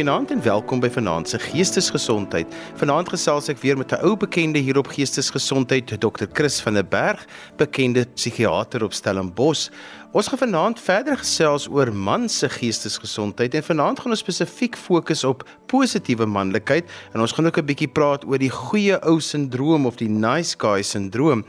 Goeienaand 0.00 0.30
en 0.30 0.42
welkom 0.42 0.80
by 0.80 0.88
Vanaand 0.88 1.28
se 1.28 1.38
Geestesgesondheid. 1.38 2.54
Vanaand 2.80 3.10
gesels 3.12 3.50
ek 3.52 3.58
weer 3.60 3.76
met 3.76 3.92
'n 3.92 4.00
ou 4.00 4.16
bekende 4.16 4.58
hier 4.58 4.78
op 4.78 4.88
Geestesgesondheid, 4.88 5.92
Dr. 6.00 6.24
Chris 6.32 6.60
van 6.60 6.74
der 6.74 6.88
Berg, 6.88 7.26
bekende 7.56 8.06
psigiater 8.14 8.82
op 8.82 8.92
Stellenbosch. 8.92 9.68
Ons 10.12 10.26
gaan 10.26 10.38
vanaand 10.38 10.80
verder 10.80 11.16
gesels 11.16 11.68
oor 11.68 11.92
man 11.94 12.28
se 12.28 12.48
geestesgesondheid 12.48 13.54
en 13.54 13.62
vanaand 13.62 14.00
gaan 14.00 14.10
ons 14.10 14.18
spesifiek 14.24 14.76
fokus 14.76 15.24
op 15.24 15.44
positiewe 15.66 16.26
manlikheid 16.26 16.90
en 17.12 17.20
ons 17.20 17.32
gaan 17.32 17.46
ook 17.46 17.58
'n 17.58 17.64
bietjie 17.64 17.88
praat 17.88 18.24
oor 18.24 18.38
die 18.38 18.50
goeie 18.50 18.98
ou 19.06 19.20
sindroom 19.20 19.86
of 19.86 19.96
die 19.96 20.08
nice 20.08 20.54
guy 20.58 20.82
sindroom. 20.82 21.44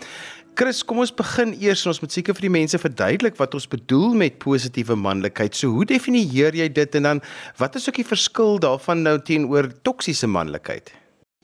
Chris, 0.59 0.81
kom 0.83 0.99
ons 0.99 1.13
begin 1.15 1.53
eers 1.63 1.85
en 1.85 1.93
ons 1.93 2.01
moet 2.03 2.11
seker 2.11 2.35
vir 2.35 2.45
die 2.49 2.55
mense 2.57 2.79
verduidelik 2.79 3.37
wat 3.39 3.53
ons 3.55 3.69
bedoel 3.71 4.17
met 4.19 4.39
positiewe 4.43 4.97
manlikheid. 4.99 5.55
So 5.55 5.71
hoe 5.71 5.85
definieer 5.87 6.57
jy 6.57 6.67
dit 6.75 6.97
en 6.99 7.07
dan 7.07 7.21
wat 7.61 7.77
is 7.79 7.87
ook 7.87 8.01
die 8.01 8.07
verskil 8.07 8.59
daarvan 8.59 9.05
nou 9.07 9.15
teenoor 9.23 9.71
toksiese 9.87 10.27
manlikheid? 10.27 10.91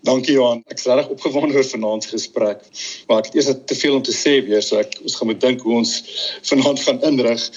Dankie 0.06 0.36
Johan. 0.36 0.60
Ek 0.70 0.78
is 0.78 0.90
reg 0.92 1.08
opgewonde 1.12 1.56
oor 1.56 1.66
vanaand 1.66 2.04
se 2.06 2.12
gesprek. 2.14 2.62
Maar 3.08 3.24
ek 3.24 3.30
het 3.32 3.38
eers 3.40 3.50
te 3.72 3.78
veel 3.80 3.96
om 3.98 4.04
te 4.06 4.14
sê 4.16 4.38
weer, 4.46 4.62
so 4.62 4.78
ek 4.80 5.00
ons 5.02 5.16
gaan 5.18 5.32
moet 5.32 5.40
dink 5.42 5.64
hoe 5.66 5.80
ons 5.80 5.94
vanaand 6.52 6.84
gaan 6.84 7.00
inrig. 7.08 7.48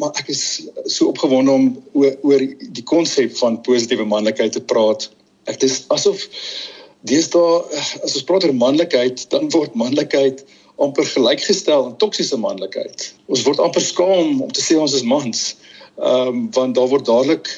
Maar 0.00 0.14
ek 0.22 0.30
is 0.32 0.44
so 0.86 1.10
opgewonde 1.10 1.52
om 1.52 1.66
oor, 1.98 2.14
oor 2.26 2.46
die 2.78 2.86
konsep 2.86 3.34
van 3.42 3.58
positiewe 3.66 4.06
manlikheid 4.08 4.56
te 4.56 4.62
praat. 4.72 5.10
Ek 5.50 5.60
dis 5.60 5.82
asof 5.90 6.22
deesdae 7.10 7.60
as 8.00 8.14
ons 8.14 8.26
praat 8.30 8.48
oor 8.48 8.56
manlikheid, 8.56 9.26
dan 9.34 9.52
word 9.52 9.76
manlikheid 9.78 10.46
amper 10.80 11.06
gelykgestel 11.06 11.84
aan 11.84 11.96
toksiese 12.00 12.38
manlikheid. 12.40 13.10
Ons 13.28 13.44
word 13.46 13.60
amper 13.60 13.84
skaam 13.84 14.40
om 14.40 14.50
te 14.52 14.64
sê 14.64 14.78
ons 14.80 14.94
is 14.96 15.06
mans. 15.06 15.44
Ehm 16.00 16.28
um, 16.28 16.42
want 16.56 16.74
daar 16.78 16.88
word 16.88 17.06
dadelik 17.06 17.50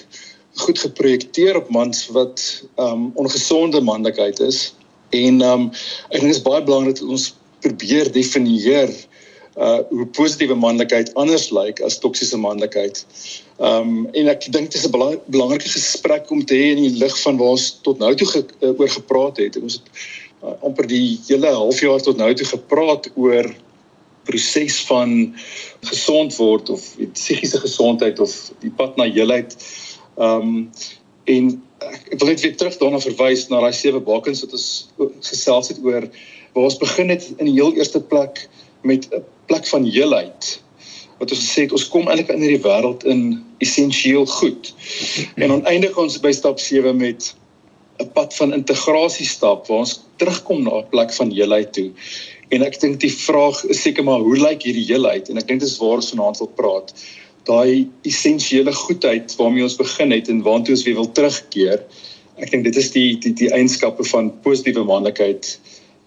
goed 0.65 0.79
geprojekteer 0.79 1.57
op 1.57 1.71
mans 1.71 2.07
wat 2.17 2.43
ehm 2.75 3.07
um, 3.07 3.11
ongesonde 3.15 3.81
manlikheid 3.81 4.41
is 4.41 4.75
en 5.11 5.41
ehm 5.41 5.69
um, 5.69 5.71
ek 6.11 6.21
dink 6.21 6.33
dit 6.33 6.37
is 6.41 6.45
baie 6.49 6.65
belangrik 6.65 6.99
dat 6.99 7.09
ons 7.09 7.31
probeer 7.63 8.13
definieer 8.13 8.93
uh 9.57 9.81
hoe 9.89 10.07
positiewe 10.17 10.55
manlikheid 10.57 11.11
anders 11.21 11.51
lyk 11.53 11.81
as 11.85 11.99
toksiese 12.01 12.39
manlikheid. 12.41 13.05
Ehm 13.61 13.89
um, 13.89 14.07
en 14.17 14.29
ek 14.33 14.49
dink 14.53 14.71
dit 14.73 14.81
is 14.81 14.87
'n 14.89 15.21
belangrike 15.29 15.69
gesprek 15.69 16.31
om 16.31 16.45
te 16.45 16.57
hê 16.57 16.73
in 16.73 16.83
die 16.83 16.99
lig 17.05 17.17
van 17.23 17.37
waar 17.37 17.55
ons 17.57 17.79
tot 17.83 17.99
nou 17.99 18.15
toe 18.15 18.27
ge, 18.27 18.45
uh, 18.61 18.73
oor 18.81 18.89
gepraat 18.89 19.37
het. 19.37 19.61
Ons 19.61 19.75
het 19.75 19.91
uh, 20.43 20.55
amper 20.67 20.87
die 20.91 21.21
hele 21.29 21.53
halfjaar 21.55 22.03
tot 22.03 22.17
nou 22.21 22.31
toe 22.35 22.47
gepraat 22.47 23.11
oor 23.15 23.49
proses 24.27 24.81
van 24.87 25.35
gesond 25.89 26.37
word 26.39 26.71
of 26.71 26.85
psigiese 27.13 27.59
gesondheid 27.63 28.21
of 28.23 28.35
die 28.63 28.71
pad 28.71 28.97
na 28.97 29.09
heelheid. 29.11 29.57
Ehm 30.19 30.49
um, 30.49 30.67
en 31.31 31.53
ek 31.87 32.19
wil 32.19 32.33
net 32.33 32.41
weer 32.43 32.57
terug 32.59 32.77
daarna 32.81 32.99
verwys 33.03 33.45
na 33.47 33.61
daai 33.63 33.75
sewe 33.79 34.01
bakens 34.03 34.41
wat 34.43 34.55
ons 34.59 34.67
gesels 35.23 35.71
het 35.71 35.79
oor 35.87 36.09
waar 36.53 36.67
ons 36.67 36.79
begin 36.81 37.13
het 37.15 37.29
in 37.37 37.47
die 37.47 37.55
heel 37.55 37.71
eerste 37.79 38.03
plek 38.03 38.49
met 38.83 39.07
'n 39.15 39.23
plek 39.47 39.67
van 39.71 39.87
heelheid 39.87 40.59
wat 41.23 41.31
ons 41.31 41.43
gesê 41.45 41.67
het 41.67 41.73
ons 41.73 41.87
kom 41.89 42.09
eintlik 42.11 42.33
in 42.35 42.43
hierdie 42.43 42.65
wêreld 42.65 43.05
in 43.07 43.21
essensieel 43.63 44.27
goed. 44.27 44.73
En 45.37 45.49
dan 45.49 45.65
eindig 45.71 45.97
ons 45.97 46.19
by 46.21 46.33
stap 46.35 46.59
7 46.59 46.97
met 46.99 47.35
'n 48.01 48.09
pad 48.13 48.35
van 48.35 48.55
integrasie 48.57 49.27
stap 49.27 49.67
waar 49.69 49.85
ons 49.85 50.01
terugkom 50.17 50.63
na 50.63 50.79
'n 50.81 50.89
plek 50.91 51.13
van 51.13 51.31
heelheid 51.31 51.73
toe. 51.73 51.91
En 52.53 52.63
ek 52.63 52.81
dink 52.81 53.01
die 53.01 53.13
vraag 53.13 53.65
is 53.65 53.83
seker 53.83 54.05
maar 54.05 54.21
hoe 54.21 54.37
lyk 54.37 54.63
hierdie 54.63 54.87
heelheid 54.87 55.29
en 55.29 55.39
ek 55.39 55.49
dink 55.49 55.61
dis 55.61 55.79
waar 55.81 56.01
ons 56.01 56.11
vanaand 56.13 56.39
wil 56.39 56.53
praat. 56.61 56.93
Daai 57.49 57.89
essensiële 58.09 58.73
goedheid 58.73 59.37
waarmee 59.37 59.63
ons 59.63 59.77
begin 59.77 60.11
het 60.13 60.29
en 60.29 60.43
waartoe 60.43 60.75
ons 60.77 60.85
weer 60.85 60.95
wil 60.95 61.13
terugkeer. 61.13 61.81
Ek 62.37 62.51
dink 62.51 62.65
dit 62.65 62.77
is 62.77 62.91
die 62.91 63.17
die 63.19 63.33
die 63.33 63.51
eienskappe 63.53 64.05
van 64.05 64.33
positiewe 64.43 64.85
manlikheid 64.85 65.59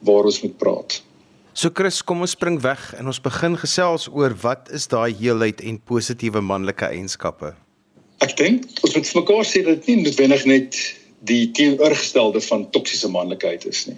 waar 0.05 0.25
ons 0.25 0.41
moet 0.41 0.57
praat. 0.57 1.01
So 1.55 1.71
Chris, 1.71 2.01
kom 2.03 2.19
ons 2.19 2.35
spring 2.35 2.59
weg 2.61 2.93
en 2.99 3.07
ons 3.07 3.21
begin 3.21 3.55
gesels 3.55 4.09
oor 4.11 4.33
wat 4.43 4.67
is 4.75 4.89
daai 4.91 5.15
heelheid 5.15 5.61
en 5.63 5.79
positiewe 5.79 6.41
manlike 6.43 6.85
eienskappe? 6.85 7.53
Ek 8.19 8.35
dink 8.35 8.67
ons 8.83 8.95
moet 8.95 9.07
vir 9.07 9.21
mekaar 9.21 9.47
sê 9.47 9.63
dat 9.63 9.79
dit 9.79 9.87
nie 9.95 10.03
noodwendig 10.03 10.45
net 10.45 10.79
die 11.29 11.51
teenoorgestelde 11.57 12.41
van 12.47 12.65
toksiese 12.75 13.09
manlikheid 13.11 13.65
is 13.69 13.85
nie. 13.89 13.97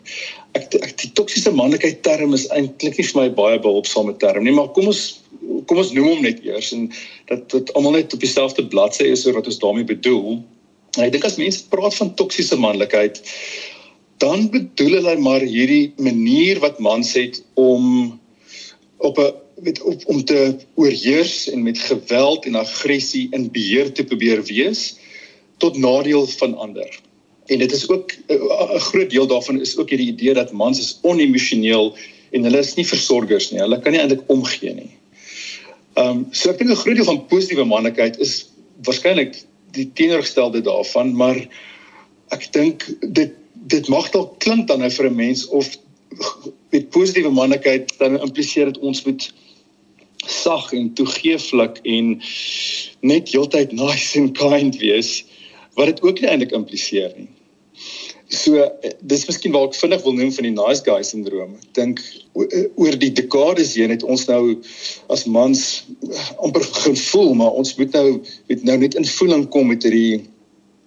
Ek, 0.58 0.74
ek 0.80 0.94
die 1.02 1.12
toksiese 1.18 1.54
manlikheid 1.56 2.02
term 2.06 2.36
is 2.38 2.48
eintlik 2.56 3.00
nie 3.00 3.08
vir 3.10 3.22
my 3.22 3.28
baie 3.40 3.62
behulpsame 3.64 4.16
term 4.22 4.46
nie, 4.48 4.56
maar 4.56 4.72
kom 4.76 4.92
ons 4.92 5.06
kom 5.68 5.80
ons 5.82 5.94
noem 5.96 6.08
hom 6.12 6.22
net 6.24 6.44
eers 6.46 6.72
en 6.76 6.88
dat 7.30 7.48
dit 7.52 7.74
almal 7.76 7.98
net 7.98 8.14
op 8.16 8.24
dieselfde 8.24 8.64
bladsy 8.72 9.10
is 9.12 9.26
oor 9.28 9.40
wat 9.40 9.50
ons 9.52 9.60
daarmee 9.64 9.88
bedoel. 9.88 10.40
En 10.98 11.04
ek 11.06 11.16
dink 11.16 11.28
as 11.28 11.40
mense 11.40 11.66
praat 11.72 11.96
van 12.00 12.14
toksiese 12.20 12.58
manlikheid, 12.60 13.20
dan 14.24 14.48
bedoel 14.54 14.98
hulle 15.00 15.18
maar 15.22 15.44
hierdie 15.46 15.92
manier 16.02 16.62
wat 16.64 16.80
mans 16.82 17.12
het 17.20 17.42
om 17.60 18.16
op 18.98 19.20
'n 19.22 19.34
met 19.62 19.82
op, 19.82 20.02
om 20.06 20.24
te 20.24 20.56
oorheers 20.76 21.50
en 21.50 21.64
met 21.64 21.80
geweld 21.80 22.46
en 22.46 22.56
aggressie 22.56 23.28
in 23.32 23.52
beheer 23.52 23.92
te 23.92 24.04
probeer 24.04 24.44
wees 24.44 24.98
tot 25.58 25.78
nadeel 25.78 26.28
van 26.28 26.58
ander. 26.58 27.00
En 27.48 27.60
dit 27.60 27.72
is 27.72 27.90
ook 27.90 28.12
eh, 28.12 28.36
'n 28.76 28.80
groot 28.80 29.10
deel 29.10 29.28
daarvan 29.28 29.62
is 29.62 29.78
ook 29.78 29.90
hierdie 29.90 30.12
idee 30.12 30.34
dat 30.34 30.52
mans 30.52 30.80
is 30.80 31.00
onemosioneel 31.02 31.96
en 32.32 32.44
hulle 32.44 32.60
is 32.60 32.76
nie 32.76 32.88
versorgers 32.88 33.52
nie. 33.52 33.60
Hulle 33.60 33.80
kan 33.80 33.92
nie 33.92 34.02
eintlik 34.02 34.24
omgee 34.28 34.74
nie. 34.74 34.92
Ehm 35.94 36.08
um, 36.10 36.28
so 36.32 36.50
ek 36.50 36.58
dink 36.58 36.70
'n 36.70 36.84
groot 36.84 36.96
deel 36.96 37.10
van 37.10 37.26
positiewe 37.26 37.66
manlikheid 37.66 38.20
is 38.20 38.50
waarskynlik 38.84 39.44
die 39.72 39.90
teenoorgestelde 39.94 40.62
daarvan, 40.62 41.16
maar 41.16 41.40
ek 42.36 42.52
dink 42.52 42.86
dit 43.02 43.32
dit 43.68 43.88
mag 43.88 44.10
dalk 44.12 44.40
klink 44.40 44.68
dan 44.68 44.80
nou 44.80 44.92
vir 44.92 45.10
'n 45.10 45.16
mens 45.16 45.48
of 45.48 45.78
met 46.70 46.90
positiewe 46.90 47.32
manlikheid 47.32 47.94
dan 47.98 48.20
impliseer 48.20 48.66
dit 48.66 48.78
ons 48.78 49.04
moet 49.06 49.34
sag 50.28 50.74
en 50.74 50.94
toegeeflik 50.94 51.80
en 51.84 52.22
net 53.00 53.32
heeltyd 53.32 53.72
nice 53.72 54.20
and 54.20 54.38
kind 54.38 54.78
wees 54.78 55.26
wat 55.74 55.86
dit 55.86 56.02
ook 56.02 56.20
nie 56.20 56.30
eintlik 56.30 56.52
impliseer 56.52 57.14
nie. 57.16 57.30
So 58.28 58.60
dis 59.08 59.24
miskien 59.30 59.54
waar 59.56 59.70
ek 59.70 59.78
vinnig 59.80 60.02
wil 60.04 60.16
noem 60.18 60.32
van 60.36 60.48
die 60.50 60.56
nice 60.56 60.84
guy 60.84 61.00
sindroom. 61.08 61.54
Ek 61.62 61.70
dink 61.78 62.02
oor 62.36 62.98
die 63.00 63.14
dekades 63.16 63.76
heen 63.80 63.94
het 63.94 64.04
ons 64.04 64.26
nou 64.28 64.58
as 65.14 65.24
mans 65.32 65.62
amper 66.44 66.66
gevoel 66.84 67.36
maar 67.40 67.56
ons 67.60 67.76
moet 67.80 67.96
nou 67.96 68.08
met 68.52 68.66
nou 68.68 68.78
net 68.84 68.98
in 69.00 69.08
voeling 69.18 69.48
kom 69.54 69.72
met 69.72 69.88
hierdie 69.88 70.26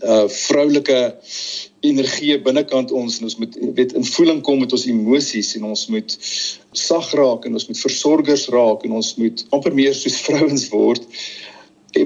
uh 0.00 0.28
vroulike 0.32 0.98
energie 1.84 2.36
binnekant 2.44 2.92
ons 2.96 3.18
en 3.18 3.28
ons 3.28 3.36
moet 3.40 3.56
weet 3.76 3.92
in 3.96 4.04
voeling 4.04 4.40
kom 4.44 4.60
met 4.60 4.72
ons 4.72 4.86
emosies 4.88 5.54
en 5.58 5.66
ons 5.72 5.82
moet 5.92 6.16
sag 6.72 7.10
raak 7.20 7.44
en 7.44 7.56
ons 7.56 7.66
moet 7.68 7.80
versorgers 7.84 8.46
raak 8.54 8.84
en 8.84 8.96
ons 9.00 9.10
moet 9.20 9.44
amper 9.56 9.76
meer 9.76 9.96
soos 9.96 10.20
vrouens 10.26 10.68
word 10.72 11.04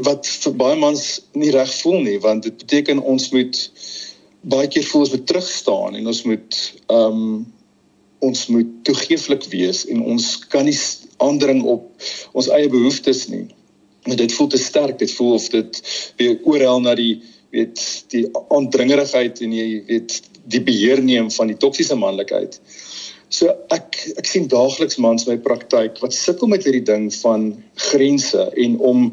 wat 0.07 0.27
vir 0.27 0.57
baie 0.59 0.79
mans 0.81 1.05
nie 1.39 1.53
reg 1.55 1.71
voel 1.83 2.01
nie 2.07 2.19
want 2.23 2.47
dit 2.49 2.59
beteken 2.65 3.03
ons 3.03 3.31
moet 3.35 3.63
baie 4.51 4.69
keer 4.69 4.85
voel 4.89 5.05
ons 5.07 5.13
moet 5.15 5.27
terugstaan 5.27 5.99
en 5.99 6.07
ons 6.13 6.23
moet 6.29 6.63
ehm 6.87 7.21
um, 7.27 7.45
ons 8.25 8.47
moet 8.49 8.69
toegeeflik 8.89 9.43
wees 9.53 9.83
en 9.93 9.99
ons 10.15 10.25
kan 10.49 10.65
nie 10.65 10.77
aandring 11.21 11.59
op 11.69 12.07
ons 12.33 12.47
eie 12.57 12.71
behoeftes 12.73 13.27
nie. 13.29 13.43
Want 14.07 14.23
dit 14.23 14.33
voel 14.33 14.49
te 14.49 14.61
sterk, 14.61 14.97
dit 14.99 15.13
voel 15.19 15.35
of 15.37 15.49
dit 15.53 15.81
weer 16.17 16.39
oorhel 16.49 16.81
na 16.81 16.95
die 16.97 17.19
weet 17.53 17.83
die 18.15 18.25
aandringerigheid 18.49 19.43
en 19.45 19.53
jy 19.53 19.67
weet 19.91 20.17
die 20.51 20.63
beheer 20.65 21.03
neem 21.05 21.29
van 21.37 21.53
die 21.53 21.59
toksiese 21.61 21.97
manlikheid. 22.01 22.57
So 23.29 23.53
ek 23.75 24.01
ek 24.21 24.29
sien 24.31 24.49
daagliks 24.49 24.99
mans 25.03 25.27
in 25.27 25.35
my 25.35 25.39
praktyk 25.45 26.01
wat 26.05 26.17
sukkel 26.17 26.51
met 26.53 26.67
hierdie 26.67 26.85
ding 26.85 27.11
van 27.23 27.51
grense 27.91 28.49
en 28.65 28.79
om 28.81 29.09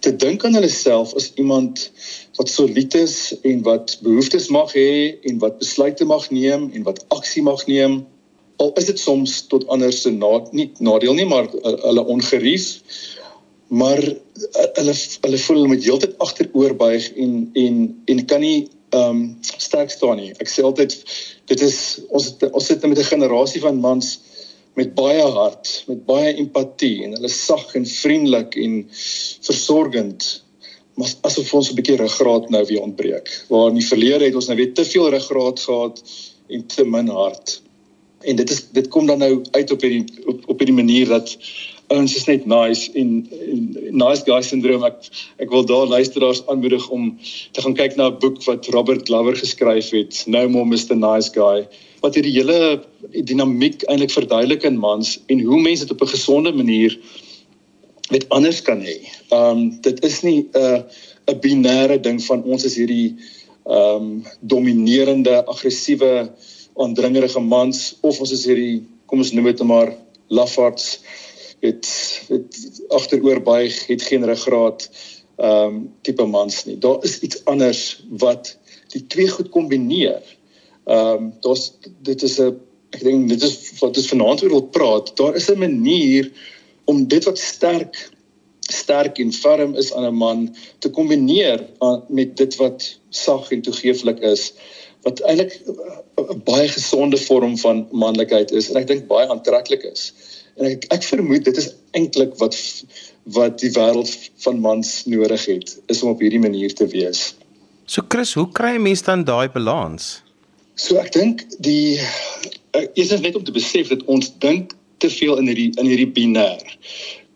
te 0.00 0.12
dink 0.16 0.44
aan 0.44 0.54
hulle 0.54 0.70
self 0.70 1.14
as 1.18 1.32
iemand 1.34 1.88
wat 2.38 2.50
solied 2.50 2.94
is 2.94 3.34
en 3.42 3.62
wat 3.66 3.98
behoeftes 4.04 4.48
mag 4.54 4.72
hê 4.76 5.18
en 5.26 5.40
wat 5.42 5.58
besluite 5.58 6.06
mag 6.06 6.28
neem 6.30 6.68
en 6.70 6.86
wat 6.86 7.02
aksie 7.14 7.42
mag 7.42 7.64
neem. 7.66 8.00
Al 8.62 8.72
is 8.78 8.88
dit 8.90 8.98
soms 8.98 9.40
tot 9.50 9.66
ander 9.74 9.92
se 9.94 10.10
na, 10.14 10.38
nadeel 10.78 11.18
nie 11.18 11.26
maar 11.26 11.50
hulle 11.62 12.04
ongerief. 12.14 12.78
Maar 13.68 14.00
hulle 14.78 14.94
hulle 14.94 15.38
voel 15.44 15.56
hulle 15.56 15.72
moet 15.74 15.84
heeltyd 15.84 16.18
agteroor 16.24 16.76
buig 16.78 17.10
en 17.16 17.50
en 17.54 17.80
en 18.06 18.24
kan 18.26 18.40
nie 18.40 18.68
ehm 18.88 19.10
um, 19.10 19.36
sterk 19.42 19.90
staan 19.90 20.16
nie. 20.16 20.30
Ek 20.40 20.48
sê 20.48 20.62
altyd 20.64 20.94
dit 21.50 21.60
is 21.60 21.98
ons 22.08 22.30
ons 22.48 22.66
sit 22.66 22.86
met 22.86 22.98
'n 22.98 23.10
generasie 23.10 23.60
van 23.60 23.82
mans 23.82 24.16
met 24.74 24.94
baie 24.94 25.22
hart, 25.22 25.84
met 25.86 26.04
baie 26.06 26.34
empatie 26.34 27.04
en 27.04 27.16
hulle 27.16 27.30
sag 27.32 27.74
en 27.74 27.86
vriendelik 27.86 28.56
en 28.56 28.84
versorgend. 29.46 30.28
Maar 30.98 31.14
asof 31.30 31.54
ons 31.54 31.70
'n 31.70 31.78
bietjie 31.78 31.96
ruggraat 31.96 32.50
nou 32.50 32.64
weer 32.66 32.82
ontbreek. 32.82 33.44
Waar 33.48 33.68
in 33.68 33.78
die 33.78 33.86
verlede 33.86 34.24
het 34.24 34.34
ons 34.34 34.46
nou 34.46 34.56
weer 34.56 34.74
te 34.74 34.84
veel 34.84 35.10
ruggraat 35.10 35.60
gehad 35.60 36.02
en 36.48 36.66
te 36.66 36.84
min 36.84 37.08
hart. 37.08 37.62
En 38.20 38.36
dit 38.36 38.50
is 38.50 38.66
dit 38.72 38.88
kom 38.88 39.06
dan 39.06 39.18
nou 39.18 39.42
uit 39.50 39.70
op 39.70 39.80
hierdie 39.80 40.04
op, 40.26 40.48
op 40.48 40.58
hierdie 40.58 40.74
manier 40.74 41.08
dat 41.08 41.36
ouens 41.88 42.16
is 42.16 42.24
net 42.24 42.46
nice 42.46 42.90
en, 42.92 43.26
en 43.30 43.68
nice 43.96 44.24
guy 44.26 44.40
syndroom 44.44 44.84
ek 44.84 45.06
ek 45.38 45.52
wil 45.54 45.64
daar 45.64 45.86
luisteraars 45.86 46.42
aanmoedig 46.46 46.88
om 46.94 47.12
te 47.52 47.64
gaan 47.64 47.76
kyk 47.78 47.96
na 47.96 48.10
'n 48.10 48.18
boek 48.18 48.42
wat 48.44 48.66
Robert 48.74 49.08
Glover 49.08 49.36
geskryf 49.36 49.90
het 49.90 50.24
No 50.26 50.48
More 50.48 50.66
Mr 50.66 50.96
Nice 50.96 51.32
Guy 51.32 51.68
wat 52.00 52.14
hierdie 52.14 52.34
hele 52.36 52.84
dinamiek 53.26 53.82
eintlik 53.88 54.12
verduidelik 54.14 54.64
in 54.68 54.78
mans 54.78 55.16
en 55.26 55.40
hoe 55.40 55.60
mense 55.60 55.86
dit 55.86 55.94
op 55.94 56.02
'n 56.02 56.14
gesonde 56.14 56.52
manier 56.52 56.98
met 58.10 58.28
anders 58.28 58.62
kan 58.62 58.80
hê. 58.80 58.98
Um 59.30 59.80
dit 59.80 60.04
is 60.04 60.22
nie 60.22 60.48
'n 60.52 60.58
uh, 60.58 60.82
'n 61.28 61.40
binêre 61.40 62.00
ding 62.00 62.22
van 62.24 62.42
ons 62.42 62.64
is 62.64 62.76
hierdie 62.76 63.16
um 63.64 64.24
dominerende, 64.40 65.44
aggressiewe, 65.46 66.30
aandringerige 66.76 67.40
mans 67.40 67.96
of 68.00 68.20
ons 68.20 68.32
is 68.32 68.46
hierdie 68.46 68.82
kom 69.06 69.18
ons 69.18 69.32
noem 69.32 69.44
dit 69.44 69.62
maar 69.62 69.92
lafards 70.28 71.00
het 71.60 71.86
het 72.28 72.82
agteroor 72.88 73.42
buig, 73.42 73.86
het 73.86 74.02
geen 74.02 74.24
ruggraat 74.24 74.90
ehm 75.38 75.74
um, 75.74 75.76
tipe 76.02 76.24
mans 76.26 76.64
nie. 76.66 76.78
Daar 76.78 76.98
is 77.06 77.20
iets 77.22 77.44
anders 77.44 78.04
wat 78.08 78.56
die 78.90 79.06
twee 79.06 79.28
goed 79.28 79.48
kombineer. 79.54 80.22
Ehm 80.88 81.22
um, 81.22 81.32
daar's 81.44 81.72
dit 82.02 82.22
is 82.22 82.38
'n 82.40 82.56
ek 82.96 83.02
dink 83.04 83.28
dit 83.28 83.42
is 83.42 83.56
wat 83.80 83.96
ons 83.96 84.12
vanaand 84.12 84.42
oor 84.42 84.54
wil 84.56 84.68
praat. 84.76 85.16
Daar 85.16 85.34
is 85.36 85.50
'n 85.50 85.58
manier 85.58 86.30
om 86.84 87.06
dit 87.08 87.24
wat 87.24 87.38
sterk 87.38 88.10
sterk 88.68 89.18
en 89.18 89.32
ferm 89.32 89.74
is 89.74 89.92
aan 89.92 90.04
'n 90.04 90.14
man 90.14 90.56
te 90.78 90.90
kombineer 90.90 91.64
met 92.08 92.36
dit 92.36 92.56
wat 92.56 92.98
sag 93.10 93.50
en 93.52 93.62
toegeeflik 93.62 94.20
is 94.20 94.52
wat 95.02 95.20
eintlik 95.20 95.60
'n 96.16 96.42
baie 96.44 96.68
gesonde 96.68 97.16
vorm 97.16 97.58
van 97.58 97.86
manlikheid 97.92 98.50
is 98.50 98.70
en 98.70 98.76
ek 98.76 98.86
dink 98.86 99.06
baie 99.06 99.28
aantreklik 99.28 99.82
is. 99.82 100.12
En 100.56 100.64
ek 100.64 100.84
ek 100.92 101.02
vermoed 101.02 101.44
dit 101.44 101.56
is 101.56 101.74
eintlik 101.92 102.36
wat 102.38 102.56
wat 103.24 103.60
die 103.60 103.70
wêreld 103.70 104.10
van 104.36 104.60
mans 104.60 105.04
nodig 105.04 105.44
het 105.44 105.80
is 105.86 106.02
om 106.02 106.10
op 106.10 106.20
hierdie 106.20 106.40
manier 106.40 106.74
te 106.74 106.86
wees. 106.86 107.34
So 107.84 108.02
Chris, 108.08 108.32
hoe 108.34 108.48
kry 108.52 108.74
'n 108.76 108.82
mens 108.82 109.02
dan 109.02 109.24
daai 109.24 109.48
balans? 109.48 110.22
So 110.78 110.98
ek 111.02 111.10
dink 111.10 111.42
die 111.58 111.98
is 112.94 113.10
dit 113.10 113.22
net 113.24 113.34
om 113.34 113.42
te 113.44 113.54
besef 113.54 113.90
dat 113.90 114.04
ons 114.06 114.30
dink 114.38 114.76
te 115.02 115.10
veel 115.10 115.40
in 115.40 115.50
hierdie 115.50 115.70
in 115.74 115.88
hierdie 115.90 116.10
binêr. 116.14 116.62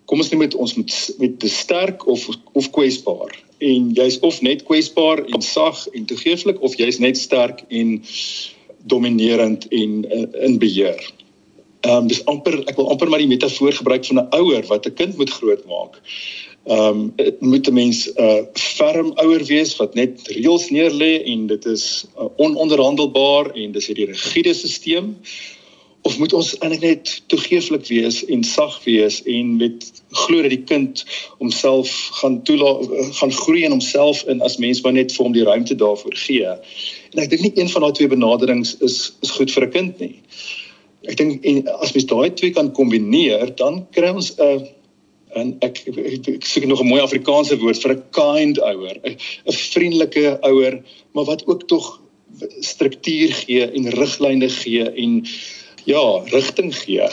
Kom 0.06 0.22
ons 0.22 0.30
neem 0.30 0.44
met 0.44 0.54
ons 0.54 0.74
met 0.78 0.94
met 1.18 1.34
te 1.42 1.50
sterk 1.50 2.06
of 2.06 2.28
of 2.58 2.68
kwesbaar. 2.76 3.34
En 3.58 3.90
jy's 3.98 4.20
of 4.22 4.38
net 4.46 4.62
kwesbaar 4.68 5.24
en 5.34 5.42
sag 5.42 5.82
en 5.90 6.06
toegeeflik 6.06 6.62
of 6.62 6.78
jy's 6.78 7.00
net 7.02 7.18
sterk 7.18 7.64
en 7.70 7.98
dominerend 8.90 9.66
en 9.70 9.98
in, 10.06 10.30
in 10.46 10.56
beheer. 10.62 11.02
Ehm 11.82 12.04
um, 12.04 12.10
dis 12.10 12.22
amper 12.30 12.60
ek 12.70 12.78
wil 12.78 12.92
amper 12.94 13.10
maar 13.10 13.22
die 13.22 13.30
metafoor 13.30 13.74
gebruik 13.74 14.06
van 14.06 14.22
'n 14.22 14.30
ouer 14.38 14.62
wat 14.70 14.86
'n 14.86 14.94
kind 14.94 15.18
moet 15.18 15.34
grootmaak. 15.34 15.98
Ehm 16.64 17.12
um, 17.16 17.30
moet 17.38 17.68
'n 17.68 17.72
mens 17.74 18.06
'n 18.06 18.22
uh, 18.22 18.42
ferm 18.52 19.12
ouer 19.14 19.44
wees 19.44 19.76
wat 19.76 19.94
net 19.94 20.20
reëls 20.28 20.68
neerlê 20.70 21.22
en 21.24 21.46
dit 21.46 21.64
is 21.64 22.04
uh, 22.18 22.24
ononderhandelbaar 22.36 23.50
en 23.50 23.72
dis 23.72 23.86
hierdie 23.86 24.06
rigiede 24.06 24.54
stelsel 24.54 25.14
of 26.02 26.18
moet 26.18 26.32
ons 26.32 26.58
eintlik 26.58 26.80
net 26.80 27.22
toegeeflik 27.26 27.86
wees 27.86 28.24
en 28.24 28.44
sag 28.44 28.78
wees 28.84 29.22
en 29.22 29.56
met 29.56 29.90
glo 30.10 30.42
dat 30.42 30.54
die 30.54 30.62
kind 30.62 31.04
homself 31.38 31.90
gaan 32.20 32.42
toelaat 32.42 32.86
gaan 33.18 33.32
groei 33.32 33.64
in 33.64 33.70
homself 33.70 34.22
in 34.26 34.40
as 34.40 34.56
mens 34.56 34.80
wat 34.80 34.92
net 34.92 35.12
vir 35.12 35.24
hom 35.24 35.32
die 35.32 35.44
ruimte 35.44 35.74
daarvoor 35.74 36.14
gee. 36.14 36.46
En 37.12 37.22
ek 37.22 37.30
dink 37.30 37.42
nie 37.42 37.54
een 37.54 37.70
van 37.74 37.82
daai 37.82 37.92
twee 37.92 38.08
benaderings 38.08 38.76
is 38.78 39.12
is 39.22 39.30
goed 39.30 39.50
vir 39.50 39.66
'n 39.66 39.70
kind 39.70 39.98
nie 39.98 40.16
ek 41.08 41.18
dink 41.18 41.44
en 41.48 41.64
as 41.82 41.92
mens 41.94 42.06
daai 42.06 42.30
twee 42.38 42.54
kan 42.54 42.70
kombineer, 42.76 43.50
dan 43.58 43.82
kry 43.94 44.12
ons 44.14 44.32
'n 44.38 44.42
uh, 44.46 44.60
en 45.38 45.56
ek 45.60 45.82
ek, 45.86 45.96
ek, 45.96 46.28
ek 46.36 46.46
soek 46.46 46.66
nog 46.70 46.80
'n 46.82 46.88
mooi 46.88 47.00
Afrikaanse 47.02 47.58
woord 47.58 47.82
vir 47.82 47.94
'n 47.94 48.02
kind 48.10 48.58
ouer, 48.58 48.96
'n 49.04 49.52
vriendelike 49.52 50.38
ouer, 50.42 50.82
maar 51.12 51.24
wat 51.24 51.46
ook 51.46 51.68
tog 51.68 52.00
struktuur 52.60 53.32
gee 53.32 53.70
en 53.70 53.90
riglyne 53.90 54.48
gee 54.48 54.90
en 54.90 55.24
ja, 55.84 56.04
rigting 56.32 56.74
gee. 56.74 57.08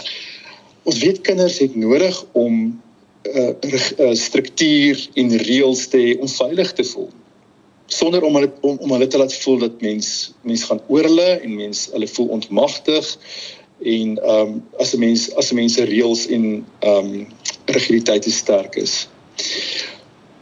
Ons 0.84 1.00
weet 1.00 1.22
kinders 1.22 1.60
het 1.60 1.76
nodig 1.76 2.26
om 2.34 2.82
'n 3.24 3.36
uh, 3.36 3.54
uh, 4.00 4.14
struktuur 4.16 5.10
en 5.16 5.38
reëls 5.38 5.88
te 5.88 5.98
hê 5.98 6.20
om 6.20 6.28
veilig 6.28 6.72
te 6.74 6.84
voel 6.84 7.10
sonder 7.90 8.24
om 8.24 8.36
hulle 8.38 8.52
om, 8.62 8.78
om 8.78 8.92
hulle 8.92 9.08
te 9.08 9.18
laat 9.18 9.34
voel 9.42 9.64
dat 9.66 9.82
mens 9.82 10.32
mens 10.42 10.64
gaan 10.70 10.82
oor 10.88 11.08
hulle 11.10 11.30
en 11.40 11.56
mens 11.56 11.88
hulle 11.94 12.08
voel 12.08 12.34
ontmagtig 12.38 13.10
en 13.80 14.18
ehm 14.18 14.54
um, 14.54 14.56
as 14.78 14.94
'n 14.94 15.00
mens 15.00 15.30
as 15.36 15.52
'n 15.52 15.56
mens 15.56 15.74
se 15.74 15.86
reëls 15.90 16.28
en 16.28 16.46
ehm 16.80 17.14
um, 17.14 17.28
rigiditeit 17.76 18.22
te 18.26 18.32
sterk 18.32 18.76
is. 18.76 19.08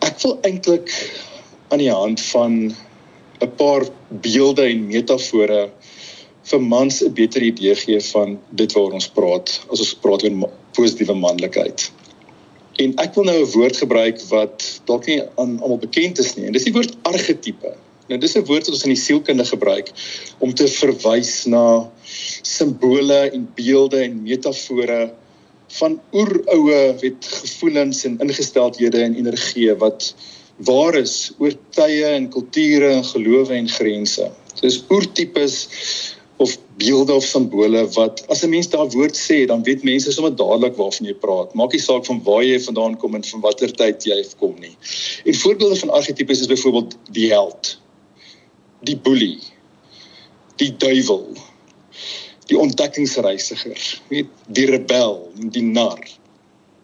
Ek 0.05 0.19
wil 0.23 0.37
eintlik 0.47 0.91
aan 1.69 1.81
die 1.83 1.91
hand 1.91 2.21
van 2.31 2.75
'n 3.41 3.51
paar 3.57 3.85
beelde 4.09 4.65
en 4.69 4.87
metafore 4.87 5.69
vir 6.49 6.61
mans 6.61 7.01
'n 7.03 7.13
beter 7.13 7.41
idee 7.43 7.75
gee 7.75 7.99
van 8.13 8.39
dit 8.49 8.73
waaroor 8.73 8.93
ons 8.99 9.09
praat 9.09 9.59
as 9.71 9.79
ons 9.79 9.93
praat 10.01 10.23
oor 10.23 10.49
positiewe 10.73 11.13
manlikheid. 11.13 11.91
En 12.77 12.93
ek 13.01 13.15
wil 13.15 13.23
nou 13.23 13.39
'n 13.41 13.51
woord 13.51 13.77
gebruik 13.77 14.21
wat 14.29 14.81
dalk 14.85 15.07
nie 15.07 15.21
aan 15.21 15.59
almal 15.59 15.77
bekend 15.77 16.19
is 16.19 16.35
nie 16.35 16.45
en 16.45 16.53
dis 16.53 16.63
die 16.63 16.73
woord 16.73 16.95
argetipe. 17.03 17.75
Nou 18.07 18.19
dis 18.19 18.35
'n 18.37 18.45
woord 18.45 18.65
wat 18.65 18.75
ons 18.75 18.83
in 18.83 18.95
die 18.95 19.03
sielkunde 19.03 19.45
gebruik 19.45 19.91
om 20.39 20.53
te 20.53 20.67
verwys 20.67 21.45
na 21.45 21.89
simbole 22.41 23.29
en 23.33 23.47
beelde 23.55 24.03
en 24.03 24.21
metafore 24.23 25.11
van 25.67 25.99
oeroue 26.13 26.95
weet 27.01 27.27
gevoelens 27.41 28.03
en 28.07 28.19
ingesteldhede 28.23 29.01
en 29.03 29.15
energie 29.15 29.73
wat 29.75 30.13
waar 30.57 30.95
is 30.95 31.31
oor 31.37 31.53
tye 31.75 32.05
en 32.05 32.29
kulture 32.33 32.89
en 32.89 33.03
gelowe 33.05 33.53
en 33.53 33.67
grense. 33.69 34.31
Dis 34.61 34.79
oertipes 34.89 35.67
of 36.37 36.57
beelde 36.77 37.13
of 37.13 37.25
simbole 37.25 37.83
wat 37.95 38.23
as 38.29 38.43
'n 38.43 38.49
mens 38.49 38.69
daai 38.69 38.89
woord 38.93 39.17
sê, 39.17 39.45
dan 39.45 39.63
weet 39.63 39.83
mense 39.83 40.11
sommer 40.11 40.35
dadelik 40.35 40.75
waarvan 40.77 41.07
jy 41.07 41.13
praat. 41.13 41.53
Maak 41.53 41.71
nie 41.71 41.81
saak 41.81 42.05
van 42.05 42.21
waar 42.23 42.43
jy 42.43 42.59
vandaan 42.59 42.97
kom 42.97 43.15
en 43.15 43.23
van 43.23 43.41
watter 43.41 43.71
tyd 43.71 44.03
jy 44.05 44.25
kom 44.39 44.55
nie. 44.59 44.77
En 45.25 45.33
voorbeelde 45.33 45.75
van 45.75 45.89
argetipes 45.89 46.39
is 46.39 46.47
byvoorbeeld 46.47 46.97
die 47.11 47.29
held, 47.29 47.79
die 48.81 48.97
boelie, 48.97 49.39
die 50.55 50.77
duiwel, 50.77 51.37
die 52.47 52.59
ontdekkingsreisiger, 52.59 53.79
weet 54.11 54.29
die 54.47 54.65
rebel, 54.69 55.19
die 55.53 55.63
nar. 55.65 55.99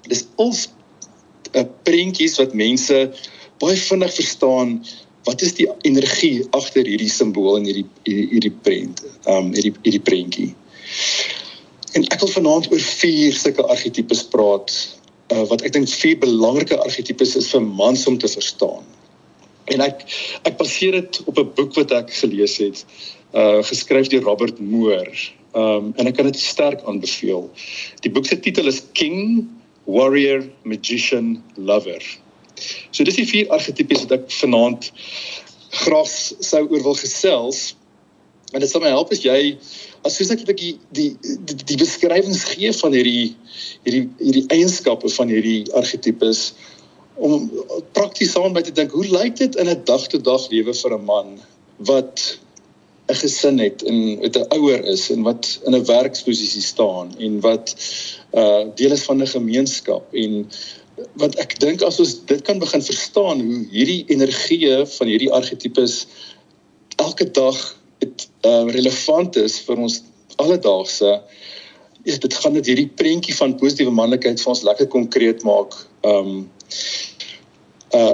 Dis 0.08 0.26
als 0.36 0.70
'n 1.54 1.70
prentjies 1.84 2.38
wat 2.38 2.54
mense 2.54 3.12
baie 3.62 3.78
vinnig 3.78 4.14
verstaan 4.14 4.82
wat 5.24 5.42
is 5.42 5.54
die 5.56 5.68
energie 5.88 6.44
agter 6.52 6.86
hierdie 6.86 7.12
simbool 7.12 7.58
en 7.58 7.68
hierdie 7.70 7.86
hierdie 8.04 8.56
prent, 8.66 9.04
um 9.30 9.54
hierdie 9.56 9.74
hierdie 9.86 10.04
prentjie. 10.04 10.50
En 11.94 12.04
ek 12.12 12.20
wil 12.20 12.34
vanaand 12.34 12.72
oor 12.72 12.84
vier 13.00 13.38
sulke 13.38 13.64
argetipes 13.70 14.24
praat 14.34 14.74
uh, 15.32 15.46
wat 15.52 15.64
ek 15.64 15.76
dink 15.78 15.90
vier 15.90 16.18
belangrike 16.20 16.80
argetipes 16.84 17.38
is 17.40 17.52
vir 17.54 17.64
mans 17.64 18.08
om 18.10 18.18
te 18.18 18.28
verstaan. 18.28 18.84
En 19.72 19.86
ek 19.86 20.04
ek 20.50 20.58
baseer 20.60 21.00
dit 21.00 21.22
op 21.26 21.40
'n 21.40 21.54
boek 21.56 21.78
wat 21.80 21.96
ek 22.02 22.12
gelees 22.12 22.58
het, 22.58 22.84
uh 23.34 23.64
geskryf 23.64 24.12
deur 24.12 24.28
Robert 24.28 24.60
Moore. 24.60 25.14
Um 25.54 25.94
en 25.98 26.10
ek 26.10 26.18
kan 26.18 26.30
dit 26.30 26.40
sterk 26.40 26.82
aanbeveel. 26.90 27.50
Die 28.02 28.12
boek 28.12 28.26
se 28.26 28.40
titel 28.40 28.68
is 28.68 28.82
King, 28.98 29.48
Warrior, 29.86 30.44
Magician, 30.64 31.44
Lover. 31.56 32.02
So 32.92 33.04
dis 33.04 33.20
die 33.20 33.28
vier 33.28 33.50
argetipes 33.54 34.06
wat 34.06 34.18
ek 34.20 34.28
vanaand 34.40 34.92
graag 35.84 36.10
sou 36.10 36.64
oor 36.68 36.84
wil 36.90 36.98
gesels. 36.98 37.74
En 38.54 38.62
dit 38.62 38.70
sal 38.70 38.84
my 38.84 38.92
help 38.94 39.12
as 39.14 39.24
jy 39.26 39.58
as 40.04 40.18
soos 40.18 40.32
ek 40.34 40.44
die 40.50 40.76
die 40.92 41.10
die, 41.22 41.58
die 41.64 41.80
beskrywings 41.80 42.44
gee 42.52 42.74
van 42.82 42.96
hierdie 42.96 43.34
hierdie 43.86 44.06
hierdie 44.20 44.46
eienskappe 44.54 45.10
van 45.16 45.32
hierdie 45.32 45.64
argetipes 45.80 46.52
om 47.16 47.50
prakties 47.94 48.34
saam 48.34 48.54
met 48.54 48.68
te 48.68 48.74
dink 48.76 48.92
hoe 48.92 49.06
lyk 49.06 49.38
dit 49.40 49.56
in 49.62 49.70
'n 49.70 49.84
dag 49.86 50.08
tot 50.12 50.24
dag 50.26 50.50
lewe 50.52 50.74
vir 50.74 50.94
'n 50.98 51.06
man 51.06 51.40
wat 51.78 52.38
'n 53.12 53.16
gesin 53.20 53.58
het 53.60 53.84
en 53.84 54.20
met 54.20 54.38
'n 54.38 54.48
ouer 54.58 54.84
is 54.86 55.10
en 55.10 55.22
wat 55.22 55.60
in 55.66 55.76
'n 55.76 55.86
werksposisie 55.86 56.62
staan 56.62 57.14
en 57.20 57.40
wat 57.40 57.76
uh 58.32 58.64
deel 58.76 58.92
is 58.92 59.04
van 59.04 59.22
'n 59.22 59.28
gemeenskap 59.28 60.14
en 60.14 60.50
wat 61.14 61.36
ek 61.36 61.60
dink 61.60 61.82
as 61.82 62.00
ons 62.00 62.26
dit 62.26 62.42
kan 62.42 62.60
begin 62.60 62.82
verstaan 62.82 63.42
hoe 63.42 63.66
hierdie 63.72 64.04
energie 64.08 64.86
van 64.86 65.08
hierdie 65.08 65.32
argetipes 65.32 66.06
elke 66.96 67.32
dag 67.32 67.58
dit 68.00 68.30
uh 68.42 68.66
relevant 68.68 69.36
is 69.36 69.60
vir 69.60 69.78
ons 69.78 70.02
alledaagse 70.36 71.22
ja 72.04 72.18
dit 72.18 72.34
gaan 72.34 72.54
dit 72.54 72.66
hierdie 72.66 72.90
prentjie 72.96 73.36
van 73.36 73.56
positiewe 73.60 73.92
manlikheid 73.92 74.42
vir 74.42 74.52
ons 74.54 74.64
lekker 74.68 74.90
konkreet 74.92 75.44
maak. 75.48 75.76
Um 76.04 76.50
uh 77.94 78.14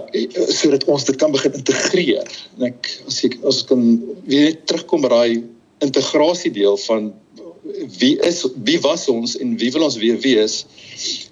sodat 0.51 0.83
ons 0.91 1.05
dit 1.07 1.15
kan 1.15 1.31
begin 1.31 1.53
integreer. 1.53 2.27
En 2.57 2.67
ek 2.71 2.91
as 3.07 3.23
ek 3.23 3.39
as 3.47 3.63
ek 3.63 3.71
kan 3.71 3.83
weer 4.27 4.49
net 4.49 4.65
terugkom 4.67 5.05
by 5.05 5.11
daai 5.13 5.43
integrasie 5.85 6.51
deel 6.51 6.77
van 6.87 7.13
wie 7.99 8.15
is 8.25 8.41
wie 8.67 8.79
was 8.83 9.07
ons 9.11 9.37
en 9.39 9.55
wie 9.61 9.71
wil 9.71 9.85
ons 9.87 9.99
weer 10.01 10.19
wees, 10.23 10.65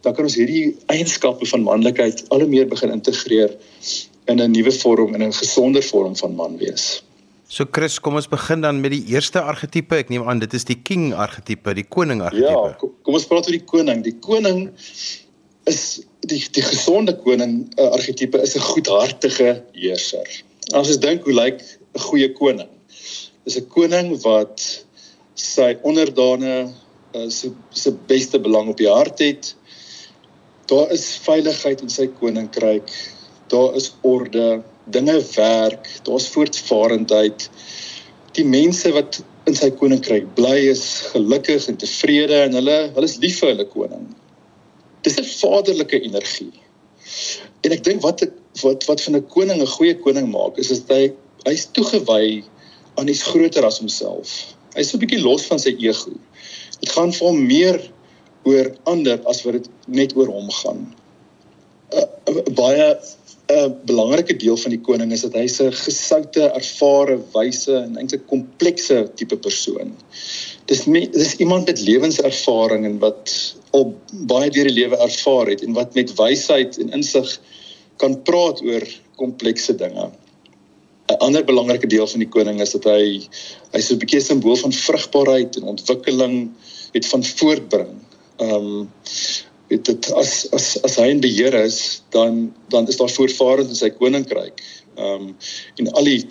dan 0.05 0.15
kan 0.15 0.27
ons 0.27 0.37
hierdie 0.39 0.75
eienskappe 0.93 1.47
van 1.49 1.65
manlikheid 1.65 2.23
al 2.29 2.45
hoe 2.45 2.51
meer 2.51 2.69
begin 2.69 2.93
integreer 2.93 3.55
in 4.27 4.39
'n 4.39 4.51
nuwe 4.51 4.71
vorm 4.71 5.15
en 5.15 5.23
'n 5.23 5.33
gesonder 5.33 5.83
vorm 5.83 6.15
van 6.15 6.35
man 6.35 6.57
wees. 6.57 7.03
So 7.47 7.65
Chris, 7.71 7.99
kom 7.99 8.15
ons 8.15 8.27
begin 8.27 8.61
dan 8.61 8.81
met 8.81 8.91
die 8.91 9.05
eerste 9.07 9.39
argetipe. 9.39 9.95
Ek 9.95 10.09
neem 10.09 10.27
aan 10.27 10.39
dit 10.39 10.53
is 10.53 10.65
die 10.67 10.75
king 10.75 11.13
argetipe, 11.13 11.73
die 11.73 11.87
koning 11.87 12.21
argetipe. 12.21 12.51
Ja, 12.51 12.75
kom, 12.79 12.91
kom 13.01 13.13
ons 13.13 13.25
praat 13.25 13.47
oor 13.47 13.55
die 13.55 13.63
koning. 13.63 14.03
Die 14.03 14.17
koning 14.19 14.69
is 15.63 16.01
die 16.27 16.41
die 16.55 16.63
gesonde 16.65 17.15
koning 17.23 17.59
uh, 17.77 17.89
argetipe 17.95 18.41
is 18.43 18.55
'n 18.55 18.65
goedhartige 18.71 19.63
heerser. 19.73 20.27
As 20.73 20.87
ons 20.87 20.99
dink 21.03 21.23
hoe 21.23 21.33
lyk 21.33 21.61
'n 21.61 22.03
goeie 22.09 22.29
koning? 22.33 22.69
Dis 23.45 23.57
'n 23.57 23.67
koning 23.75 24.11
wat 24.23 24.63
sy 25.35 25.77
onderdane 25.83 26.73
uh, 27.15 27.29
se 27.29 27.51
se 27.71 27.91
beste 28.07 28.39
belang 28.39 28.69
op 28.69 28.77
die 28.77 28.91
hart 28.91 29.19
het. 29.19 29.55
Daar 30.67 30.91
is 30.91 31.17
veiligheid 31.23 31.81
in 31.81 31.89
sy 31.89 32.07
koninkryk. 32.19 32.91
Daar 33.47 33.75
is 33.75 33.93
orde, 34.01 34.61
dinge 34.91 35.21
werk, 35.35 35.87
daar's 36.03 36.27
voortvarendheid. 36.27 37.49
Die 38.35 38.43
mense 38.43 38.91
wat 38.91 39.21
in 39.47 39.55
sy 39.55 39.69
koninkryk 39.71 40.27
bly 40.35 40.57
is 40.67 40.83
gelukkig 41.13 41.67
en 41.71 41.77
tevrede 41.79 42.41
en 42.43 42.57
hulle 42.59 42.79
hulle 42.93 43.07
is 43.07 43.19
lief 43.23 43.39
vir 43.39 43.53
hulle 43.53 43.67
koning. 43.71 44.07
Dis 45.07 45.19
'n 45.19 45.23
vaderlike 45.23 45.99
energie. 46.03 46.51
En 47.63 47.71
ek 47.71 47.83
dink 47.83 48.01
wat 48.03 48.25
wat 48.61 48.85
wat 48.89 49.01
van 49.05 49.15
'n 49.15 49.27
koning 49.35 49.61
'n 49.61 49.75
goeie 49.77 49.95
koning 50.05 50.27
maak 50.31 50.57
is 50.59 50.67
dat 50.67 50.89
hy 50.95 51.03
hy's 51.47 51.67
toegewy 51.71 52.43
aan 52.99 53.07
iets 53.07 53.23
groter 53.23 53.63
as 53.65 53.79
homself. 53.79 54.55
Hy's 54.75 54.93
'n 54.93 54.99
bietjie 54.99 55.21
los 55.23 55.45
van 55.47 55.59
sy 55.59 55.75
ego. 55.79 56.11
Dit 56.81 56.91
gaan 56.91 57.13
vir 57.13 57.27
hom 57.27 57.45
meer 57.45 57.77
oor 58.43 58.71
ander 58.83 59.21
as 59.31 59.43
wat 59.45 59.53
dit 59.53 59.69
net 59.87 60.15
oor 60.17 60.27
hom 60.27 60.51
gaan. 60.51 60.83
'n 61.93 61.97
uh, 61.97 62.07
uh, 62.29 62.43
Baie 62.59 62.89
'n 62.91 63.55
uh, 63.55 63.69
belangrike 63.85 64.35
deel 64.35 64.57
van 64.57 64.71
die 64.75 64.81
koning 64.81 65.11
is 65.11 65.23
dat 65.23 65.33
hy's 65.39 65.61
'n 65.61 65.71
gesoute, 65.71 66.51
ervare, 66.51 67.15
wyse 67.33 67.75
en 67.75 67.95
eintlik 67.97 68.27
komplekse 68.27 69.07
tipe 69.15 69.37
persoon. 69.37 69.95
Dis 70.65 70.85
me, 70.85 71.07
dis 71.09 71.35
iemand 71.35 71.65
met 71.65 71.79
lewenservaring 71.79 72.85
en 72.85 72.99
wat 72.99 73.55
al 73.77 73.89
baie 74.29 74.49
deur 74.53 74.69
die 74.69 74.77
lewe 74.81 74.99
ervaar 75.05 75.51
het 75.53 75.63
en 75.65 75.75
wat 75.77 75.95
met 75.97 76.13
wysheid 76.19 76.79
en 76.81 76.95
insig 76.97 77.37
kan 78.01 78.17
praat 78.29 78.61
oor 78.65 78.85
komplekse 79.21 79.75
dinge. 79.77 80.11
'n 81.07 81.19
ander 81.23 81.43
belangrike 81.43 81.87
deel 81.87 82.07
van 82.07 82.19
die 82.19 82.29
koning 82.29 82.59
is 82.61 82.73
dat 82.75 82.83
hy 82.89 83.03
hy's 83.73 83.87
so 83.87 83.95
'n 83.95 84.01
bietjie 84.01 84.21
simbool 84.21 84.57
van 84.59 84.73
vrugbaarheid 84.75 85.55
en 85.57 85.69
ontwikkeling, 85.73 86.51
weet 86.93 87.07
van 87.13 87.23
voortbring. 87.23 87.93
Ehm 88.37 88.55
um, 88.55 88.89
weet 89.67 89.85
dit 89.85 90.11
as 90.13 90.47
as 90.55 90.67
as 90.83 90.95
hy 90.99 91.07
in 91.11 91.23
beheer 91.23 91.55
is, 91.63 92.01
dan 92.15 92.53
dan 92.69 92.87
is 92.87 92.99
daar 92.99 93.11
voortvarend 93.11 93.69
in 93.69 93.79
sy 93.79 93.89
koninkryk. 93.89 94.63
Ehm 94.95 95.29
um, 95.29 95.35
en 95.79 95.91
al 95.91 96.03
die 96.03 96.25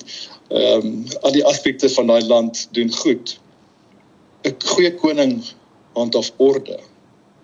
ehm 0.49 0.87
um, 0.87 1.05
al 1.23 1.33
die 1.33 1.45
aspekte 1.45 1.89
van 1.89 2.13
daai 2.13 2.25
land 2.25 2.69
doen 2.73 2.93
goed. 2.93 3.39
'n 4.45 4.55
Goeie 4.65 4.95
koning 4.95 5.41
handhaaf 5.97 6.33
orde. 6.37 6.79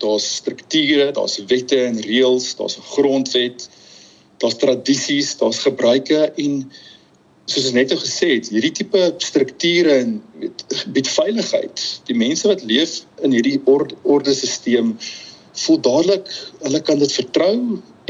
Daar's 0.03 0.27
strukture, 0.41 1.11
daar's 1.15 1.39
wette 1.47 1.79
en 1.87 2.01
reëls, 2.03 2.55
daar's 2.59 2.77
'n 2.77 2.89
grondwet, 2.95 3.69
daar's 4.43 4.59
tradisies, 4.59 5.37
daar's 5.39 5.63
gebruike 5.63 6.33
en 6.35 6.71
soos 7.45 7.67
ek 7.67 7.75
net 7.75 7.91
nou 7.91 7.99
gesê 7.99 8.29
het, 8.37 8.49
hierdie 8.53 8.71
tipe 8.71 9.01
strukture 9.23 9.97
en 9.99 10.17
weet 10.39 10.63
bied 10.95 11.09
veiligheid. 11.11 11.83
Die 12.07 12.15
mense 12.15 12.47
wat 12.47 12.63
leef 12.63 13.01
in 13.23 13.35
hierdie 13.35 13.59
orde 13.67 13.95
ordesisteem 14.03 14.95
voel 15.63 15.79
dadelik 15.85 16.29
hulle 16.63 16.81
kan 16.87 17.01
dit 17.01 17.11
vertrou 17.13 17.55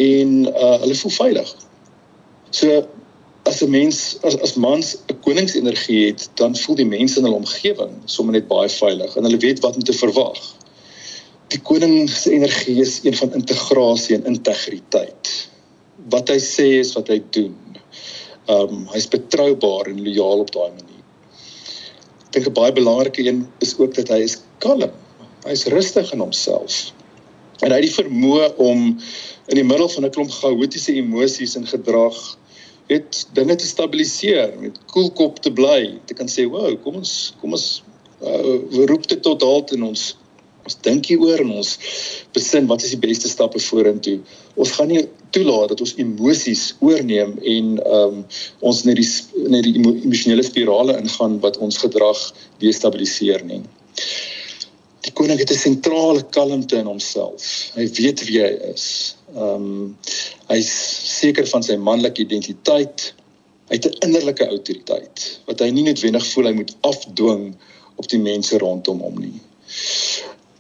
en 0.02 0.36
uh, 0.50 0.76
hulle 0.84 1.00
voel 1.02 1.16
veilig. 1.18 1.56
So 2.54 2.84
as 3.50 3.62
'n 3.62 3.70
mens 3.70 4.18
as 4.24 4.38
as 4.46 4.54
mans 4.56 4.96
'n 4.96 5.20
koningsenergie 5.26 6.06
het, 6.06 6.30
dan 6.40 6.56
voel 6.56 6.76
die 6.76 6.86
mense 6.86 7.18
in 7.20 7.26
hulle 7.26 7.42
omgewing 7.42 7.94
sommer 8.06 8.34
net 8.34 8.48
baie 8.48 8.70
veilig 8.70 9.16
en 9.18 9.24
hulle 9.24 9.42
weet 9.42 9.60
wat 9.60 9.76
om 9.76 9.84
te 9.84 9.94
verwag. 9.94 10.40
Die 11.54 11.62
koning 11.62 12.10
se 12.10 12.32
energie 12.34 12.82
is 12.82 13.00
een 13.04 13.16
van 13.16 13.34
integrasie 13.34 14.16
en 14.16 14.26
integriteit. 14.26 15.34
Wat 16.10 16.30
hy 16.30 16.40
sê 16.42 16.66
is 16.80 16.96
wat 16.98 17.08
hy 17.14 17.22
doen 17.30 17.54
Ehm 18.44 18.74
um, 18.76 18.80
hy's 18.92 19.06
betroubaar 19.08 19.88
en 19.88 20.02
lojaal 20.04 20.42
op 20.44 20.50
daai 20.52 20.72
manier. 20.76 21.04
Ek 22.26 22.34
dink 22.36 22.48
'n 22.50 22.56
baie 22.58 22.74
belangrike 22.76 23.24
een 23.24 23.46
is 23.64 23.72
ook 23.80 23.94
dat 23.96 24.10
hy 24.12 24.20
is 24.20 24.42
kalm. 24.60 24.92
Hy's 25.48 25.64
rustig 25.72 26.12
in 26.12 26.20
homself. 26.20 26.92
En 27.62 27.72
hy 27.72 27.78
het 27.80 27.88
die 27.88 28.04
vermoë 28.04 28.50
om 28.58 29.00
in 29.48 29.56
die 29.56 29.64
middel 29.64 29.88
van 29.90 30.06
'n 30.06 30.12
klomp 30.12 30.32
chaotiese 30.32 30.92
emosies 30.92 31.56
en 31.56 31.68
gedrag 31.68 32.20
weet 32.92 33.28
dinge 33.34 33.56
te 33.56 33.68
stabiliseer 33.68 34.60
met 34.60 34.80
koelkop 34.92 35.40
te 35.40 35.52
bly. 35.52 35.96
Jy 36.08 36.16
kan 36.16 36.28
sê, 36.28 36.44
"Wow, 36.44 36.76
kom 36.84 36.96
ons 36.96 37.34
kom 37.40 37.54
ons 37.54 37.84
uh, 38.22 38.60
roep 38.92 39.08
dit 39.08 39.22
tot 39.22 39.42
halt 39.42 39.72
in 39.72 39.84
ons 39.84 40.18
ons 40.64 40.78
dink 40.86 41.10
hieroor 41.12 41.44
en 41.44 41.52
ons 41.60 41.72
besin 42.36 42.68
wat 42.70 42.84
is 42.86 42.94
die 42.96 43.02
beste 43.04 43.30
stappe 43.32 43.60
vorentoe. 43.60 44.20
Ons 44.60 44.74
gaan 44.78 44.92
nie 44.92 45.04
toelaat 45.36 45.74
dat 45.74 45.82
ons 45.84 45.96
emosies 46.02 46.66
oorneem 46.86 47.36
en 47.38 47.74
ehm 47.84 48.20
um, 48.20 48.22
ons 48.70 48.84
net 48.88 49.00
die 49.02 49.08
net 49.52 49.68
die 49.68 49.76
emosionele 49.80 50.46
spirale 50.46 50.98
ingaan 51.00 51.40
wat 51.44 51.60
ons 51.64 51.82
gedrag 51.84 52.22
destabiliseer 52.64 53.44
nie. 53.50 53.62
Die 55.04 55.12
koning 55.12 55.40
het 55.40 55.52
'n 55.52 55.60
sentrale 55.60 56.24
kalmte 56.32 56.80
in 56.80 56.88
homself. 56.88 57.44
Hy 57.76 57.90
weet 58.00 58.24
wie 58.28 58.40
hy 58.40 58.54
is. 58.72 59.16
Ehm 59.36 59.68
um, 59.68 59.98
hy's 60.48 60.72
seker 61.20 61.48
van 61.48 61.64
sy 61.64 61.76
manlike 61.76 62.22
identiteit. 62.22 63.14
Hy 63.68 63.76
het 63.80 63.86
'n 63.86 64.08
innerlike 64.08 64.48
autoriteit 64.48 65.40
wat 65.46 65.60
hy 65.60 65.72
nie 65.72 65.84
noodwendig 65.84 66.26
voel 66.32 66.46
hy 66.46 66.54
moet 66.54 66.76
afdwing 66.82 67.56
op 67.96 68.08
die 68.08 68.20
mense 68.20 68.58
rondom 68.58 69.00
hom 69.00 69.20
nie 69.20 69.40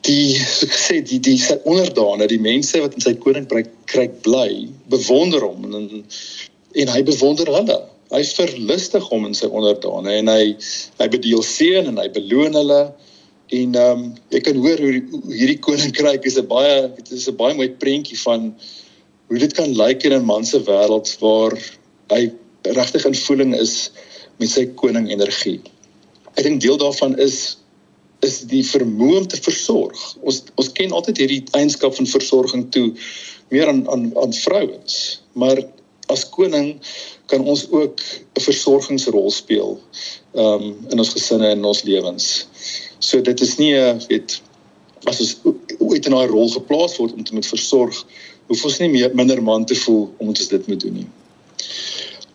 die 0.03 0.35
so 0.35 0.67
gesê 0.67 0.99
die 1.05 1.19
die 1.23 1.37
sy 1.39 1.55
onderdane, 1.69 2.27
die 2.27 2.41
mense 2.41 2.81
wat 2.83 2.95
in 2.97 3.03
sy 3.05 3.13
koninkryk 3.23 3.69
kry 3.91 4.09
bly, 4.25 4.67
bewonder 4.91 5.45
hom 5.45 5.63
en 5.69 6.03
en 6.73 6.89
hy 6.89 7.01
bewonder 7.05 7.49
hulle. 7.53 7.79
Hy 8.13 8.21
verlustig 8.35 9.05
hom 9.09 9.25
in 9.29 9.35
sy 9.37 9.47
onderdane 9.47 10.19
en 10.19 10.31
hy 10.31 10.53
hy 10.99 11.07
bedeel 11.13 11.43
seën 11.45 11.87
en 11.89 12.01
hy 12.01 12.09
beloon 12.13 12.57
hulle 12.59 12.83
en 13.53 13.75
ehm 13.77 14.03
um, 14.03 14.05
jy 14.33 14.41
kan 14.43 14.57
hoor 14.57 14.79
hoe, 14.81 14.93
die, 14.97 15.03
hoe 15.11 15.35
hierdie 15.37 15.59
koninkryk 15.61 16.25
is 16.25 16.37
'n 16.39 16.47
baie 16.47 16.87
dit 16.97 17.11
is 17.11 17.27
'n 17.29 17.37
baie 17.37 17.55
mooi 17.55 17.69
prentjie 17.69 18.19
van 18.25 18.51
hoe 19.29 19.39
dit 19.39 19.53
kan 19.53 19.71
lyk 19.77 20.03
in 20.05 20.13
'n 20.13 20.25
man 20.25 20.45
se 20.45 20.59
wêreld 20.59 21.09
waar 21.19 21.55
hy 22.09 22.31
regtig 22.63 23.05
in 23.05 23.15
voeling 23.15 23.55
is 23.55 23.91
met 24.39 24.49
sy 24.49 24.65
koning 24.75 25.11
energie. 25.11 25.61
Ek 26.35 26.43
dink 26.43 26.61
deel 26.61 26.77
daarvan 26.77 27.17
is 27.19 27.57
is 28.23 28.41
die 28.49 28.63
vermoë 28.65 29.21
om 29.21 29.27
te 29.27 29.39
versorg. 29.41 29.99
Ons 30.21 30.43
ons 30.59 30.71
ken 30.77 30.95
altyd 30.95 31.23
hierdie 31.23 31.43
eienskap 31.59 31.95
van 31.97 32.09
versorging 32.09 32.67
toe 32.75 32.89
meer 33.53 33.69
aan 33.71 33.83
aan 33.91 34.11
aan 34.19 34.33
vrouens, 34.33 34.99
maar 35.39 35.61
as 36.11 36.25
koning 36.29 36.75
kan 37.31 37.45
ons 37.47 37.65
ook 37.71 38.01
'n 38.37 38.41
versorgingsrol 38.41 39.31
speel 39.31 39.79
um 40.33 40.63
in 40.89 40.99
ons 40.99 41.13
gesinne 41.15 41.47
en 41.47 41.57
in 41.57 41.65
ons 41.65 41.83
lewens. 41.83 42.47
So 42.99 43.21
dit 43.21 43.41
is 43.41 43.57
nie 43.57 43.73
'n 43.75 44.01
weet 44.07 44.41
as 45.05 45.19
ons 45.19 45.35
ooit 45.79 46.05
in 46.05 46.11
daai 46.11 46.27
rol 46.27 46.49
geplaas 46.49 46.97
word 46.97 47.13
om 47.13 47.23
te 47.23 47.33
moet 47.33 47.45
versorg, 47.45 48.05
hoef 48.47 48.63
ons 48.63 48.79
nie 48.79 48.89
meer 48.89 49.15
minder 49.15 49.41
man 49.43 49.65
te 49.65 49.75
voel 49.75 50.13
om 50.17 50.27
ons 50.27 50.47
dit 50.47 50.67
moet 50.67 50.79
doen 50.79 50.93
nie. 50.93 51.09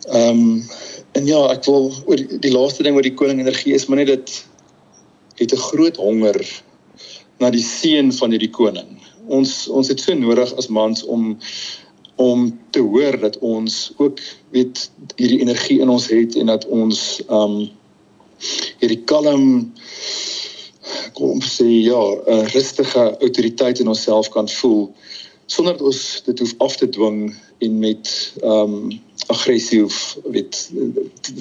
Um 0.09 0.63
en 1.11 1.25
ja, 1.25 1.39
ek 1.51 1.65
wil 1.65 1.93
oor 2.05 2.15
die, 2.15 2.37
die 2.39 2.51
laaste 2.53 2.83
ding 2.83 2.95
oor 2.95 3.05
die 3.05 3.17
koning 3.17 3.39
energie 3.39 3.73
is 3.73 3.87
maar 3.87 3.97
net 3.97 4.07
dit 4.07 4.45
het 5.39 5.53
'n 5.53 5.65
groot 5.71 5.95
honger 5.95 6.39
na 7.39 7.49
die 7.49 7.63
seën 7.63 8.11
van 8.13 8.31
hierdie 8.31 8.51
koning. 8.51 8.99
Ons 9.27 9.67
ons 9.67 9.87
het 9.87 9.99
so 9.99 10.13
nodig 10.13 10.53
as 10.53 10.67
mans 10.67 11.03
om 11.03 11.37
om 12.19 12.59
te 12.69 12.79
hoor 12.79 13.19
dat 13.19 13.37
ons 13.39 13.93
ook 13.97 14.19
weet 14.51 14.91
hierdie 15.15 15.39
energie 15.39 15.79
in 15.79 15.89
ons 15.89 16.07
het 16.11 16.35
en 16.35 16.51
dat 16.51 16.65
ons 16.67 17.21
um 17.27 17.69
hierdie 18.79 19.03
kalm 19.07 19.71
kom 21.15 21.39
sê 21.41 21.67
ja, 21.87 22.03
'n 22.27 22.47
rustige 22.55 23.17
autoriteit 23.19 23.79
in 23.79 23.87
onsself 23.87 24.29
kan 24.29 24.49
voel 24.49 24.91
sonder 25.45 25.73
dat 25.77 25.81
ons 25.81 26.21
dit 26.25 26.39
hoef 26.39 26.53
af 26.57 26.75
te 26.75 26.89
dwing 26.89 27.35
en 27.57 27.79
met 27.79 28.33
um 28.43 28.99
aggressief 29.27 30.17
weet 30.23 30.71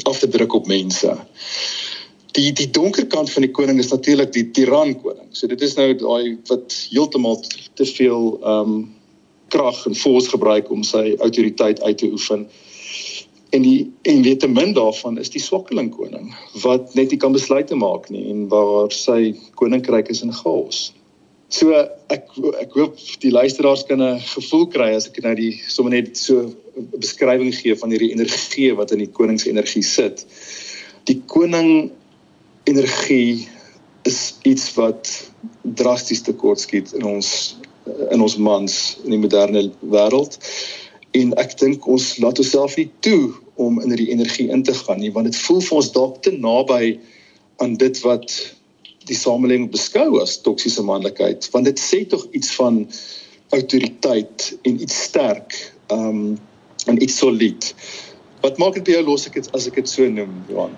af 0.02 0.18
te 0.18 0.28
druk 0.28 0.52
op 0.52 0.66
mense 0.66 1.18
die 2.36 2.52
die 2.52 2.70
donker 2.70 3.06
kant 3.06 3.30
van 3.30 3.42
die 3.42 3.50
koning 3.50 3.78
is 3.78 3.90
natuurlik 3.90 4.32
die 4.32 4.50
tiran 4.50 4.94
koning. 5.02 5.28
So 5.32 5.46
dit 5.46 5.60
is 5.60 5.76
nou 5.76 5.94
daai 5.94 6.38
wat 6.48 6.74
heeltemal 6.90 7.42
te 7.74 7.86
veel 7.86 8.38
ehm 8.42 8.78
um, 8.78 8.94
krag 9.48 9.86
en 9.88 9.94
force 9.96 10.28
gebruik 10.28 10.70
om 10.70 10.82
sy 10.84 11.16
autoriteit 11.24 11.80
uit 11.80 11.98
te 11.98 12.10
oefen. 12.12 12.48
en 13.50 13.62
die 13.62 13.92
en 14.02 14.22
weet 14.22 14.40
te 14.40 14.48
min 14.48 14.74
daarvan 14.76 15.18
is 15.18 15.30
die 15.32 15.42
swakkeling 15.42 15.90
koning 15.94 16.32
wat 16.62 16.94
net 16.98 17.12
nie 17.12 17.20
kan 17.20 17.32
besluite 17.32 17.76
maak 17.78 18.08
nie 18.12 18.26
en 18.28 18.46
waar 18.52 18.92
sy 18.92 19.34
koninkryk 19.60 20.10
is 20.12 20.22
in 20.24 20.34
chaos. 20.36 20.88
So 21.48 21.72
ek 22.12 22.28
ek 22.60 22.74
hoop 22.76 22.98
die 23.22 23.32
luisteraars 23.32 23.86
kan 23.88 24.02
'n 24.02 24.20
gevoel 24.20 24.66
kry 24.68 24.90
as 24.94 25.08
ek 25.08 25.22
nou 25.24 25.34
die 25.34 25.54
sommer 25.68 25.92
net 25.92 26.16
so 26.16 26.52
'n 26.76 26.88
beskrywing 27.00 27.54
gee 27.54 27.74
van 27.74 27.90
hierdie 27.90 28.12
energie 28.12 28.74
wat 28.76 28.92
in 28.92 28.98
die 28.98 29.12
konings 29.12 29.46
energie 29.46 29.82
sit. 29.82 30.26
Die 31.04 31.22
koning 31.26 31.90
energie 32.68 33.48
is 34.08 34.34
iets 34.42 34.74
wat 34.74 35.30
drasties 35.62 36.22
tekortskiet 36.26 36.92
in 36.92 37.06
ons 37.08 37.56
in 38.12 38.20
ons 38.20 38.36
mans 38.36 38.74
in 39.04 39.14
die 39.14 39.20
moderne 39.20 39.62
wêreld. 39.92 40.36
En 41.16 41.32
ek 41.40 41.54
dink 41.60 41.86
ons 41.88 42.10
laat 42.20 42.40
onsself 42.42 42.76
nie 42.76 42.90
toe 43.06 43.32
om 43.56 43.80
in 43.80 43.94
hierdie 43.94 44.12
energie 44.12 44.48
in 44.52 44.62
te 44.62 44.74
gaan 44.76 45.00
nie 45.02 45.12
want 45.14 45.30
dit 45.30 45.38
voel 45.46 45.62
vir 45.64 45.78
ons 45.80 45.92
dalk 45.94 46.20
te 46.26 46.34
naby 46.36 46.98
aan 47.64 47.78
dit 47.80 48.00
wat 48.04 48.34
die 49.08 49.16
samelewing 49.16 49.70
beskou 49.72 50.20
as 50.20 50.36
toksiese 50.44 50.84
manlikheid. 50.84 51.48
Want 51.54 51.70
dit 51.70 51.80
sê 51.80 52.02
tog 52.12 52.26
iets 52.36 52.52
van 52.60 52.82
autoriteit 53.56 54.50
en 54.68 54.76
iets 54.84 55.00
sterk 55.08 55.56
um 55.94 56.36
en 56.88 57.00
iets 57.02 57.16
solied. 57.20 57.72
Wat 58.44 58.60
maak 58.60 58.76
dit 58.78 58.86
by 58.86 58.98
jou 58.98 59.08
los 59.08 59.26
ek 59.28 59.40
het, 59.40 59.48
as 59.56 59.66
ek 59.68 59.80
dit 59.80 59.90
so 59.90 60.06
noem 60.12 60.36
Johan 60.52 60.76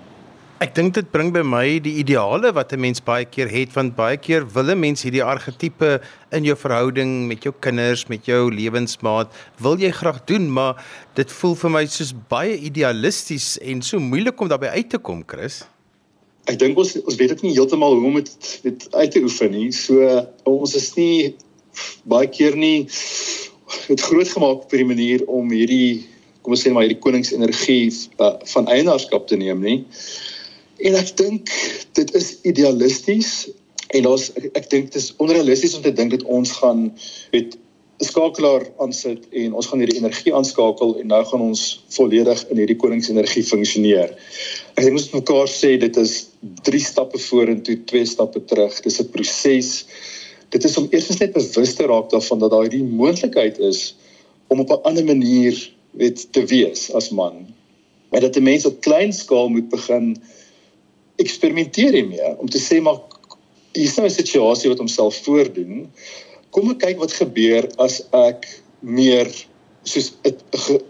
Ek 0.61 0.75
dink 0.77 0.93
dit 0.93 1.07
bring 1.09 1.31
by 1.33 1.41
my 1.41 1.79
die 1.81 1.95
ideale 2.03 2.51
wat 2.53 2.69
'n 2.75 2.81
mens 2.83 3.01
baie 3.01 3.25
keer 3.25 3.49
het 3.49 3.71
want 3.73 3.95
baie 3.97 4.17
keer 4.17 4.45
wil 4.45 4.69
'n 4.69 4.79
mens 4.79 5.01
hierdie 5.01 5.23
argetipe 5.25 5.99
in 6.31 6.43
jou 6.45 6.55
verhouding 6.55 7.25
met 7.27 7.41
jou 7.41 7.53
kinders, 7.59 8.05
met 8.09 8.25
jou 8.29 8.51
lewensmaat, 8.53 9.33
wil 9.57 9.75
jy 9.75 9.89
graag 9.89 10.21
doen, 10.25 10.45
maar 10.53 10.77
dit 11.15 11.31
voel 11.31 11.55
vir 11.55 11.69
my 11.69 11.85
soos 11.85 12.13
baie 12.29 12.53
idealisties 12.53 13.57
en 13.57 13.81
so 13.81 13.97
moeilik 13.97 14.39
om 14.39 14.47
daarbey 14.47 14.69
uit 14.69 14.89
te 14.89 14.99
kom, 14.99 15.23
Chris. 15.25 15.65
Ek 16.45 16.59
dink 16.59 16.77
ons 16.77 16.93
ons 16.93 17.15
weet 17.15 17.29
dit 17.29 17.41
nie 17.41 17.53
heeltemal 17.57 17.97
hoe 17.97 18.05
om 18.05 18.21
dit 18.21 18.59
dit 18.61 18.87
uit 18.93 19.11
te 19.11 19.19
oefen 19.19 19.51
nie. 19.51 19.71
So 19.71 20.27
ons 20.43 20.75
is 20.75 20.95
nie 20.95 21.35
baie 22.05 22.27
keer 22.29 22.55
nie 22.55 22.85
het 23.89 24.01
groot 24.01 24.29
gemaak 24.29 24.69
op 24.69 24.73
'n 24.73 24.85
manier 24.85 25.25
om 25.25 25.49
hierdie 25.49 26.05
kom 26.43 26.53
ons 26.53 26.61
sê 26.61 26.69
maar 26.69 26.85
hierdie 26.85 27.01
koningsenergie 27.01 27.89
uh, 28.19 28.37
van 28.53 28.67
eienaarskap 28.67 29.27
te 29.27 29.35
neem 29.35 29.59
nie. 29.61 29.85
En 30.81 30.97
ek 30.97 31.17
dink 31.17 31.49
dit 31.97 32.13
is 32.17 32.37
idealisties 32.47 33.49
en 33.91 34.05
daar's 34.07 34.29
ek, 34.39 34.47
ek 34.57 34.69
dink 34.71 34.91
dit 34.91 35.01
is 35.01 35.11
onrealisties 35.21 35.75
om 35.77 35.83
te 35.85 35.93
dink 35.93 36.15
dat 36.15 36.23
ons 36.23 36.51
gaan 36.61 36.87
weet 37.33 37.57
skakelaar 38.01 38.65
aansit 38.81 39.27
en 39.43 39.53
ons 39.53 39.67
gaan 39.69 39.81
hierdie 39.83 39.99
energie 39.99 40.33
aanskakel 40.33 40.95
en 41.01 41.11
nou 41.11 41.21
gaan 41.29 41.43
ons 41.51 41.61
volledig 41.93 42.41
in 42.49 42.61
hierdie 42.63 42.79
koningsenergie 42.81 43.43
funksioneer. 43.45 44.15
Ek 44.73 44.87
dink 44.87 44.97
ons 44.97 45.09
moet 45.11 45.21
mekaar 45.21 45.51
sê 45.51 45.75
dit 45.81 46.01
is 46.01 46.15
3 46.65 46.81
stappe 46.81 47.21
vorentoe, 47.21 47.77
2 47.91 48.09
stappe 48.09 48.41
terug. 48.49 48.79
Dis 48.81 48.99
'n 49.01 49.11
proses. 49.13 49.85
Dit 50.49 50.65
is 50.65 50.77
om 50.77 50.89
eers 50.89 51.13
net 51.19 51.33
bewus 51.33 51.75
te 51.77 51.85
raak 51.85 52.09
daarvan 52.09 52.39
dat 52.39 52.51
daar 52.51 52.65
hierdie 52.65 52.83
moontlikheid 52.83 53.59
is 53.59 53.95
om 54.49 54.59
op 54.59 54.71
'n 54.71 54.83
ander 54.83 55.05
manier 55.05 55.55
weet 55.91 56.27
te 56.33 56.45
wees 56.45 56.89
as 56.93 57.11
man. 57.11 57.53
En 58.11 58.21
dat 58.21 58.35
'n 58.35 58.43
mens 58.43 58.65
op 58.65 58.81
klein 58.81 59.13
skaal 59.13 59.49
moet 59.49 59.69
begin 59.69 60.17
eksperimenteer 61.23 61.93
hiermee 61.99 62.33
om 62.37 62.49
te 62.49 62.61
sê 62.61 62.81
maar 62.83 62.99
hier's 63.77 63.95
nou 63.97 64.07
'n 64.07 64.13
situasie 64.13 64.69
wat 64.69 64.81
homself 64.83 65.21
voordoen. 65.25 65.87
Kom 66.51 66.71
ek 66.71 66.79
kyk 66.79 66.99
wat 66.99 67.13
gebeur 67.13 67.69
as 67.77 68.01
ek 68.11 68.47
meer 68.81 69.29
soos 69.83 70.11
'n 70.23 70.35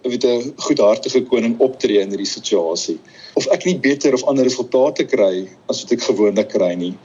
weet 0.04 0.26
'n 0.26 0.54
goedhartige 0.58 1.22
koning 1.30 1.60
optree 1.60 2.02
in 2.02 2.10
hierdie 2.10 2.28
situasie 2.38 3.00
of 3.36 3.48
ek 3.48 3.66
nie 3.66 3.78
beter 3.78 4.14
of 4.14 4.24
ander 4.24 4.44
resultate 4.44 5.06
kry 5.06 5.48
as 5.70 5.84
wat 5.84 5.92
ek 5.92 6.02
gewoonlik 6.02 6.50
kry 6.50 6.74
nie. 6.76 6.96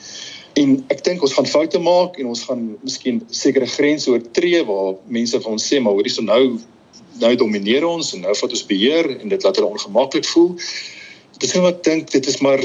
En 0.57 0.85
ek 0.89 1.05
dink 1.05 1.23
ons 1.23 1.35
gaan 1.37 1.47
foute 1.47 1.79
maak 1.79 2.19
en 2.19 2.27
ons 2.27 2.43
gaan 2.49 2.77
miskien 2.83 3.21
sekere 3.31 3.67
grense 3.67 4.11
oortree 4.11 4.65
waar 4.65 4.97
mense 5.07 5.41
van 5.41 5.53
ons 5.53 5.67
sê 5.73 5.81
maar 5.81 5.93
hoorie 5.93 6.13
so 6.13 6.23
nou 6.23 6.59
nou 7.21 7.35
domineer 7.37 7.85
ons 7.87 8.15
en 8.15 8.21
nou 8.21 8.35
vat 8.35 8.51
ons 8.51 8.67
beheer 8.67 9.21
en 9.21 9.29
dit 9.29 9.43
laat 9.43 9.57
hulle 9.57 9.71
ongemaklik 9.71 10.27
voel. 10.33 10.57
Dis 11.39 11.55
wat 11.55 11.75
ek 11.75 11.85
dink 11.85 12.11
dit 12.11 12.27
is 12.27 12.41
maar 12.41 12.61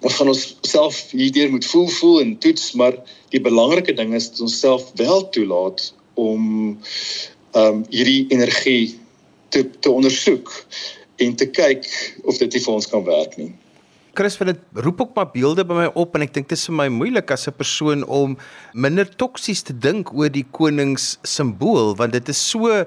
ons 0.00 0.14
gaan 0.14 0.30
ons 0.32 0.44
self 0.62 1.00
hierdeur 1.10 1.50
moet 1.50 1.66
voel 1.66 1.88
voel 1.98 2.20
en 2.20 2.36
toets 2.38 2.72
maar 2.78 2.98
die 3.34 3.42
belangrike 3.42 3.94
ding 3.98 4.14
is 4.14 4.30
dat 4.30 4.40
ons 4.46 4.58
self 4.60 4.90
wel 5.00 5.28
toelaat 5.34 5.92
om 6.14 6.42
ehm 7.56 7.80
um, 7.80 7.84
hierdie 7.90 8.26
energie 8.34 8.98
te 9.48 9.64
te 9.80 9.90
ondersoek 9.90 10.52
en 11.24 11.34
te 11.34 11.48
kyk 11.50 11.86
of 12.24 12.38
dit 12.38 12.60
vir 12.60 12.74
ons 12.74 12.86
kan 12.86 13.02
werk 13.04 13.36
nie. 13.40 13.50
Chris, 14.18 14.34
vir 14.34 14.50
dit 14.50 14.82
roep 14.82 15.00
ook 15.04 15.14
maar 15.14 15.28
beelde 15.30 15.62
by 15.66 15.76
my 15.76 15.88
op 16.02 16.16
en 16.18 16.24
ek 16.24 16.32
dink 16.34 16.48
dit 16.50 16.58
is 16.58 16.66
vir 16.66 16.74
my 16.80 16.88
moeilik 16.90 17.30
as 17.30 17.46
'n 17.46 17.54
persoon 17.54 18.02
om 18.04 18.36
minder 18.74 19.06
toksies 19.06 19.62
te 19.62 19.72
dink 19.72 20.10
oor 20.12 20.28
die 20.28 20.46
konings 20.50 21.18
simbool 21.22 21.94
want 21.94 22.12
dit 22.12 22.28
is 22.28 22.40
so 22.50 22.84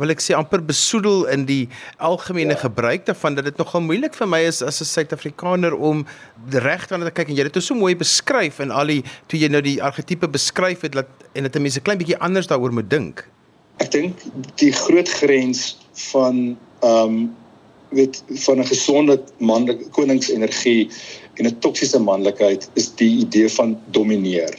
wil 0.00 0.10
ek 0.10 0.22
sê 0.22 0.34
amper 0.34 0.62
besoedel 0.64 1.24
in 1.30 1.44
die 1.46 1.64
algemene 2.02 2.56
ja. 2.56 2.62
gebruik 2.64 3.06
daarvan 3.06 3.36
dat 3.38 3.46
dit 3.48 3.60
nogal 3.60 3.84
moeilik 3.86 4.16
vir 4.18 4.30
my 4.30 4.40
is 4.48 4.60
as 4.62 4.80
'n 4.82 4.90
Suid-Afrikaner 4.90 5.74
om 5.74 6.04
reg 6.50 6.90
aan 6.90 7.06
te 7.06 7.14
kyk 7.14 7.30
en 7.30 7.36
jy 7.36 7.44
het 7.46 7.54
dit 7.54 7.62
so 7.62 7.78
mooi 7.78 7.94
beskryf 7.94 8.58
in 8.60 8.70
al 8.70 8.90
die 8.90 9.02
toe 9.28 9.38
jy 9.38 9.48
nou 9.48 9.62
die 9.62 9.78
argetipe 9.82 10.28
beskryf 10.28 10.82
het 10.82 10.98
dat 10.98 11.06
en 11.34 11.46
dit 11.46 11.56
'n 11.56 11.62
mens 11.62 11.78
'n 11.78 11.82
klein 11.86 11.98
bietjie 11.98 12.18
anders 12.18 12.46
daaroor 12.46 12.72
moet 12.72 12.90
dink. 12.90 13.24
Ek 13.78 13.90
dink 13.90 14.18
die 14.56 14.72
groot 14.72 15.08
grens 15.08 15.78
van 16.10 16.56
ehm 16.82 17.06
um, 17.06 17.34
weet 17.90 18.22
van 18.44 18.58
'n 18.58 18.66
gesonde 18.66 19.22
manlike 19.38 19.88
koningsenergie 19.90 20.90
en 21.38 21.46
'n 21.46 21.58
toksiese 21.58 21.98
manlikheid 21.98 22.68
is 22.74 22.94
die 22.94 23.22
idee 23.22 23.48
van 23.48 23.78
domineer. 23.90 24.54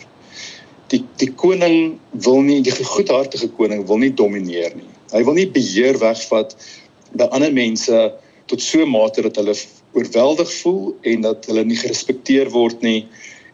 Die 0.87 1.03
die 1.17 1.31
koning 1.31 1.99
wil 2.11 2.41
nie 2.41 2.61
die 2.61 2.71
goedhartige 2.71 3.49
koning 3.49 3.87
wil 3.87 3.97
nie 3.97 4.13
domineer 4.13 4.71
nie 4.75 4.94
Hy 5.13 5.23
wil 5.23 5.37
nie 5.37 5.47
beheer 5.47 5.99
wegvat 6.01 6.55
by 7.13 7.27
ander 7.31 7.53
mense 7.53 8.13
tot 8.47 8.61
so 8.61 8.81
'n 8.81 8.89
mate 8.89 9.21
dat 9.21 9.35
hulle 9.35 9.55
oorweldig 9.93 10.51
voel 10.61 10.95
en 11.01 11.21
dat 11.21 11.45
hulle 11.45 11.63
nie 11.65 11.77
gerespekteer 11.77 12.49
word 12.51 12.81
nie. 12.81 13.07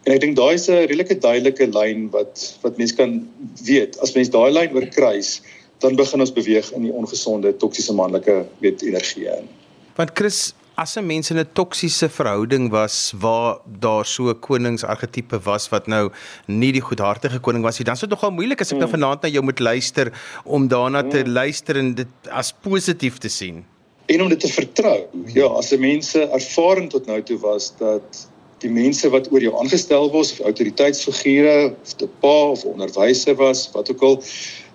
En 0.04 0.12
ek 0.12 0.20
dink 0.20 0.36
daai 0.36 0.54
is 0.54 0.68
'n 0.68 0.86
redelike 0.88 1.18
duidelike 1.18 1.66
lyn 1.66 2.10
wat 2.10 2.58
wat 2.62 2.78
mense 2.78 2.96
kan 2.96 3.28
weet. 3.64 3.98
As 4.00 4.14
mens 4.14 4.28
daai 4.28 4.50
lyn 4.50 4.74
oorkruis, 4.74 5.40
dan 5.78 5.96
begin 5.96 6.20
ons 6.20 6.32
beweeg 6.32 6.72
in 6.72 6.82
die 6.82 6.92
ongesonde 6.92 7.56
toksiese 7.56 7.94
manlike 7.94 8.46
weet 8.60 8.82
energie 8.82 9.26
in. 9.26 9.48
Want 9.96 10.10
Chris, 10.14 10.54
as 10.74 10.96
'n 10.96 11.06
mens 11.06 11.30
in 11.30 11.38
'n 11.38 11.52
toksiese 11.52 12.08
verhouding 12.08 12.70
was 12.70 13.12
waar 13.16 13.58
daar 13.66 14.04
so 14.04 14.30
'n 14.30 14.40
koningsargetipe 14.40 15.38
was 15.44 15.68
wat 15.68 15.86
nou 15.86 16.10
nie 16.46 16.72
die 16.72 16.80
goedhartige 16.80 17.40
koning 17.40 17.62
was 17.62 17.78
nie, 17.78 17.84
dan 17.84 17.96
sou 17.96 18.08
dit 18.08 18.18
nogal 18.18 18.30
moeilik 18.30 18.60
as 18.60 18.72
ek 18.72 18.78
nou 18.78 18.88
hmm. 18.88 19.00
vanaand 19.00 19.22
na 19.22 19.28
jou 19.28 19.42
moet 19.42 19.60
luister 19.60 20.12
om 20.44 20.68
daarna 20.68 21.02
te 21.02 21.22
hmm. 21.22 21.32
luister 21.32 21.76
en 21.76 21.94
dit 21.94 22.08
as 22.30 22.52
positief 22.52 23.18
te 23.18 23.28
sien 23.28 23.64
en 24.06 24.22
om 24.22 24.28
dit 24.28 24.40
te 24.40 24.48
vertrou. 24.52 24.98
Ja, 25.32 25.46
as 25.46 25.72
'n 25.72 25.80
mens 25.80 26.14
ervaring 26.14 26.90
tot 26.90 27.06
nou 27.06 27.22
toe 27.22 27.38
was 27.38 27.72
dat 27.78 28.28
die 28.58 28.70
mense 28.70 29.08
wat 29.10 29.32
oor 29.32 29.40
jou 29.40 29.54
aangestel 29.58 30.10
was 30.10 30.32
of 30.32 30.40
autoriteitsfigure 30.40 31.74
of 31.82 31.92
te 31.92 32.08
pa 32.20 32.50
of 32.54 32.64
onderwyser 32.64 33.34
was, 33.34 33.70
wat 33.72 33.90
ook 33.90 34.02
al 34.02 34.22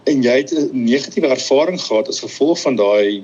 en 0.04 0.22
jy 0.22 0.38
het 0.38 0.52
'n 0.52 0.70
negatiewe 0.72 1.28
ervaring 1.28 1.82
gehad 1.82 2.08
as 2.08 2.20
gevolg 2.20 2.60
van 2.62 2.76
daai 2.76 3.24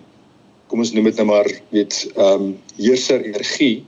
kom 0.67 0.83
ons 0.83 0.93
noem 0.95 1.09
dit 1.11 1.21
nou 1.21 1.27
maar 1.29 1.49
weet 1.75 1.99
ehm 2.15 2.47
um, 2.47 2.51
heerser 2.77 3.21
energie 3.25 3.85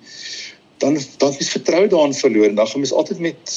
dan 0.84 0.98
dan 1.18 1.36
is 1.40 1.50
vertroue 1.50 1.88
daarin 1.88 2.14
verloor 2.14 2.50
en 2.50 2.56
dan 2.56 2.68
gaan 2.68 2.80
mens 2.80 2.94
altyd 2.94 3.20
met 3.20 3.54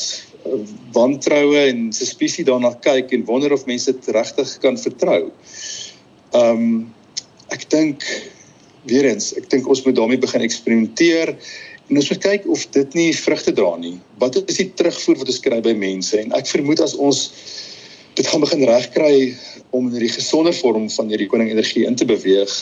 uh, 0.47 0.61
wantroue 0.93 1.59
en 1.59 1.93
suspisie 1.93 2.45
daarna 2.45 2.73
kyk 2.81 3.13
en 3.13 3.25
wonder 3.25 3.53
of 3.53 3.67
mense 3.67 3.93
dit 3.93 4.07
regtig 4.15 4.59
kan 4.59 4.79
vertrou. 4.79 5.23
Ehm 6.33 6.63
um, 6.63 6.95
ek 7.49 7.65
dink 7.73 8.05
weer 8.89 9.07
eens, 9.09 9.33
ek 9.37 9.49
dink 9.49 9.69
ons 9.69 9.81
moet 9.87 9.97
daarmee 9.97 10.21
begin 10.21 10.45
eksperimenteer 10.45 11.33
en 11.89 11.97
ons 11.97 12.11
moet 12.13 12.21
kyk 12.21 12.45
of 12.53 12.67
dit 12.77 12.97
nie 12.99 13.13
vrugte 13.17 13.55
dra 13.57 13.71
nie. 13.81 13.97
Wat 14.21 14.37
is 14.45 14.61
die 14.61 14.69
terugvoer 14.77 15.23
wat 15.23 15.33
ons 15.33 15.41
kry 15.41 15.61
by 15.65 15.73
mense? 15.73 16.13
En 16.21 16.35
ek 16.37 16.51
vermoed 16.53 16.83
as 16.85 16.95
ons 16.95 17.23
dit 18.19 18.27
gaan 18.27 18.45
begin 18.45 18.67
regkry 18.69 19.15
om 19.71 19.89
in 19.89 19.95
hierdie 19.97 20.13
gesonder 20.13 20.55
vorm 20.61 20.89
van 20.93 21.09
hierdie 21.09 21.29
koning 21.31 21.51
energie 21.53 21.87
in 21.89 21.97
te 21.97 22.07
beweeg, 22.09 22.53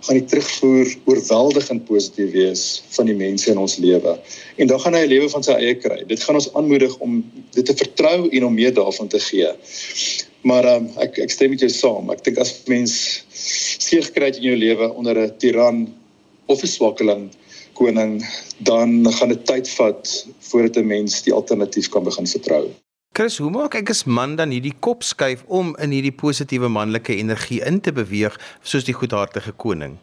gaan 0.00 0.16
die 0.16 0.24
terugvoer 0.24 0.94
oorweldigend 1.04 1.84
positief 1.84 2.30
wees 2.32 2.64
van 2.96 3.06
die 3.10 3.16
mense 3.16 3.50
in 3.50 3.58
ons 3.60 3.76
lewe. 3.82 4.16
En 4.56 4.70
dan 4.70 4.80
gaan 4.80 4.94
hy 4.94 5.04
'n 5.04 5.12
lewe 5.12 5.28
van 5.28 5.42
sy 5.42 5.52
eie 5.52 5.74
kry. 5.74 6.04
Dit 6.06 6.22
gaan 6.22 6.34
ons 6.34 6.52
aanmoedig 6.54 6.96
om 6.98 7.20
dit 7.52 7.66
te 7.66 7.76
vertrou 7.76 8.28
en 8.28 8.44
om 8.44 8.54
meer 8.54 8.74
daarvan 8.74 9.08
te 9.08 9.20
gee. 9.20 9.50
Maar 10.42 10.64
um, 10.76 10.88
ek 10.96 11.18
ek 11.18 11.30
stem 11.30 11.50
met 11.50 11.60
jou 11.60 11.70
saam. 11.70 12.10
Ek 12.10 12.24
dink 12.24 12.38
as 12.38 12.62
mens 12.66 13.24
seeg 13.30 14.12
kry 14.12 14.32
in 14.32 14.42
jou 14.42 14.56
lewe 14.56 14.92
onder 14.94 15.18
'n 15.18 15.36
tiran 15.38 15.88
of 16.46 16.62
'n 16.62 16.66
swakkeling 16.66 17.30
koning, 17.74 18.24
dan 18.58 19.12
gaan 19.12 19.28
dit 19.28 19.46
tyd 19.46 19.68
vat 19.68 20.26
voordat 20.50 20.76
'n 20.76 20.86
mens 20.86 21.22
die 21.22 21.32
alternatief 21.32 21.88
kan 21.88 22.04
begin 22.04 22.26
vertrou. 22.26 22.68
Chris, 23.12 23.38
hoe 23.42 23.50
maak 23.50 23.74
ek 23.74 23.90
as 23.90 24.04
man 24.06 24.36
dan 24.38 24.52
hierdie 24.54 24.76
kop 24.86 25.02
skuif 25.02 25.42
om 25.48 25.72
in 25.82 25.90
hierdie 25.90 26.14
positiewe 26.14 26.68
manlike 26.70 27.16
energie 27.16 27.58
in 27.66 27.80
te 27.82 27.90
beweeg 27.92 28.36
soos 28.62 28.86
die 28.86 28.94
goedhartige 28.94 29.52
koning? 29.58 29.98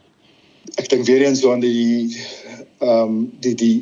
ek 0.75 0.89
dink 0.91 1.05
weer 1.07 1.23
eens 1.23 1.45
aan 1.47 1.63
die 1.63 2.17
ehm 2.83 3.03
um, 3.03 3.21
die 3.39 3.55
die 3.55 3.77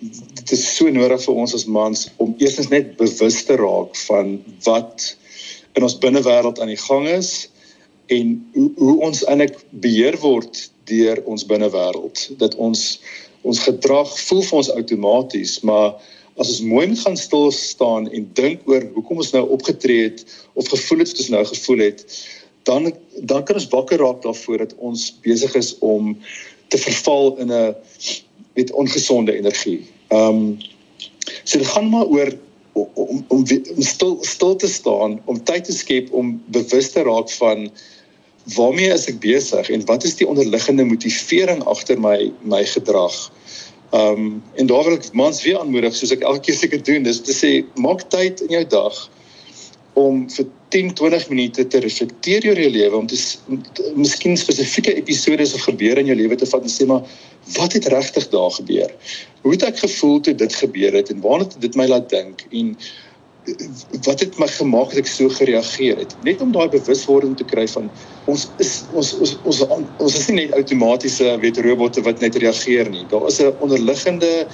dit 0.00 0.52
is 0.52 0.64
so 0.76 0.88
nodig 0.92 1.22
vir 1.24 1.38
ons 1.42 1.54
as 1.56 1.66
mans 1.68 2.06
om 2.22 2.34
eerstens 2.40 2.68
net 2.72 2.96
bewus 3.00 3.38
te 3.48 3.56
raak 3.60 3.96
van 4.06 4.36
wat 4.64 5.06
in 5.76 5.84
ons 5.86 5.98
binnewêreld 6.00 6.60
aan 6.60 6.72
die 6.72 6.80
gang 6.80 7.06
is 7.08 7.30
en 8.12 8.34
hoe, 8.54 8.70
hoe 8.76 8.96
ons 9.08 9.24
eintlik 9.24 9.56
beheer 9.84 10.18
word 10.24 10.66
deur 10.90 11.22
ons 11.24 11.46
binnewêreld 11.48 12.26
dat 12.42 12.56
ons 12.56 12.84
ons 13.46 13.62
gedrag 13.68 14.12
voel 14.28 14.44
vir 14.50 14.60
ons 14.60 14.74
outomaties 14.80 15.58
maar 15.60 15.96
as 16.36 16.48
ons 16.48 16.60
mooi 16.68 16.86
moet 16.86 17.00
gaan 17.00 17.16
stil 17.16 17.50
staan 17.52 18.10
en 18.12 18.30
dink 18.38 18.64
oor 18.68 18.84
hoekom 18.94 19.22
ons 19.24 19.32
nou 19.32 19.44
opgetree 19.56 20.10
het 20.10 20.24
of 20.54 20.68
gevoel 20.68 20.98
het 21.04 21.12
wat 21.12 21.22
ons 21.24 21.34
nou 21.34 21.44
gevoel 21.52 21.84
het 21.86 22.04
dan 22.66 22.92
dan 23.16 23.44
kan 23.44 23.54
ons 23.54 23.68
wakker 23.72 23.98
raak 24.02 24.22
daarvoor 24.22 24.58
dat 24.58 24.74
ons 24.76 25.18
besig 25.22 25.54
is 25.54 25.74
om 25.78 26.16
te 26.68 26.78
verval 26.78 27.36
in 27.38 27.52
'n 27.52 27.74
met 28.54 28.72
ongesonde 28.72 29.36
energie. 29.36 29.86
Ehm 30.08 30.28
um, 30.28 30.58
so 31.44 31.58
dit 31.58 31.66
gaan 31.66 31.88
maar 31.88 32.06
oor 32.06 32.32
om 32.72 32.88
om, 32.94 33.24
om 33.74 33.82
stil 33.82 34.18
stil 34.20 34.56
te 34.56 34.68
staan, 34.68 35.20
om 35.24 35.44
tyd 35.44 35.64
te 35.64 35.72
skep 35.72 36.12
om 36.12 36.42
bewus 36.46 36.90
te 36.90 37.02
raak 37.02 37.30
van 37.30 37.70
waarmee 38.54 38.92
is 38.92 39.06
ek 39.06 39.20
besig 39.20 39.70
en 39.70 39.84
wat 39.84 40.04
is 40.04 40.14
die 40.16 40.28
onderliggende 40.28 40.84
motivering 40.84 41.64
agter 41.64 42.00
my 42.00 42.32
my 42.42 42.64
gedrag? 42.64 43.14
Ehm 43.14 43.65
um, 43.92 44.42
en 44.54 44.66
daar 44.66 44.84
wil 44.84 44.96
ek 44.98 45.12
mans 45.12 45.42
weer 45.44 45.58
aanmoedig 45.60 45.94
soos 45.94 46.14
ek 46.14 46.24
elke 46.26 46.48
keer 46.48 46.58
seker 46.58 46.82
doen, 46.82 47.06
dis 47.06 47.20
te 47.22 47.34
sê 47.34 47.52
maak 47.82 48.06
tyd 48.14 48.42
in 48.46 48.58
jou 48.58 48.64
dag 48.72 49.02
om 49.96 50.26
vir 50.28 50.48
10 50.74 50.92
20 50.98 51.28
minute 51.30 51.64
te 51.72 51.80
reflekteer 51.80 52.44
oor 52.50 52.58
jou 52.60 52.70
lewe 52.74 52.98
om 52.98 53.06
te, 53.08 53.16
miskien 53.96 54.36
spesifieke 54.36 54.92
episodes 54.98 55.54
of 55.56 55.64
gebeure 55.64 56.02
in 56.02 56.10
jou 56.10 56.18
lewe 56.18 56.36
te 56.36 56.48
vat 56.50 56.66
en 56.66 56.72
sê 56.72 56.86
maar 56.90 57.06
wat 57.54 57.76
het 57.78 57.86
regtig 57.92 58.26
daar 58.32 58.50
gebeur? 58.50 58.90
Hoe 59.44 59.52
het 59.54 59.64
ek 59.68 59.78
gevoel 59.78 60.20
toe 60.20 60.34
dit 60.34 60.54
gebeur 60.60 60.98
het 60.98 61.12
en 61.14 61.22
waarna 61.24 61.46
het 61.46 61.60
dit 61.62 61.78
my 61.78 61.86
laat 61.88 62.10
dink 62.10 62.42
en 62.50 62.74
wat 64.06 64.20
het 64.20 64.38
my 64.38 64.46
gemaak 64.50 64.90
dat 64.90 65.04
ek 65.04 65.10
so 65.10 65.28
gereageer 65.28 66.00
het? 66.02 66.14
Net 66.26 66.40
om 66.40 66.52
daai 66.52 66.68
bewuswording 66.68 67.36
te 67.38 67.44
kry 67.44 67.66
van 67.68 67.90
ons 68.26 68.48
is 68.62 68.84
ons 68.92 69.12
ons 69.20 69.36
ons 69.44 69.60
ons 70.02 70.16
is 70.18 70.26
nie 70.30 70.40
net 70.44 70.56
outomatiese 70.58 71.36
weet 71.42 71.60
robotte 71.66 72.02
wat 72.02 72.20
net 72.24 72.36
reageer 72.42 72.90
nie. 72.90 73.06
Daar 73.10 73.26
is 73.28 73.40
'n 73.40 73.54
onderliggende 73.60 74.46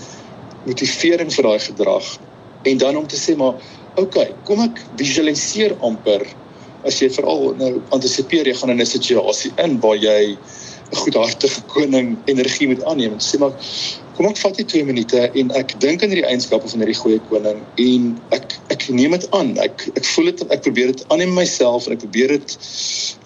motivering 0.66 1.32
vir 1.32 1.44
daai 1.44 1.58
gedrag 1.58 2.06
en 2.62 2.78
dan 2.78 2.96
om 2.96 3.06
te 3.06 3.16
sê 3.16 3.36
maar 3.36 3.54
okay, 3.96 4.32
kom 4.44 4.60
ek 4.60 4.80
visualiseer 4.96 5.74
amper 5.80 6.24
as 6.88 7.00
jy 7.02 7.08
veral 7.14 7.52
nou 7.58 7.72
antisipeer 7.94 8.46
jy 8.46 8.54
gaan 8.54 8.70
in 8.74 8.80
'n 8.80 8.86
situasie 8.86 9.52
in 9.64 9.80
waar 9.80 9.96
jy 9.96 10.36
'n 10.92 10.96
goedhartige 10.96 11.62
koning 11.66 12.16
energie 12.26 12.68
moet 12.68 12.84
aanneem 12.84 13.12
en 13.12 13.20
sê 13.20 13.38
maar 13.38 13.54
kom 14.16 14.28
ek 14.28 14.40
vat 14.42 14.58
net 14.60 14.68
2 14.72 14.84
minute 14.88 15.20
en 15.40 15.52
ek 15.58 15.74
dink 15.84 16.02
aan 16.02 16.12
hierdie 16.12 16.28
eienskappe 16.28 16.68
van 16.72 16.84
hierdie 16.84 16.98
goeie 16.98 17.20
koning 17.30 17.62
en 17.84 18.08
ek 18.36 18.56
ek 18.74 18.88
neem 18.92 19.16
dit 19.16 19.28
aan 19.38 19.54
ek 19.64 19.86
ek 19.94 20.04
voel 20.14 20.32
dit 20.32 20.44
ek 20.48 20.64
probeer 20.66 20.92
dit 20.92 21.04
aanneem 21.08 21.32
myself 21.36 21.88
en 21.88 21.96
ek 21.96 22.04
probeer 22.04 22.36
dit 22.36 22.56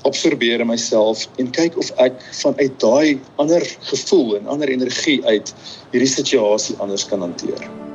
absorbeer 0.09 0.63
in 0.63 0.71
myself 0.71 1.27
en 1.43 1.51
kyk 1.59 1.79
of 1.83 1.91
ek 2.07 2.23
vanuit 2.43 2.79
daai 2.83 3.19
ander 3.43 3.67
gevoel 3.91 4.39
en 4.39 4.55
ander 4.57 4.71
energie 4.79 5.19
uit 5.27 5.53
hierdie 5.93 6.15
situasie 6.19 6.79
anders 6.83 7.09
kan 7.11 7.25
hanteer. 7.25 7.86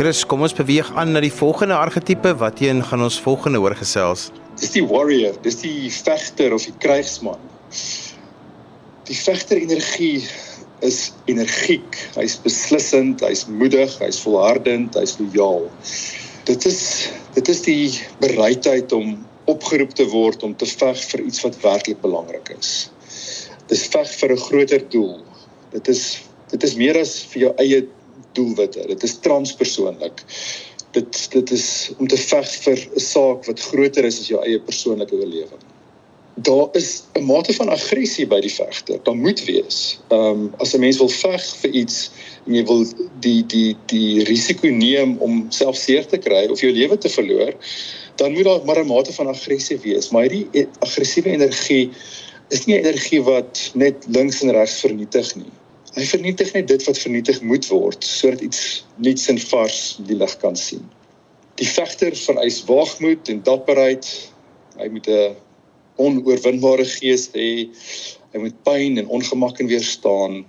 Chris, 0.00 0.22
kom 0.24 0.40
ons 0.40 0.54
beweeg 0.56 0.88
aan 0.96 1.10
na 1.12 1.20
die 1.20 1.28
volgende 1.28 1.76
argetipe 1.76 2.30
wat 2.40 2.62
een 2.64 2.78
gaan 2.88 3.02
ons 3.04 3.18
volgende 3.20 3.58
hoor 3.60 3.74
gesels. 3.76 4.30
Dis 4.56 4.70
die 4.72 4.84
warrior, 4.88 5.34
dis 5.44 5.58
die 5.60 5.90
vegter 5.92 6.54
of 6.56 6.64
die 6.64 6.72
krygsman. 6.80 7.42
Die 9.10 9.18
vegter 9.18 9.60
energie 9.60 10.22
is 10.88 11.02
energiek, 11.28 12.00
hy's 12.16 12.38
beslissend, 12.40 13.20
hy's 13.20 13.44
moedig, 13.44 13.92
hy's 14.00 14.22
volhardend, 14.24 14.96
hy's 14.96 15.18
lojaal. 15.20 15.68
Dit 16.48 16.64
is 16.72 16.80
dit 17.36 17.52
is 17.52 17.60
die 17.68 17.92
bereidheid 18.24 18.96
om 18.96 19.18
opgeroep 19.52 19.92
te 20.00 20.08
word 20.16 20.48
om 20.48 20.56
te 20.56 20.72
veg 20.80 21.04
vir 21.12 21.26
iets 21.28 21.44
wat 21.44 21.60
werklik 21.60 22.00
belangrik 22.00 22.54
is. 22.56 22.88
Dis 23.68 23.84
veg 23.92 24.16
vir 24.16 24.32
'n 24.32 24.44
groter 24.48 24.90
doel. 24.96 25.18
Dit 25.76 25.92
is 25.92 26.22
dit 26.48 26.62
is 26.64 26.80
meer 26.80 26.96
as 26.96 27.18
vir 27.20 27.50
jou 27.50 27.56
eie 27.60 27.84
doelwitte. 28.32 28.86
Dit 28.86 29.02
is 29.02 29.18
transpersoonlik. 29.24 30.24
Dit 30.90 31.26
dit 31.32 31.50
is 31.50 31.90
om 31.98 32.08
te 32.08 32.18
veg 32.18 32.54
vir 32.64 32.78
'n 32.94 33.00
saak 33.00 33.44
wat 33.46 33.60
groter 33.60 34.04
is 34.04 34.20
as 34.20 34.28
jou 34.28 34.40
eie 34.44 34.60
persoonlike 34.60 35.14
oorlewing. 35.14 35.62
Daar 36.34 36.68
is 36.72 37.02
'n 37.14 37.24
mate 37.24 37.52
van 37.52 37.68
aggressie 37.68 38.26
by 38.26 38.40
die 38.40 38.54
vegter. 38.54 38.98
Daar 39.02 39.16
moet 39.16 39.44
wees. 39.44 39.98
Ehm 40.08 40.20
um, 40.20 40.54
as 40.58 40.74
'n 40.74 40.80
mens 40.80 40.98
wil 40.98 41.08
veg 41.08 41.44
vir 41.62 41.70
iets 41.70 42.10
en 42.46 42.54
jy 42.54 42.64
wil 42.64 42.86
die 43.20 43.46
die 43.46 43.76
die 43.86 44.24
risiko 44.24 44.68
neem 44.68 45.16
om 45.18 45.46
self 45.48 45.76
seer 45.76 46.06
te 46.06 46.18
kry 46.18 46.46
of 46.50 46.60
jou 46.60 46.72
lewe 46.72 46.98
te 46.98 47.08
verloor, 47.08 47.54
dan 48.16 48.32
moet 48.32 48.44
daar 48.44 48.64
maar 48.64 48.80
'n 48.82 48.86
mate 48.86 49.12
van 49.12 49.26
aggressie 49.26 49.78
wees. 49.78 50.10
Maar 50.10 50.22
hierdie 50.22 50.48
e-, 50.52 50.68
aggressiewe 50.78 51.30
energie 51.30 51.90
is 52.48 52.64
nie 52.66 52.76
'n 52.76 52.84
energie 52.84 53.22
wat 53.22 53.70
net 53.74 54.06
links 54.08 54.42
en 54.42 54.50
regs 54.50 54.80
vernietig 54.80 55.34
nie. 55.34 55.52
Hy 55.90 56.04
vernietig 56.06 56.52
net 56.54 56.68
dit 56.70 56.84
wat 56.86 56.98
vernietig 57.02 57.40
moet 57.42 57.66
word 57.66 58.04
sodat 58.06 58.44
iets 58.46 58.60
nuuts 59.02 59.26
en 59.32 59.40
vars 59.42 59.80
die 60.06 60.14
lig 60.14 60.36
kan 60.42 60.54
sien. 60.58 60.84
Die 61.58 61.66
vegter 61.66 62.14
vereis 62.14 62.60
waagmoed 62.68 63.30
en 63.32 63.42
dapperheid. 63.46 64.06
Hy 64.78 64.88
moet 64.94 65.08
'n 65.10 65.34
onoorwinbare 65.98 66.86
gees 66.86 67.26
hê. 67.34 67.66
Hy 68.32 68.38
moet 68.38 68.62
pyn 68.62 69.02
en 69.02 69.10
ongemak 69.10 69.58
kan 69.58 69.66
weerstaan. 69.66 70.44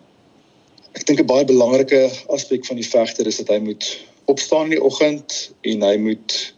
Ek 0.93 1.05
dink 1.09 1.19
'n 1.19 1.31
baie 1.33 1.45
belangrike 1.45 2.11
aspek 2.29 2.65
van 2.65 2.77
die 2.77 2.89
vegter 2.93 3.27
is 3.27 3.41
dat 3.41 3.49
hy 3.49 3.59
moet 3.59 3.97
opstaan 4.29 4.69
in 4.69 4.77
die 4.77 4.83
oggend 4.83 5.51
en 5.65 5.81
hy 5.81 5.97
moet 5.97 6.53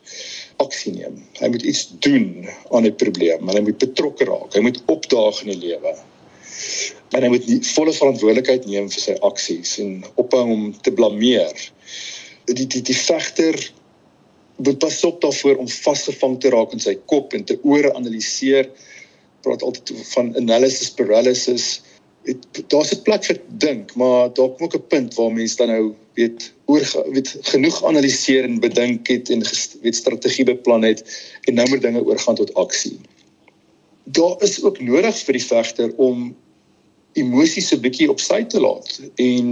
aksie 0.59 0.91
neem. 0.91 1.23
Hy 1.39 1.47
moet 1.47 1.63
iets 1.63 1.87
doen 1.99 2.49
aan 2.71 2.85
'n 2.85 2.95
probleem. 2.95 3.47
Hy 3.47 3.61
moet 3.61 3.79
betrokke 3.79 4.25
raak. 4.25 4.53
Hy 4.53 4.59
moet 4.59 4.83
opdaag 4.85 5.41
in 5.41 5.55
die 5.55 5.69
lewe 5.69 5.95
en 7.13 7.21
hy 7.21 7.29
moet 7.29 7.45
die 7.45 7.59
volle 7.73 7.93
verantwoordelikheid 7.93 8.65
neem 8.65 8.89
vir 8.89 9.03
sy 9.05 9.15
aksies 9.27 9.77
en 9.83 10.01
ophou 10.15 10.43
om 10.55 10.65
te 10.85 10.93
blameer. 10.95 11.53
Die 12.49 12.67
die 12.67 12.81
die 12.81 12.97
vegter 12.97 13.57
moet 14.63 14.79
pas 14.79 15.03
op 15.03 15.21
daarvoor 15.21 15.61
om 15.61 15.69
vasgevang 15.69 16.39
te 16.41 16.51
raak 16.53 16.73
in 16.73 16.83
sy 16.83 16.95
kop 17.11 17.33
en 17.33 17.45
te 17.45 17.57
ore 17.63 17.93
analiseer. 17.93 18.69
Praat 19.45 19.63
altyd 19.65 19.93
van 20.13 20.31
analysis 20.39 20.93
paralysis. 20.97 21.81
Daar's 22.71 22.93
'n 22.93 23.01
plek 23.03 23.25
vir 23.25 23.39
dink, 23.47 23.95
maar 23.95 24.33
daar 24.33 24.49
kom 24.55 24.65
ook 24.65 24.75
'n 24.75 24.87
punt 24.87 25.13
waar 25.15 25.31
mense 25.31 25.57
dan 25.57 25.67
nou 25.67 25.95
weet 26.13 26.53
oor 26.65 26.85
weet 27.11 27.35
genoeg 27.41 27.83
analiseer 27.83 28.43
en 28.43 28.59
bedink 28.59 29.07
het 29.07 29.29
en 29.29 29.43
weet 29.81 29.95
strategie 29.95 30.45
beplan 30.45 30.83
het 30.83 31.03
en 31.41 31.53
nou 31.53 31.69
moet 31.69 31.81
dinge 31.81 32.05
oorgaan 32.05 32.35
tot 32.35 32.53
aksie. 32.53 32.99
Daar 34.03 34.35
is 34.43 34.63
ook 34.63 34.79
nodig 34.79 35.17
vir 35.25 35.33
die 35.33 35.45
vegter 35.45 35.93
om 35.95 36.35
emosies 37.13 37.71
'n 37.73 37.81
bietjie 37.81 38.09
op 38.09 38.19
sy 38.19 38.43
te 38.43 38.59
laat 38.59 38.99
en 39.15 39.47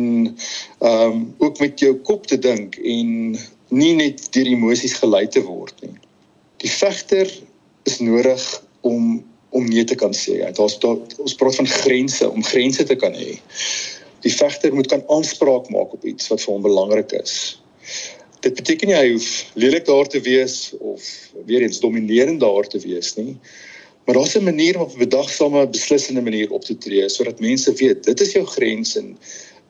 ehm 0.80 1.12
um, 1.12 1.36
ook 1.38 1.60
met 1.60 1.80
jou 1.80 1.95
kop 1.95 2.28
te 2.28 2.39
dink 2.39 2.76
en 2.76 3.38
nie 3.69 3.93
net 3.95 4.28
deur 4.34 4.47
emosies 4.47 4.93
gelei 4.93 5.28
te 5.28 5.43
word 5.43 5.76
nie. 5.82 5.97
Die 6.58 6.71
vegter 6.71 7.30
is 7.84 8.00
nodig 8.00 8.63
om 8.82 9.24
om 9.52 9.67
nee 9.67 9.84
te 9.84 9.95
kan 9.95 10.13
sê. 10.15 10.38
Daar's 10.56 10.80
daar 10.80 10.95
ons 11.19 11.36
praat 11.36 11.56
van 11.56 11.67
grense, 11.67 12.30
om 12.30 12.43
grense 12.43 12.84
te 12.88 12.95
kan 12.95 13.12
hê. 13.13 13.36
Die 14.24 14.32
vegter 14.32 14.74
moet 14.74 14.88
kan 14.88 15.04
aanspraak 15.12 15.67
maak 15.69 15.91
op 15.93 16.06
iets 16.08 16.30
wat 16.32 16.39
vir 16.41 16.54
hom 16.54 16.63
belangrik 16.63 17.12
is. 17.19 17.34
Dit 18.39 18.56
beteken 18.56 18.88
nie 18.88 18.95
hy 18.95 19.10
hoef 19.12 19.28
lelik 19.60 19.86
daar 19.86 20.08
te 20.08 20.21
wees 20.24 20.71
of 20.80 21.04
weer 21.45 21.65
eens 21.65 21.82
dominerend 21.84 22.39
daar 22.39 22.67
te 22.67 22.80
wees 22.80 23.12
nie. 23.19 23.36
Maar 24.06 24.16
daar's 24.16 24.36
'n 24.36 24.44
manier 24.44 24.76
om 24.76 24.82
op 24.82 24.94
'n 24.94 24.98
bedagsame, 24.98 25.68
beslissende 25.68 26.22
manier 26.22 26.52
op 26.52 26.64
te 26.66 26.78
tree 26.78 27.10
sodat 27.10 27.40
mense 27.40 27.74
weet 27.74 28.04
dit 28.04 28.22
is 28.22 28.32
jou 28.32 28.46
grens 28.46 28.96
en 28.98 29.18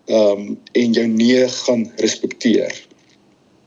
ehm 0.06 0.40
um, 0.40 0.60
en 0.72 0.92
jou 0.92 1.08
nee 1.08 1.48
gaan 1.48 1.92
respekteer. 1.96 2.88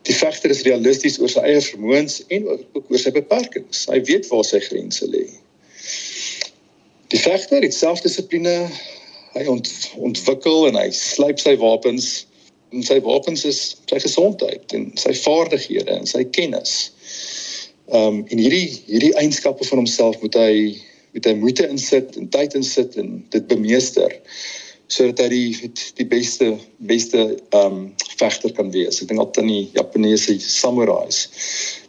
Die 0.03 0.15
vegter 0.15 0.51
is 0.51 0.63
realisties 0.63 1.19
oor 1.21 1.31
sy 1.33 1.41
eie 1.41 1.61
vermoëns 1.61 2.19
en 2.29 2.49
ook 2.49 2.91
oor 2.91 2.99
sy 2.99 3.11
beperkings. 3.11 3.87
Hy 3.89 4.03
weet 4.05 4.27
waar 4.29 4.45
sy 4.45 4.61
grense 4.61 5.07
lê. 5.09 5.25
Die 7.09 7.21
vegter 7.21 7.63
het 7.63 7.75
selfdissipline. 7.75 8.69
Hy 9.35 9.47
ont, 9.51 9.71
ontwikkel 9.97 10.69
en 10.69 10.77
hy 10.79 10.91
slyp 10.95 11.41
sy 11.43 11.57
wapens. 11.57 12.27
En 12.75 12.85
sy 12.85 12.99
wapens 13.01 13.47
is 13.49 13.61
sy 13.91 13.99
gesondheid 14.03 14.77
en 14.77 14.91
sy 15.01 15.15
vaardighede 15.25 15.95
en 15.95 16.07
sy 16.11 16.25
kennis. 16.37 16.93
Ehm 17.93 18.07
um, 18.07 18.25
en 18.33 18.39
hierdie 18.39 18.69
hierdie 18.87 19.15
eienskappe 19.21 19.65
van 19.69 19.83
homself 19.83 20.21
moet 20.23 20.37
hy 20.41 20.53
met 21.15 21.27
hy 21.29 21.35
moeite 21.37 21.67
insit 21.69 22.17
en 22.17 22.29
tyd 22.33 22.55
insit 22.57 22.97
en 22.97 23.19
dit 23.35 23.45
bemeester 23.51 24.15
sodat 24.93 25.21
hy 25.25 25.29
die 25.33 25.73
die 25.99 26.07
beste 26.09 26.55
beste 26.89 27.27
ehm 27.27 27.67
um, 27.67 27.83
vegter 28.15 28.53
kan 28.57 28.71
wees. 28.73 29.03
Ek 29.03 29.11
dink 29.11 29.21
altyd 29.21 29.43
aan 29.43 29.53
die 29.53 29.67
Japaneese 29.75 30.39
samurais 30.41 31.21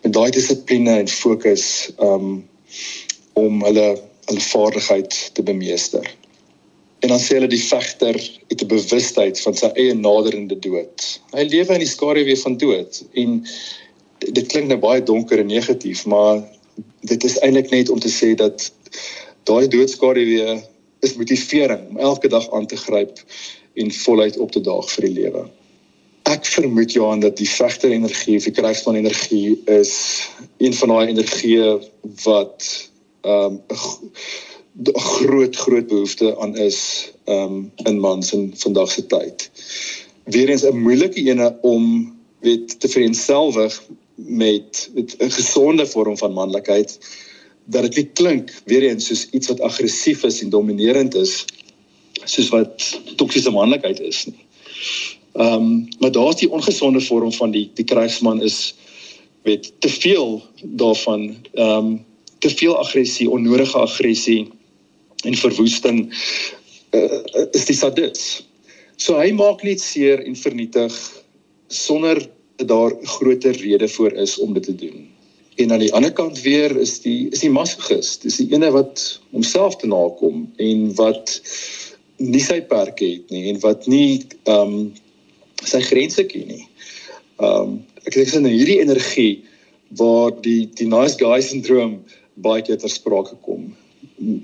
met 0.04 0.14
daai 0.18 0.32
dissipline 0.36 1.00
en 1.04 1.12
fokus 1.12 1.66
ehm 1.96 2.28
um, 2.28 2.36
om 3.40 3.64
hulle 3.68 3.88
hulle 4.26 4.46
vaardigheid 4.50 5.16
te 5.38 5.44
bemeester. 5.46 6.06
En 7.06 7.12
dan 7.14 7.20
sê 7.22 7.36
hulle 7.38 7.52
die 7.52 7.62
vegter 7.62 8.18
het 8.50 8.62
'n 8.62 8.68
bewustheid 8.72 9.40
van 9.48 9.56
sy 9.56 9.70
eie 9.76 9.94
naderende 9.94 10.60
dood. 10.60 11.08
Hy 11.36 11.44
lewe 11.44 11.74
in 11.74 11.84
die 11.84 11.92
skaduwee 11.92 12.40
van 12.44 12.58
dood 12.58 13.04
en 13.14 13.44
dit 14.32 14.48
klink 14.48 14.68
nou 14.68 14.80
baie 14.80 15.04
donker 15.04 15.40
en 15.40 15.52
negatief, 15.52 16.06
maar 16.06 16.44
dit 17.06 17.24
is 17.24 17.38
eintlik 17.40 17.70
net 17.70 17.90
om 17.90 18.00
te 18.00 18.12
sê 18.12 18.34
dat 18.36 18.72
daai 19.44 19.68
doodskaduwee 19.68 20.58
is 21.06 21.16
motivering 21.20 21.90
om 21.90 21.98
elke 21.98 22.28
dag 22.28 22.48
aan 22.52 22.66
te 22.66 22.78
gryp 22.78 23.22
en 23.74 23.92
voluit 23.92 24.38
op 24.38 24.52
te 24.52 24.62
daag 24.62 24.90
vir 24.92 25.08
die 25.08 25.16
lewe. 25.20 25.46
Ek 26.26 26.48
vermoed 26.50 26.96
Johan 26.96 27.22
dat 27.22 27.38
die 27.38 27.50
vegter 27.50 27.92
energie, 27.94 28.40
die 28.42 28.54
krygsman 28.56 28.98
energie 28.98 29.60
is 29.70 29.94
een 30.58 30.74
van 30.74 30.96
daai 30.96 31.14
energieë 31.14 31.76
wat 32.26 32.72
ehm 33.26 33.60
um, 33.60 33.62
groot 34.94 35.56
groot 35.56 35.88
behoefte 35.88 36.34
aan 36.44 36.58
is 36.58 36.80
ehm 37.26 37.54
um, 37.54 37.72
in 37.86 38.00
mans 38.00 38.34
in 38.34 38.50
vandag 38.58 38.92
se 38.92 39.06
tyd. 39.06 39.50
Weerens 40.24 40.66
'n 40.66 40.82
moeilike 40.82 41.22
ene 41.22 41.54
om 41.62 41.86
weet 42.40 42.80
te 42.80 42.88
vereenselwig 42.88 43.82
met 44.16 44.90
'n 44.96 45.32
gesonde 45.32 45.86
vorm 45.88 46.18
van 46.18 46.34
manlikheid 46.34 47.00
dat 47.66 47.82
dit 47.82 47.96
nie 47.96 48.10
klink 48.14 48.54
weer 48.66 48.84
eens 48.84 49.06
soos 49.06 49.28
iets 49.30 49.48
wat 49.48 49.62
aggressief 49.62 50.24
is 50.24 50.42
en 50.42 50.50
dominerend 50.50 51.16
is 51.16 51.46
soos 52.24 52.50
wat 52.50 53.00
toksiese 53.16 53.52
manlikheid 53.52 54.00
is 54.00 54.26
nie. 54.26 54.46
Ehm 55.34 55.54
um, 55.54 55.88
maar 56.00 56.12
daar's 56.12 56.36
die 56.36 56.52
ongesonde 56.52 57.02
vorm 57.02 57.32
van 57.34 57.52
die 57.52 57.72
die 57.74 57.86
krygsman 57.86 58.42
is 58.42 58.76
weet 59.44 59.74
te 59.80 59.90
veel 59.90 60.44
daarvan 60.64 61.36
ehm 61.54 61.86
um, 61.86 62.06
te 62.40 62.50
veel 62.50 62.78
aggressie, 62.78 63.30
onnodige 63.30 63.78
aggressie 63.78 64.48
en 65.24 65.36
verwoesting 65.36 66.14
uh, 66.92 67.20
is 67.52 67.66
die 67.66 67.76
sadis. 67.76 68.46
So 68.96 69.18
hy 69.18 69.32
maak 69.32 69.64
net 69.64 69.82
seer 69.82 70.22
en 70.24 70.36
vernietig 70.36 70.94
sonder 71.68 72.22
daar 72.56 72.96
groter 73.02 73.56
rede 73.58 73.88
voor 73.88 74.12
is 74.12 74.40
om 74.40 74.54
dit 74.54 74.64
te 74.64 74.76
doen. 74.76 75.08
En 75.56 75.72
aan 75.72 75.80
die 75.80 75.94
ander 75.94 76.12
kant 76.12 76.42
weer 76.42 76.78
is 76.78 77.00
die 77.02 77.30
is 77.32 77.40
die 77.40 77.52
masogis. 77.52 78.18
Dis 78.20 78.40
die 78.42 78.52
ene 78.52 78.72
wat 78.76 79.22
homself 79.32 79.76
te 79.80 79.88
nakom 79.88 80.46
en 80.58 80.86
wat 80.96 81.40
nie 82.18 82.44
sy 82.44 82.62
perke 82.62 83.08
het 83.08 83.32
nie 83.32 83.50
en 83.52 83.60
wat 83.64 83.88
nie 83.92 84.24
ehm 84.44 84.76
um, 84.76 84.94
sy 85.66 85.80
grense 85.82 86.26
ken 86.28 86.48
nie. 86.52 86.66
Ehm 87.40 87.62
um, 87.62 87.78
ek 88.06 88.14
dink 88.14 88.28
dis 88.28 88.38
in 88.38 88.46
hierdie 88.52 88.82
energie 88.84 89.44
waar 89.98 90.36
die 90.44 90.68
die 90.78 90.88
nice 90.92 91.18
guy 91.20 91.40
syndroom 91.42 92.00
baie 92.44 92.62
keer 92.62 92.78
ter 92.78 92.92
sprake 92.92 93.38
kom. 93.48 93.72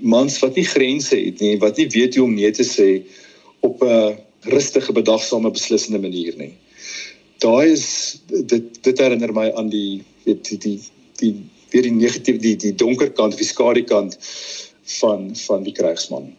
Mans 0.00 0.38
wat 0.42 0.56
nie 0.56 0.66
grense 0.66 1.16
het 1.16 1.40
nie, 1.44 1.58
wat 1.60 1.76
nie 1.76 1.88
weet 1.92 2.16
hoe 2.16 2.24
om 2.24 2.34
nee 2.34 2.50
te 2.50 2.64
sê 2.66 3.02
op 3.60 3.82
'n 3.84 4.16
rustige, 4.42 4.92
bedagsame, 4.92 5.50
beslissende 5.50 6.00
manier 6.02 6.34
nie. 6.36 6.54
Daai 7.42 7.72
is 7.72 7.86
dit 8.28 8.68
dit 8.84 9.02
herinner 9.02 9.32
my 9.34 9.48
aan 9.58 9.70
die 9.72 10.02
weet 10.26 10.46
die 10.50 10.58
die 10.62 10.78
die 11.20 11.34
weer 11.72 11.88
die 11.88 11.94
negatief 11.94 12.38
die 12.42 12.56
die 12.56 12.74
donker 12.76 13.10
kant, 13.16 13.38
die 13.38 13.48
skadu 13.48 13.82
kant 13.88 14.18
van 15.00 15.32
van 15.46 15.66
die 15.66 15.74
krygsman. 15.76 16.32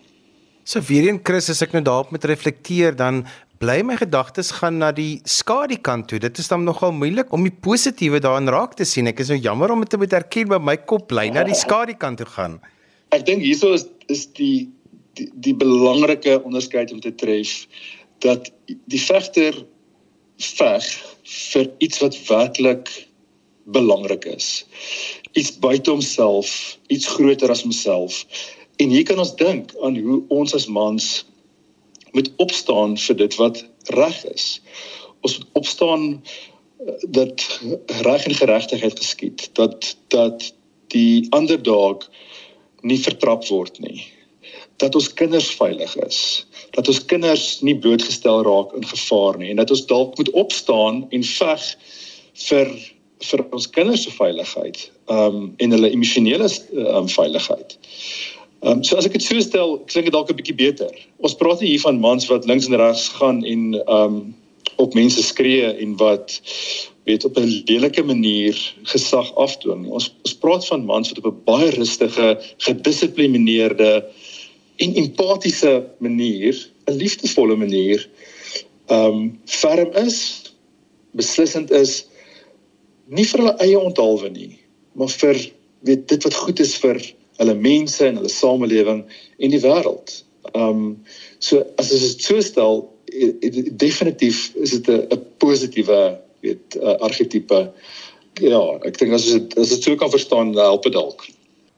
So 0.64 0.80
weer 0.88 1.10
een 1.10 1.20
Chris 1.24 1.50
as 1.52 1.62
ek 1.66 1.74
nou 1.76 1.84
daarop 1.84 2.14
met 2.16 2.26
reflekteer 2.30 2.96
dan 2.96 3.26
bly 3.64 3.82
my 3.86 3.96
gedagtes 4.00 4.52
gaan 4.60 4.80
na 4.80 4.92
die 4.96 5.22
skadu 5.28 5.78
kant 5.88 6.10
toe. 6.12 6.20
Dit 6.20 6.40
is 6.40 6.48
dan 6.52 6.64
nogal 6.68 6.92
moeilik 6.96 7.32
om 7.36 7.44
die 7.48 7.56
positiewe 7.68 8.20
daarin 8.24 8.52
raak 8.52 8.78
te 8.80 8.88
sien. 8.88 9.08
Ek 9.12 9.20
is 9.24 9.32
nou 9.32 9.40
jammer 9.40 9.72
om 9.72 9.84
dit 9.84 9.92
te 9.92 10.00
moet 10.00 10.16
erken, 10.16 10.50
maar 10.52 10.64
my 10.64 10.78
kop 10.78 11.08
bly 11.12 11.30
na 11.32 11.46
die 11.48 11.58
skadu 11.58 11.96
kant 12.00 12.20
toe 12.20 12.30
gaan. 12.36 12.58
Ek 13.16 13.28
dink 13.28 13.44
hieso 13.46 13.74
is 13.76 13.88
is 14.12 14.26
die 14.40 14.70
die, 15.18 15.30
die 15.46 15.54
belangrike 15.54 16.40
onderskeid 16.42 16.92
om 16.92 17.00
te 17.04 17.14
tref 17.16 17.68
dat 18.26 18.50
die 18.68 19.00
vegter 19.00 19.60
veg 20.38 20.88
vir 21.24 21.72
iets 21.78 22.00
wat 22.00 22.18
werklik 22.28 22.90
belangrik 23.64 24.26
is. 24.26 24.66
Iets 25.32 25.60
buite 25.60 25.92
homself, 25.92 26.78
iets 26.88 27.08
groter 27.08 27.50
as 27.50 27.62
homself. 27.62 28.26
En 28.76 28.90
hier 28.90 29.04
kan 29.04 29.20
ons 29.20 29.36
dink 29.36 29.72
aan 29.82 29.98
hoe 29.98 30.24
ons 30.28 30.54
as 30.54 30.68
mans 30.68 31.26
moet 32.14 32.32
opstaan 32.38 32.98
vir 32.98 33.16
dit 33.16 33.36
wat 33.36 33.64
reg 33.98 34.26
is. 34.34 34.62
Ons 35.22 35.38
moet 35.38 35.48
opstaan 35.54 36.04
eh, 36.20 36.94
dat 37.16 37.46
reg 38.06 38.26
en 38.26 38.36
geregtigheid 38.36 39.00
geskied, 39.00 39.50
dat 39.54 39.96
dat 40.08 40.54
die 40.94 41.26
underdog 41.34 42.10
nie 42.82 43.00
vertrap 43.02 43.48
word 43.48 43.80
nie. 43.80 44.04
Dat 44.78 44.96
ons 44.96 45.14
kinders 45.14 45.50
veilig 45.56 45.96
is, 46.06 46.20
dat 46.74 46.88
ons 46.88 47.06
kinders 47.06 47.62
nie 47.62 47.76
blootgestel 47.78 48.44
raak 48.44 48.74
in 48.78 48.86
gevaar 48.86 49.38
nie 49.38 49.50
en 49.54 49.62
dat 49.62 49.72
ons 49.72 49.86
dalk 49.86 50.18
moet 50.18 50.32
opstaan 50.32 51.06
en 51.10 51.24
veg 51.24 51.70
vir 52.48 52.76
vir 53.24 53.44
ons 53.56 53.70
kinders 53.72 54.04
se 54.04 54.12
veiligheid, 54.12 54.80
um, 55.12 55.54
en 55.64 55.76
hulle 55.76 55.92
emosionele 55.96 56.50
um, 56.76 57.08
veiligheid. 57.08 57.78
Ehm 58.64 58.80
um, 58.80 58.84
so 58.84 58.98
as 59.00 59.08
ek 59.08 59.18
dit 59.18 59.26
so 59.26 59.40
stel, 59.44 59.78
klink 59.92 60.08
dit 60.08 60.16
dalk 60.16 60.32
'n 60.32 60.40
bietjie 60.40 60.56
beter. 60.56 60.92
Ons 61.20 61.36
praat 61.36 61.62
nie 61.62 61.74
hier 61.74 61.84
van 61.84 62.00
mans 62.00 62.28
wat 62.32 62.48
links 62.48 62.68
en 62.68 62.80
regs 62.80 63.10
gaan 63.20 63.44
en 63.44 63.64
ehm 63.80 64.16
um, 64.18 64.36
op 64.82 64.96
mense 64.98 65.22
skree 65.24 65.68
en 65.84 65.98
wat 66.00 66.40
weet 67.06 67.26
op 67.26 67.38
'n 67.38 67.64
lelike 67.68 68.04
manier 68.04 68.56
gesag 68.84 69.28
nie. 69.36 69.92
Ons 69.92 70.16
ons 70.24 70.36
praat 70.40 70.66
van 70.68 70.86
mans 70.86 71.12
wat 71.12 71.20
op 71.20 71.28
'n 71.32 71.44
baie 71.46 71.70
rustige, 71.76 72.40
gedissiplineerde 72.58 74.06
en 74.76 74.96
empatiese 74.96 75.74
manier, 75.98 76.56
'n 76.86 76.98
liefdevolle 76.98 77.56
manier 77.56 78.10
ehm 78.88 79.06
um, 79.06 79.40
ferm 79.46 79.92
is, 80.06 80.54
beslissend 81.12 81.72
is 81.72 82.06
nie 83.06 83.26
vir 83.26 83.40
hulle 83.40 83.58
eie 83.64 83.80
onthaalwe 83.80 84.30
nie, 84.30 84.60
maar 84.94 85.10
vir 85.10 85.40
weet 85.88 86.08
dit 86.08 86.24
wat 86.24 86.34
goed 86.34 86.60
is 86.60 86.76
vir 86.82 87.00
hulle 87.38 87.56
mense 87.56 88.06
en 88.06 88.20
hulle 88.20 88.32
samelewing 88.32 89.04
en 89.38 89.54
die 89.56 89.62
wêreld. 89.64 90.24
Ehm 90.54 90.70
um, 90.70 90.98
so 91.40 91.64
as 91.78 91.92
ons 91.92 92.04
dit 92.10 92.28
so 92.28 92.42
stel, 92.42 92.84
definitief 93.86 94.52
is 94.56 94.76
dit 94.80 94.90
'n 94.90 95.22
positiewe 95.38 96.20
weet 96.42 96.78
uh, 96.82 96.98
argetipe. 97.00 97.72
Ja, 98.42 98.62
ek 98.84 98.98
dink 98.98 99.14
as 99.14 99.30
dit 99.32 99.58
as 99.58 99.70
dit 99.70 99.84
so 99.84 99.96
kan 99.96 100.12
verstaan, 100.12 100.54
help 100.58 100.84
dit 100.84 100.94
dalk. 100.94 101.28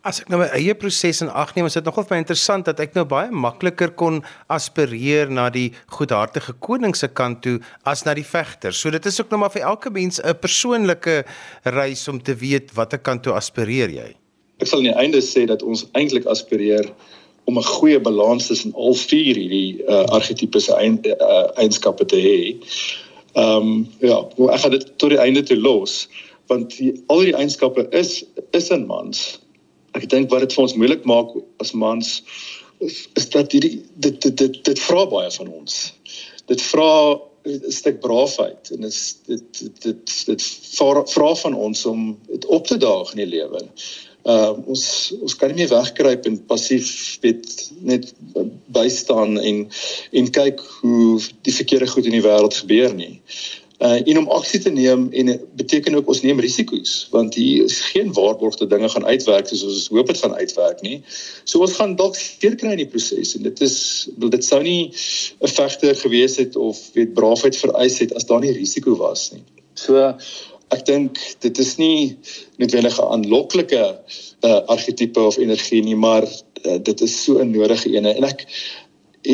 As 0.06 0.20
ek 0.22 0.28
nou 0.30 0.38
my 0.38 0.50
eie 0.54 0.76
proses 0.78 1.24
in 1.26 1.32
ag 1.34 1.56
neem, 1.56 1.66
is 1.66 1.74
dit 1.74 1.88
nogal 1.88 2.06
baie 2.06 2.22
interessant 2.22 2.68
dat 2.68 2.80
ek 2.80 2.94
nou 2.94 3.06
baie 3.10 3.32
makliker 3.34 3.90
kon 3.98 4.20
aspireer 4.54 5.32
na 5.34 5.50
die 5.50 5.72
goedhartige 5.98 6.54
koning 6.62 6.94
se 6.94 7.08
kant 7.08 7.42
toe 7.42 7.56
as 7.90 8.06
na 8.06 8.14
die 8.14 8.28
vegter. 8.28 8.72
So 8.72 8.94
dit 8.94 9.06
is 9.06 9.18
ook 9.20 9.34
nou 9.34 9.40
maar 9.42 9.54
vir 9.56 9.66
elke 9.66 9.90
mens 9.90 10.22
'n 10.22 10.38
persoonlike 10.38 11.24
reis 11.64 12.08
om 12.08 12.22
te 12.22 12.36
weet 12.36 12.76
watter 12.78 13.02
kant 13.02 13.24
toe 13.24 13.34
aspireer 13.34 13.90
jy 13.90 14.14
ek 14.62 14.70
sal 14.70 14.80
aan 14.80 14.90
die 14.90 15.00
einde 15.04 15.22
sê 15.24 15.46
dat 15.50 15.64
ons 15.64 15.84
eintlik 16.00 16.28
aspireer 16.32 16.88
om 17.46 17.58
'n 17.60 17.70
goeie 17.78 18.00
balans 18.00 18.48
tussen 18.48 18.74
al 18.74 18.96
vier 18.96 19.36
hierdie 19.36 19.84
uh, 19.88 20.06
argetipiese 20.18 20.72
uh, 20.72 21.52
eienskappe 21.60 22.06
te 22.06 22.20
hê. 22.20 22.38
Ehm 23.36 23.68
um, 23.68 23.88
ja, 24.00 24.24
ek 24.54 24.62
gaan 24.64 24.72
dit 24.72 24.86
tot 24.98 25.10
die 25.10 25.20
einde 25.20 25.44
toe 25.44 25.58
los 25.58 26.08
want 26.48 26.78
die, 26.78 26.94
al 27.08 27.26
die 27.26 27.36
eienskappe 27.36 27.88
is 27.92 28.24
is 28.52 28.70
in 28.70 28.86
mans. 28.88 29.42
Ek 29.96 30.10
dink 30.12 30.32
wat 30.34 30.46
dit 30.46 30.56
vir 30.56 30.66
ons 30.66 30.76
moeilik 30.80 31.06
maak 31.08 31.36
as 31.64 31.72
mans 31.74 32.18
is, 32.84 32.98
is 33.16 33.30
dat 33.34 33.54
hierdie 33.56 33.78
dit 33.96 34.20
dit 34.22 34.38
dit, 34.38 34.58
dit 34.72 34.84
vra 34.88 35.06
baie 35.12 35.32
van 35.38 35.54
ons. 35.62 35.78
Dit 36.52 36.62
vra 36.72 36.90
'n 37.46 37.72
stuk 37.72 38.00
braafheid 38.02 38.72
en 38.74 38.82
dit 38.82 38.98
dit 39.28 39.62
dit 39.62 39.86
dit, 39.86 40.26
dit 40.26 40.44
vra 41.14 41.36
van 41.44 41.54
ons 41.54 41.86
om 41.86 42.18
dit 42.28 42.46
op 42.46 42.68
te 42.68 42.78
daag 42.78 43.14
in 43.14 43.24
die 43.24 43.32
lewe 43.38 43.62
uh 44.26 44.54
ons 44.66 44.86
ons 45.22 45.36
kan 45.38 45.52
nie 45.52 45.60
meer 45.62 45.70
wegkruip 45.70 46.26
en 46.26 46.38
passief 46.50 46.88
weet 47.22 47.52
net 47.86 48.08
bystaan 48.74 49.38
en 49.38 49.60
en 50.12 50.32
kyk 50.38 50.64
hoe 50.80 51.20
die 51.46 51.54
verkeerde 51.54 51.90
goed 51.92 52.10
in 52.10 52.18
die 52.18 52.26
wêreld 52.26 52.58
gebeur 52.64 52.96
nie. 52.98 53.22
En 53.78 54.18
om 54.18 54.30
aksie 54.32 54.60
te 54.64 54.72
neem 54.72 55.10
en 55.12 55.34
beteken 55.60 55.96
ook 55.96 56.08
ons 56.08 56.22
neem 56.24 56.40
risiko's 56.40 57.08
want 57.12 57.36
hier 57.36 57.66
is 57.66 57.80
geen 57.92 58.14
waarborg 58.14 58.56
dat 58.56 58.70
dinge 58.70 58.90
gaan 58.90 59.06
uitwerk 59.06 59.48
soos 59.48 59.64
ons 59.64 59.88
hoop 59.92 60.08
dit 60.08 60.18
gaan 60.18 60.36
uitwerk 60.36 60.82
nie. 60.82 61.02
So 61.44 61.60
ons 61.60 61.76
gaan 61.76 61.96
dalk 62.00 62.16
seer 62.16 62.56
kry 62.56 62.72
in 62.72 62.84
die 62.86 62.88
proses 62.88 63.36
en 63.36 63.44
dit 63.44 63.62
is 63.62 63.78
dit 64.16 64.46
sou 64.46 64.62
nie 64.64 64.92
'n 65.42 65.52
vegter 65.60 65.96
gewees 65.96 66.38
het 66.38 66.56
of 66.56 66.80
weet 66.94 67.14
braafheid 67.14 67.58
vereis 67.58 68.00
het 68.00 68.14
as 68.16 68.26
daar 68.26 68.40
nie 68.40 68.56
risiko 68.56 68.96
was 68.96 69.32
nie. 69.32 69.44
So 69.74 70.16
ek 70.72 70.86
dink 70.86 71.20
dit 71.40 71.60
is 71.60 71.76
nie 71.78 72.18
noodwendig 72.58 72.98
'n 73.00 73.12
aanloklike 73.12 73.84
uh, 74.42 74.62
argetipe 74.66 75.20
of 75.20 75.38
energie 75.38 75.84
nie, 75.84 75.96
maar 75.96 76.24
uh, 76.24 76.78
dit 76.82 77.02
is 77.02 77.24
so 77.24 77.40
'n 77.40 77.52
nodige 77.52 77.90
ene 77.92 78.14
en 78.14 78.24
ek 78.24 78.48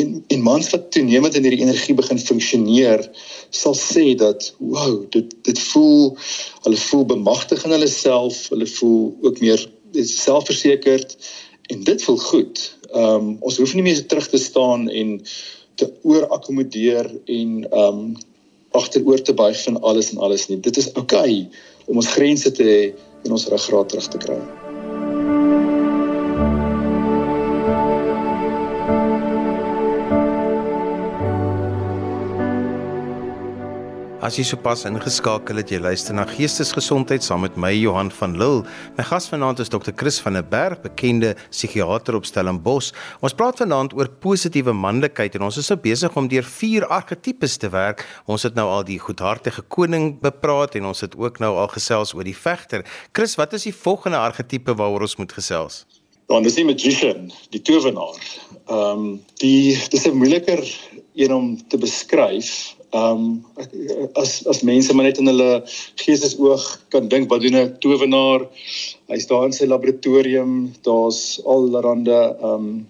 en 0.00 0.24
en 0.34 0.42
mans 0.42 0.70
wat 0.74 0.90
toenemend 0.94 1.36
in 1.36 1.46
hierdie 1.46 1.64
energie 1.64 1.94
begin 1.98 2.18
funksioneer 2.18 3.04
sal 3.50 3.76
sê 3.78 4.14
dat 4.18 4.54
wow 4.58 5.02
dit 5.14 5.34
dit 5.48 5.62
voel 5.70 6.16
hulle 6.64 6.82
voel 6.88 7.06
bemagtig 7.14 7.64
in 7.64 7.76
hulle 7.76 7.90
self 7.90 8.48
hulle 8.54 8.68
voel 8.78 9.00
ook 9.28 9.40
meer 9.44 9.68
selfversekerd 10.00 11.16
en 11.72 11.84
dit 11.84 12.02
voel 12.02 12.16
goed. 12.16 12.78
Ehm 12.92 13.14
um, 13.14 13.36
ons 13.40 13.56
hoef 13.56 13.74
nie 13.74 13.82
meer 13.82 14.06
terug 14.06 14.28
te 14.28 14.38
staan 14.38 14.88
en 14.90 15.20
te 15.74 15.92
oorakkommodeer 16.02 17.10
en 17.24 17.50
ehm 17.70 18.02
um, 18.02 18.12
agteroor 18.72 19.20
te 19.20 19.34
buig 19.34 19.62
van 19.62 19.80
alles 19.80 20.10
en 20.10 20.18
alles 20.18 20.48
nie. 20.48 20.60
Dit 20.60 20.76
is 20.76 20.92
oukei 20.92 21.40
okay 21.44 21.48
om 21.86 21.96
ons 21.96 22.12
grense 22.16 22.52
te 22.52 22.64
hê 22.64 22.82
en 23.24 23.38
ons 23.38 23.48
ruggraat 23.48 23.88
terug 23.88 24.08
te 24.08 24.18
kry. 24.26 24.40
As 34.22 34.36
jy 34.38 34.44
sopas 34.46 34.84
ingeskakel 34.86 35.58
het, 35.58 35.72
jy 35.74 35.80
luister 35.82 36.14
na 36.14 36.22
Geestesgesondheid 36.30 37.24
saam 37.26 37.40
met 37.42 37.56
my 37.58 37.72
Johan 37.74 38.06
van 38.14 38.36
Lille. 38.38 38.60
My 38.94 39.02
gas 39.08 39.24
vanaand 39.26 39.58
is 39.64 39.70
Dr. 39.72 39.90
Chris 39.98 40.20
van 40.22 40.36
der 40.38 40.44
Berg, 40.46 40.78
bekende 40.84 41.32
psigiater 41.50 42.14
op 42.14 42.28
Stellenbosch. 42.28 42.92
Ons 43.18 43.34
praat 43.34 43.58
vanaand 43.58 43.96
oor 43.98 44.06
positiewe 44.22 44.70
manlikheid 44.78 45.34
en 45.34 45.48
ons 45.48 45.58
is 45.58 45.70
nou 45.72 45.76
besig 45.82 46.14
om 46.14 46.28
deur 46.30 46.46
vier 46.46 46.86
argetipes 46.86 47.58
te 47.58 47.72
werk. 47.72 48.04
Ons 48.30 48.46
het 48.46 48.54
nou 48.54 48.68
al 48.70 48.86
die 48.86 49.00
goedhartige 49.02 49.64
koning 49.66 50.12
bepraat 50.22 50.76
en 50.78 50.86
ons 50.92 51.02
het 51.02 51.16
ook 51.18 51.40
nou 51.42 51.50
al 51.58 51.72
gesels 51.74 52.14
oor 52.14 52.28
die 52.28 52.36
vegter. 52.38 52.86
Chris, 53.10 53.34
wat 53.40 53.56
is 53.58 53.66
die 53.66 53.74
volgende 53.74 54.20
argetipe 54.22 54.76
waaroor 54.78 55.02
ons 55.08 55.16
moet 55.18 55.34
gesels? 55.34 55.80
Dan 56.30 56.46
is 56.46 56.54
die 56.54 56.68
magician, 56.68 57.26
die 57.50 57.64
towenaar. 57.66 58.22
Ehm 58.70 59.02
um, 59.02 59.10
die 59.42 59.74
dis 59.90 60.06
'n 60.06 60.14
moeiliker 60.14 60.62
een 61.18 61.34
om 61.34 61.58
te 61.66 61.74
beskryf 61.76 62.78
Ehm 62.92 63.20
um, 63.24 63.44
as 64.20 64.46
as 64.46 64.62
mense 64.62 64.94
maar 64.94 65.06
net 65.08 65.18
in 65.18 65.30
hulle 65.30 65.62
geestesoog 66.02 66.64
kan 66.92 67.08
dink 67.08 67.30
wat 67.30 67.40
doen 67.40 67.56
'n 67.56 67.76
towenaar? 67.80 68.44
Hy's 69.08 69.26
daar 69.26 69.46
in 69.48 69.52
sy 69.56 69.64
laboratorium, 69.64 70.74
daar's 70.84 71.40
allerlei 71.44 72.10
ehm 72.16 72.44
um, 72.52 72.86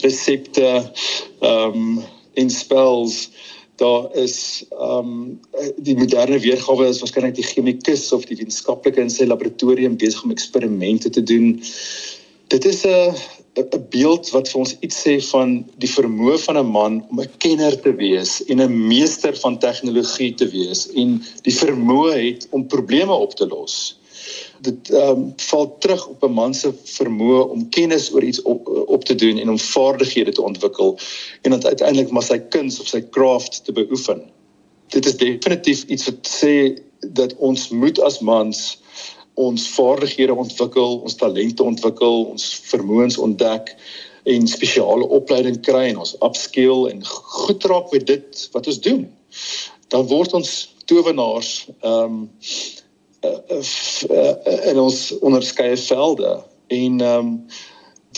resepte 0.00 0.92
ehm 1.40 1.76
um, 1.76 2.04
en 2.34 2.50
spells 2.50 3.28
daar 3.76 4.08
is 4.16 4.64
ehm 4.70 5.12
um, 5.12 5.40
die 5.76 5.96
moderne 5.96 6.38
weergawe 6.38 6.88
is 6.88 7.00
waarskynlik 7.02 7.36
die 7.36 7.46
chemikus 7.46 8.12
of 8.12 8.24
die 8.26 8.36
wetenskaplike 8.40 9.00
in 9.00 9.10
sy 9.10 9.28
laboratorium 9.28 9.96
besig 9.96 10.24
om 10.24 10.32
eksperimente 10.34 11.10
te 11.10 11.22
doen. 11.22 11.60
Dit 12.48 12.64
is 12.64 12.84
'n 12.86 13.14
'n 13.58 13.86
beeld 13.90 14.30
wat 14.30 14.48
vir 14.50 14.60
ons 14.60 14.76
iets 14.80 14.98
sê 15.04 15.14
van 15.30 15.64
die 15.82 15.90
vermoë 15.90 16.38
van 16.46 16.58
'n 16.58 16.70
man 16.70 17.04
om 17.10 17.20
'n 17.20 17.30
kenner 17.44 17.74
te 17.80 17.92
wees 17.94 18.44
en 18.44 18.60
'n 18.60 18.86
meester 18.88 19.36
van 19.36 19.58
tegnologie 19.58 20.34
te 20.34 20.48
wees 20.48 20.88
en 20.92 21.22
die 21.42 21.54
vermoë 21.54 22.14
het 22.26 22.46
om 22.50 22.66
probleme 22.66 23.12
op 23.12 23.34
te 23.34 23.46
los. 23.46 23.98
Dit 24.60 24.90
um, 24.90 25.32
val 25.36 25.78
terug 25.78 26.06
op 26.08 26.22
'n 26.22 26.32
man 26.32 26.54
se 26.54 26.72
vermoë 26.72 27.48
om 27.50 27.68
kennis 27.68 28.12
oor 28.12 28.22
iets 28.22 28.42
op, 28.42 28.68
op 28.86 29.04
te 29.04 29.14
doen 29.14 29.38
en 29.38 29.50
om 29.50 29.58
vaardighede 29.58 30.32
te 30.32 30.42
ontwikkel 30.42 30.98
en 31.42 31.50
dan 31.50 31.64
uiteindelik 31.64 32.10
maar 32.10 32.26
sy 32.26 32.38
kuns 32.38 32.80
of 32.80 32.86
sy 32.86 33.02
craft 33.10 33.64
te 33.64 33.72
beoefen. 33.72 34.22
Dit 34.88 35.06
is 35.06 35.16
definitief 35.16 35.84
iets 35.84 36.04
wat 36.04 36.28
sê 36.42 36.54
dat 37.00 37.36
ons 37.36 37.68
moet 37.68 38.00
as 38.00 38.18
mans 38.20 38.78
ons 39.38 39.68
vaardighede 39.76 40.34
ontwikkel, 40.34 40.98
ons 41.06 41.16
talente 41.18 41.62
ontwikkel, 41.62 42.24
ons 42.32 42.46
vermoëns 42.70 43.18
ontdek 43.22 43.74
en 44.28 44.48
spesiale 44.50 45.06
opleiding 45.14 45.60
kry 45.64 45.86
en 45.90 46.02
ons 46.04 46.16
upskill 46.26 46.88
en 46.90 47.04
goed 47.06 47.64
raak 47.70 47.92
met 47.94 48.06
dit 48.08 48.42
wat 48.54 48.66
ons 48.66 48.80
doen. 48.84 49.06
Dan 49.94 50.08
word 50.10 50.34
ons 50.40 50.56
towenaars 50.90 51.52
ehm 51.80 52.18
um, 52.18 52.20
in 54.70 54.78
ons 54.78 54.98
onderskeie 55.26 55.78
velde 55.88 56.34
en 56.74 57.00
ehm 57.00 57.30
um, 57.30 57.32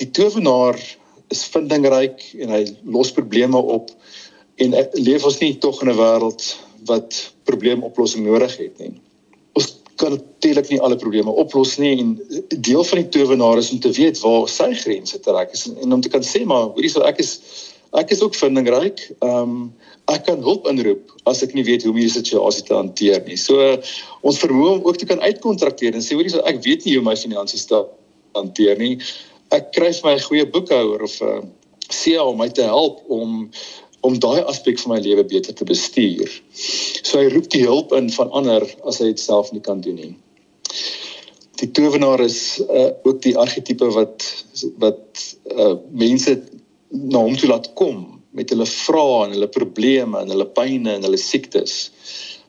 die 0.00 0.08
towenaar 0.16 0.76
is 1.32 1.44
vindingryk 1.52 2.22
en 2.44 2.52
hy 2.54 2.64
los 2.96 3.12
probleme 3.12 3.58
op 3.58 3.90
en 4.60 4.76
leef 4.96 5.24
ons 5.24 5.38
nie 5.40 5.54
tog 5.58 5.82
in 5.82 5.92
'n 5.92 5.98
wêreld 6.00 6.46
wat 6.88 7.20
probleemoplossing 7.48 8.26
nodig 8.26 8.56
het 8.56 8.78
nie 8.78 8.94
kan 10.00 10.14
natuurlik 10.16 10.70
nie 10.72 10.80
alle 10.80 10.96
probleme 10.96 11.32
oplos 11.42 11.76
nie 11.78 11.92
en 12.00 12.14
deel 12.48 12.84
van 12.88 13.02
die 13.02 13.10
towenaar 13.12 13.60
is 13.60 13.70
om 13.74 13.80
te 13.84 13.92
weet 13.96 14.20
waar 14.24 14.48
sy 14.48 14.70
grense 14.74 15.20
trek 15.26 15.52
is 15.56 15.66
en 15.68 15.92
om 15.92 16.00
te 16.00 16.12
kan 16.12 16.24
sê 16.24 16.44
maar 16.48 16.70
hoorie 16.72 16.92
so 16.92 17.04
ek 17.08 17.20
is 17.24 17.36
ek 17.98 18.10
is 18.14 18.20
ook 18.22 18.36
vindingryk. 18.38 19.02
Ehm 19.18 19.38
um, 19.42 19.72
ek 20.10 20.24
kan 20.26 20.40
hulp 20.42 20.64
inroep 20.66 21.12
as 21.30 21.42
ek 21.46 21.52
nie 21.54 21.62
weet 21.62 21.84
hoe 21.86 21.92
om 21.92 21.98
hierdie 22.00 22.16
situasie 22.16 22.64
te 22.66 22.74
hanteer 22.74 23.20
nie. 23.26 23.36
So 23.38 23.58
ons 24.26 24.40
vermoë 24.42 24.72
om 24.78 24.86
ook 24.88 24.98
te 24.98 25.06
kan 25.06 25.22
uitkontrakteer 25.22 25.94
en 25.94 26.02
sê 26.02 26.18
hoorie 26.18 26.32
so 26.32 26.42
ek 26.50 26.62
weet 26.64 26.86
nie 26.86 26.96
hoe 26.96 27.04
my 27.06 27.14
finansies 27.18 27.68
te 27.70 27.78
hanteer 28.38 28.78
nie. 28.78 28.96
Ek 29.54 29.70
kry 29.76 29.92
vir 29.94 30.06
my 30.06 30.14
'n 30.16 30.26
goeie 30.26 30.46
boekhouer 30.46 31.02
of 31.06 31.14
'n 31.20 31.26
uh, 31.26 31.46
CA 31.90 32.24
om 32.24 32.38
my 32.38 32.48
te 32.48 32.62
help 32.62 33.02
om 33.10 33.50
om 34.06 34.18
daai 34.18 34.40
aspek 34.48 34.78
van 34.80 34.94
my 34.94 35.00
lewe 35.04 35.24
beter 35.28 35.54
te 35.54 35.66
bestuur. 35.68 36.30
So 37.02 37.20
hy 37.20 37.28
roep 37.32 37.50
die 37.52 37.66
hulp 37.66 37.92
in 37.96 38.10
van 38.14 38.32
ander 38.36 38.66
as 38.88 39.00
hy 39.00 39.10
dit 39.12 39.22
self 39.22 39.52
nie 39.52 39.62
kan 39.64 39.82
doen 39.84 39.98
nie. 40.00 40.14
Die 41.60 41.68
towenaar 41.76 42.22
is 42.24 42.60
uh, 42.64 42.90
ook 43.04 43.20
die 43.26 43.36
argetipe 43.36 43.90
wat 43.92 44.24
wat 44.80 45.24
uh, 45.52 45.76
mense 45.92 46.38
na 46.90 47.20
hom 47.20 47.36
toe 47.36 47.50
laat 47.50 47.68
kom 47.78 48.20
met 48.36 48.52
hulle 48.54 48.66
vrae 48.66 49.24
en 49.26 49.34
hulle 49.34 49.50
probleme 49.52 50.22
en 50.22 50.32
hulle 50.32 50.48
pyne 50.56 50.94
en 50.96 51.04
hulle 51.06 51.20
siektes. 51.20 51.90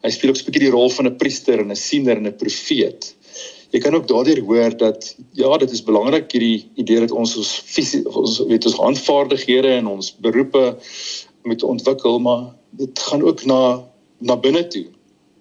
Hy 0.02 0.12
speel 0.14 0.32
ook 0.32 0.40
'n 0.42 0.48
bietjie 0.48 0.68
die 0.68 0.76
rol 0.76 0.90
van 0.90 1.08
'n 1.08 1.18
priester 1.18 1.60
en 1.60 1.72
'n 1.72 1.76
siener 1.76 2.18
en 2.18 2.28
'n 2.28 2.38
profeet. 2.38 3.14
Jy 3.72 3.80
kan 3.80 3.96
ook 3.96 4.08
daardeur 4.08 4.42
hoor 4.44 4.78
dat 4.78 5.16
ja, 5.34 5.58
dit 5.58 5.72
is 5.72 5.84
belangrik 5.84 6.32
hierdie 6.32 6.68
idee 6.76 7.00
dat 7.00 7.12
ons 7.12 7.38
ons 7.38 7.52
fisie 7.66 8.04
ons 8.06 8.40
weet 8.48 8.66
ons 8.66 8.76
handvaardighede 8.76 9.72
en 9.80 9.88
ons 9.88 10.16
beroepe 10.20 10.76
moet 11.43 11.63
ontwikkel, 11.63 12.19
maar 12.19 12.54
dit 12.69 12.99
gaan 12.99 13.23
ook 13.23 13.45
na 13.45 13.84
na 14.17 14.38
binne 14.38 14.67
toe 14.67 14.86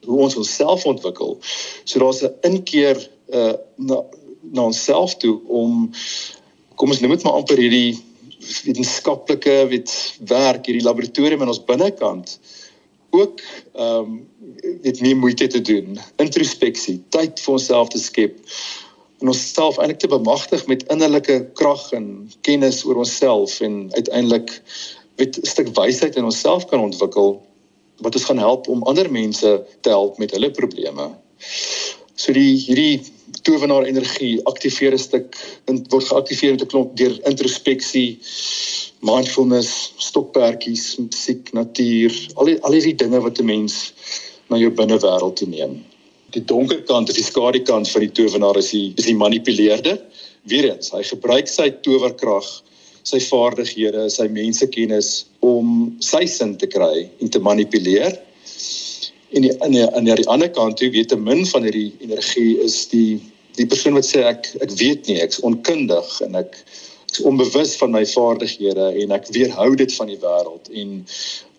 hoe 0.05 0.19
ons 0.19 0.37
onsself 0.37 0.85
ontwikkel. 0.87 1.39
So 1.85 1.99
daar's 1.99 2.23
'n 2.23 2.35
inkeer 2.41 3.11
uh 3.29 3.53
na 3.77 4.03
na 4.41 4.63
onsself 4.63 5.17
toe 5.17 5.41
om 5.47 5.91
kom 6.75 6.91
ons 6.91 7.01
noem 7.01 7.11
dit 7.11 7.23
maar 7.23 7.33
amper 7.33 7.61
hierdie 7.61 7.99
wetenskaplike 8.65 9.67
weet 9.69 9.93
werk 10.31 10.67
hierdie 10.67 10.85
laboratorium 10.85 11.45
in 11.45 11.53
ons 11.53 11.65
binnekant 11.65 12.39
ook 13.11 13.41
ehm 13.73 13.97
um, 13.97 14.29
weet 14.83 15.01
nie 15.01 15.15
moeite 15.15 15.47
te 15.47 15.61
doen 15.61 15.99
introspeksie 16.23 17.01
tyd 17.09 17.41
vir 17.41 17.53
onsself 17.53 17.89
te 17.93 17.99
skep 17.99 18.39
en 19.21 19.33
onsself 19.33 19.79
eintlik 19.79 20.01
te 20.01 20.09
bemagtig 20.09 20.67
met 20.67 20.87
innerlike 20.93 21.37
krag 21.61 21.91
en 21.97 22.31
kennis 22.47 22.85
oor 22.85 23.03
onsself 23.05 23.61
en 23.61 23.83
uiteindelik 23.93 24.53
weet 25.21 25.39
'n 25.39 25.47
stuk 25.47 25.71
wysheid 25.77 26.17
in 26.17 26.25
onsself 26.25 26.67
kan 26.71 26.81
ontwikkel 26.81 27.39
wat 28.01 28.15
ons 28.17 28.25
gaan 28.25 28.39
help 28.41 28.69
om 28.69 28.83
ander 28.83 29.11
mense 29.13 29.51
te 29.81 29.89
help 29.89 30.19
met 30.19 30.31
hulle 30.31 30.51
probleme. 30.51 31.11
So 32.15 32.33
die 32.33 32.57
hierdie 32.57 33.01
towenaar 33.47 33.87
energie 33.89 34.41
aktiveer 34.49 34.93
'n 34.93 34.99
stuk 34.99 35.37
en 35.69 35.85
word 35.93 36.09
geaktiveer 36.09 36.57
met 36.57 36.63
'n 36.63 36.73
klomp 36.73 36.97
deur 36.97 37.15
introspeksie, 37.31 38.19
mindfulness, 39.01 39.93
stokperdjies, 39.97 40.97
musiek, 40.99 41.53
natuur, 41.53 42.13
al 42.35 42.45
die 42.45 42.59
al 42.63 42.77
hierdie 42.77 42.97
dinge 42.97 43.21
wat 43.21 43.41
'n 43.41 43.47
mens 43.47 43.93
na 44.49 44.57
jou 44.57 44.71
binnewêreld 44.71 45.37
toe 45.37 45.49
neem. 45.49 45.85
Die 46.31 46.45
donker 46.45 46.83
kant 46.83 47.09
of 47.09 47.15
die 47.15 47.25
skadu 47.25 47.63
kant 47.63 47.89
van 47.91 48.01
die 48.01 48.13
towenaar 48.13 48.57
is 48.57 48.71
die 48.71 48.93
is 48.97 49.05
die 49.05 49.17
manipuleerder. 49.17 50.01
Weerens, 50.43 50.91
hy 50.91 51.03
gebruik 51.03 51.49
sy 51.49 51.71
towerkrag 51.71 52.63
sy 53.11 53.21
vaardighede, 53.27 54.09
sy 54.13 54.27
mensekennis 54.33 55.11
om 55.47 55.91
sy 56.05 56.25
sin 56.31 56.57
te 56.61 56.69
kry 56.71 57.09
en 57.21 57.33
te 57.33 57.43
manipuleer. 57.43 58.19
En 59.31 59.47
die, 59.47 59.53
aan 59.63 59.75
die 59.75 59.87
aan 59.87 60.09
die 60.09 60.29
ander 60.33 60.51
kant 60.51 60.79
toe 60.81 60.91
weet 60.91 61.13
'n 61.15 61.23
min 61.23 61.45
van 61.47 61.67
hierdie 61.67 61.93
energie 62.03 62.59
is 62.67 62.87
die 62.91 63.21
die 63.59 63.67
persoon 63.67 63.95
wat 63.99 64.07
sê 64.07 64.25
ek 64.27 64.51
ek 64.65 64.71
weet 64.81 65.07
nie, 65.07 65.21
ek's 65.21 65.43
onkundig 65.47 66.21
en 66.27 66.39
ek 66.43 66.57
ek's 67.11 67.23
onbewus 67.27 67.75
van 67.81 67.91
my 67.95 68.05
vaardighede 68.07 68.87
en 69.03 69.13
ek 69.13 69.27
weerhou 69.35 69.75
dit 69.77 69.93
van 69.99 70.07
die 70.07 70.21
wêreld 70.23 70.71
en 70.71 70.95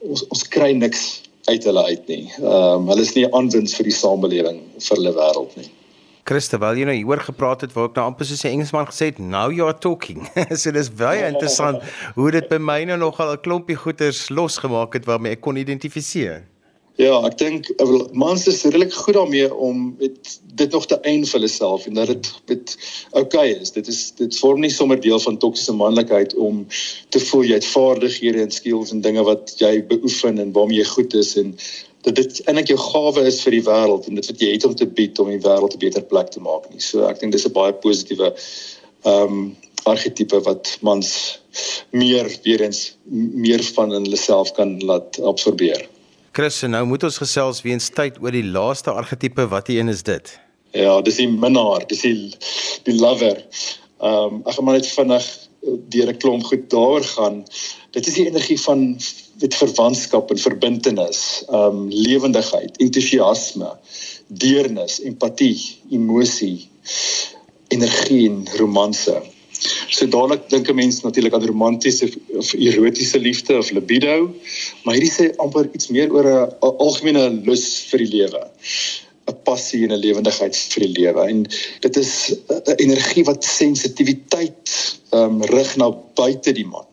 ons 0.08 0.24
ons 0.30 0.48
kry 0.56 0.72
niks 0.74 1.22
uit 1.50 1.64
hulle 1.64 1.84
uit 1.84 2.08
nie. 2.08 2.26
Ehm 2.40 2.82
um, 2.82 2.90
hulle 2.92 3.04
is 3.08 3.16
nie 3.16 3.28
aanwins 3.32 3.76
vir 3.76 3.90
die 3.90 4.00
samelewing 4.00 4.60
vir 4.80 4.98
hulle 4.98 5.16
wêreld 5.18 5.56
nie. 5.60 5.70
Christabel, 6.32 6.78
jy 6.80 6.86
nou 6.88 6.94
hier 6.96 7.10
oor 7.10 7.20
gepraat 7.26 7.66
het 7.66 7.74
waar 7.76 7.90
ek 7.90 7.98
nou 8.00 8.06
amper 8.08 8.28
soos 8.30 8.46
'n 8.46 8.54
Engelsman 8.54 8.88
gesê 8.88 9.10
het, 9.10 9.18
now 9.20 9.52
you 9.52 9.68
are 9.68 9.76
talking. 9.76 10.24
so 10.62 10.72
dis 10.72 10.88
baie 10.88 11.26
interessant 11.28 11.84
hoe 12.16 12.32
dit 12.32 12.48
by 12.48 12.60
my 12.72 12.80
nou 12.88 12.98
nogal 13.02 13.34
'n 13.34 13.44
klompie 13.44 13.76
goeters 13.76 14.30
losgemaak 14.30 14.96
het 14.96 15.06
waarmee 15.06 15.36
ek 15.36 15.42
kon 15.44 15.60
identifiseer. 15.60 16.48
Ja, 17.00 17.18
ek 17.28 17.38
dink 17.40 17.68
mans 18.14 18.46
is 18.48 18.64
redelik 18.64 18.94
goed 18.94 19.16
daarmee 19.16 19.50
om 19.54 19.96
met 20.00 20.40
dit 20.60 20.72
nog 20.72 20.86
te 20.86 21.00
eien 21.08 21.24
vir 21.26 21.40
hulle 21.40 21.50
self 21.52 21.88
en 21.88 22.00
dat 22.00 22.08
dit 22.08 22.32
met 22.48 22.76
okay 23.12 23.48
is. 23.52 23.72
Dit 23.72 23.88
is 23.88 24.12
dit 24.16 24.40
vorm 24.40 24.60
nie 24.64 24.72
sommer 24.72 25.00
deel 25.00 25.20
van 25.20 25.38
toksiese 25.38 25.74
manlikheid 25.74 26.36
om 26.36 26.66
te 27.10 27.20
voel 27.20 27.48
jy 27.48 27.60
het 27.60 27.70
vaardighede 27.76 28.44
en 28.44 28.52
skills 28.52 28.92
en 28.92 29.02
dinge 29.02 29.24
wat 29.28 29.56
jy 29.60 29.80
beoefen 29.88 30.40
en 30.40 30.52
waarmee 30.56 30.84
jy 30.84 30.88
goed 30.96 31.14
is 31.14 31.36
en 31.42 31.56
dat 32.06 32.16
dit 32.16 32.42
eintlik 32.46 32.72
jou 32.74 32.80
gawe 32.80 33.26
is 33.30 33.42
vir 33.46 33.58
die 33.58 33.66
wêreld 33.66 34.08
en 34.08 34.16
dit 34.20 34.30
wat 34.32 34.42
jy 34.42 34.52
het 34.56 34.66
om 34.66 34.76
te 34.76 34.88
bied 35.00 35.20
om 35.20 35.30
die 35.30 35.42
wêreld 35.42 35.76
'n 35.76 35.84
beter 35.84 36.04
plek 36.04 36.32
te 36.32 36.42
maak 36.42 36.70
nie. 36.72 36.82
So 36.82 37.08
ek 37.08 37.20
dink 37.20 37.32
dis 37.32 37.46
'n 37.46 37.54
baie 37.54 37.74
positiewe 37.74 38.34
ehm 39.04 39.34
um, 39.34 39.58
argetipe 39.84 40.42
wat 40.46 40.78
mans 40.82 41.40
meer 41.90 42.30
weer 42.44 42.62
eens 42.62 42.96
meer 43.10 43.64
van 43.64 43.94
in 43.94 44.04
hulle 44.04 44.18
self 44.18 44.52
kan 44.54 44.80
laat 44.86 45.20
absorbeer. 45.20 45.88
Chris, 46.32 46.62
nou 46.62 46.86
moet 46.86 47.04
ons 47.04 47.18
gesels 47.18 47.62
weens 47.62 47.90
tyd 47.90 48.20
oor 48.22 48.32
die 48.32 48.46
laaste 48.46 48.92
argetipe. 48.92 49.48
Wat 49.48 49.70
een 49.70 49.90
is 49.90 50.04
dit? 50.04 50.40
Ja, 50.72 51.02
dis 51.02 51.16
die 51.16 51.28
minnaar, 51.28 51.84
dis 51.88 52.02
die 52.02 52.32
die 52.84 52.96
lover. 52.96 53.42
Ehm 54.02 54.38
um, 54.38 54.42
ek 54.46 54.56
gaan 54.56 54.66
maar 54.66 54.80
net 54.80 54.88
vinnig 54.88 55.26
deur 55.62 56.08
'n 56.10 56.18
klomp 56.18 56.44
goed 56.44 56.70
daaroor 56.70 57.04
gaan. 57.04 57.44
Dit 57.92 58.08
is 58.08 58.14
die 58.14 58.28
energie 58.28 58.60
van 58.62 59.00
met 59.42 59.56
verwantskap 59.56 60.32
en 60.32 60.38
verbintenis, 60.38 61.44
ehm 61.50 61.78
um, 61.78 61.90
lewendigheid, 61.90 62.78
entoesiasme, 62.78 63.72
deernis, 64.28 65.02
empatie, 65.02 65.58
emosie, 65.90 66.70
energie 67.68 68.30
en 68.30 68.48
romanse. 68.58 69.22
So 69.90 70.08
dadelik 70.08 70.50
dink 70.50 70.70
'n 70.70 70.76
mens 70.76 71.02
natuurlik 71.02 71.34
aan 71.34 71.46
romantiese 71.46 72.10
of 72.38 72.54
erotiese 72.54 73.20
liefde 73.20 73.58
of 73.58 73.72
libido, 73.72 74.34
maar 74.84 74.96
hierdie 74.96 75.14
sê 75.14 75.36
amper 75.36 75.70
iets 75.74 75.88
meer 75.88 76.14
oor 76.14 76.26
'n 76.26 76.76
algemene 76.78 77.30
lus 77.46 77.66
vir 77.90 78.00
die 78.00 78.12
lewe. 78.18 78.42
'n 79.30 79.38
passie 79.44 79.84
en 79.86 79.92
'n 79.94 80.04
lewendigheid 80.06 80.56
vir 80.56 80.86
die 80.86 80.94
lewe 81.02 81.28
en 81.30 81.44
dit 81.82 81.98
is 81.98 82.14
'n 82.50 82.78
energie 82.78 83.24
wat 83.24 83.44
sensitiwiteit 83.44 84.78
ehm 85.12 85.42
um, 85.42 85.44
rig 85.44 85.76
na 85.78 85.92
buite 86.16 86.54
die 86.54 86.66
man 86.66 86.88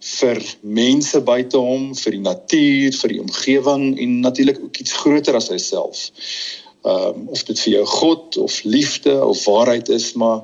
vir 0.00 0.40
mense 0.62 1.20
buite 1.20 1.60
hom, 1.60 1.90
vir 1.94 2.16
die 2.16 2.24
natuur, 2.24 2.94
vir 3.02 3.12
die 3.12 3.20
omgewing 3.20 3.98
en 4.00 4.20
natuurlik 4.24 4.60
ook 4.64 4.80
iets 4.80 4.96
groter 5.02 5.36
as 5.36 5.50
homself. 5.52 6.10
Ehm 6.84 7.20
um, 7.20 7.26
of 7.28 7.42
dit 7.44 7.58
vir 7.60 7.72
jou 7.72 7.86
God 7.86 8.36
of 8.40 8.62
liefde 8.64 9.24
of 9.24 9.44
waarheid 9.44 9.88
is, 9.88 10.12
maar 10.16 10.40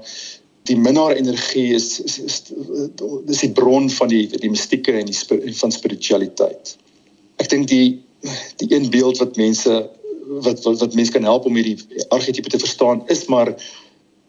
die 0.68 0.76
minnaar 0.76 1.16
energie 1.16 1.72
is 1.74 2.00
is, 2.00 2.18
is 2.18 2.42
dis 3.24 3.40
die 3.40 3.52
bron 3.52 3.88
van 3.90 4.08
die 4.12 4.26
die 4.28 4.50
mistieke 4.50 4.92
en 4.92 5.08
die 5.08 5.54
van 5.62 5.72
spiritualiteit. 5.72 6.76
Ek 7.40 7.48
dink 7.48 7.68
die 7.72 8.02
die 8.60 8.68
een 8.74 8.90
beeld 8.90 9.18
wat 9.22 9.36
mense 9.40 9.86
wat 10.26 10.62
wat, 10.62 10.78
wat 10.78 10.94
mense 10.94 11.12
kan 11.12 11.22
help 11.22 11.46
om 11.46 11.54
hierdie 11.54 12.04
argetipe 12.08 12.50
te 12.50 12.58
verstaan 12.58 13.02
is 13.12 13.26
maar 13.32 13.54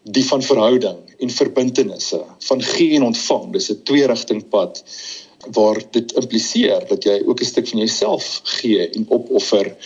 die 0.02 0.24
van 0.24 0.42
verhouding 0.42 0.98
en 1.18 1.30
verbintenisse, 1.30 2.20
van 2.38 2.62
gee 2.62 2.94
en 2.96 3.02
ontvang. 3.02 3.52
Dis 3.52 3.70
'n 3.70 3.82
twee-rigting 3.82 4.48
pad 4.48 4.82
waar 5.52 5.82
dit 5.90 6.12
impliseer 6.12 6.86
dat 6.88 7.04
jy 7.04 7.22
ook 7.26 7.40
'n 7.40 7.44
stuk 7.44 7.68
van 7.68 7.78
jouself 7.78 8.40
gee 8.42 8.88
en 8.88 9.06
opoffer. 9.08 9.76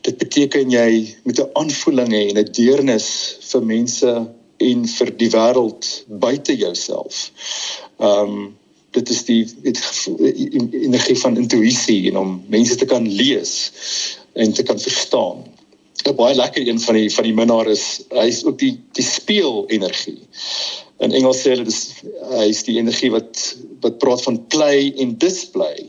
Dit 0.00 0.18
beteken 0.18 0.70
jy 0.70 1.16
met 1.22 1.40
'n 1.40 1.50
aanvoeling 1.52 2.12
hê 2.12 2.28
en 2.28 2.38
'n 2.38 2.52
deernis 2.52 3.38
vir 3.40 3.64
mense 3.64 4.28
en 4.56 4.86
vir 4.88 5.16
die 5.16 5.30
wêreld 5.30 6.04
buite 6.06 6.56
jouself. 6.56 7.30
Ehm 7.98 8.20
um, 8.20 8.56
dit 8.90 9.08
is 9.08 9.24
die 9.24 9.44
het 9.62 10.08
energie 10.72 11.18
van 11.18 11.36
intuïsie 11.36 12.08
en 12.08 12.16
om 12.16 12.44
mense 12.48 12.74
te 12.74 12.84
kan 12.84 13.08
lees 13.08 13.70
en 14.36 14.52
te 14.52 14.62
kan 14.62 14.80
verstaan. 14.80 15.44
'n 16.06 16.14
Baie 16.14 16.34
lekker 16.36 16.68
een 16.68 16.80
van 16.80 16.94
die 16.94 17.10
van 17.10 17.24
die 17.24 17.34
minnaar 17.34 17.66
is 17.66 17.84
hy 18.14 18.26
is 18.30 18.44
ook 18.44 18.58
die 18.58 18.76
die 18.92 19.04
speel 19.04 19.64
energie. 19.66 20.20
In 21.02 21.12
Engels 21.12 21.42
sê 21.42 21.56
hulle 21.56 21.66
dis 21.66 21.82
hy 22.30 22.46
is 22.52 22.62
die 22.68 22.78
energie 22.78 23.10
wat 23.10 23.56
wat 23.80 23.98
praat 23.98 24.22
van 24.22 24.38
play 24.52 24.92
en 25.02 25.16
display 25.18 25.88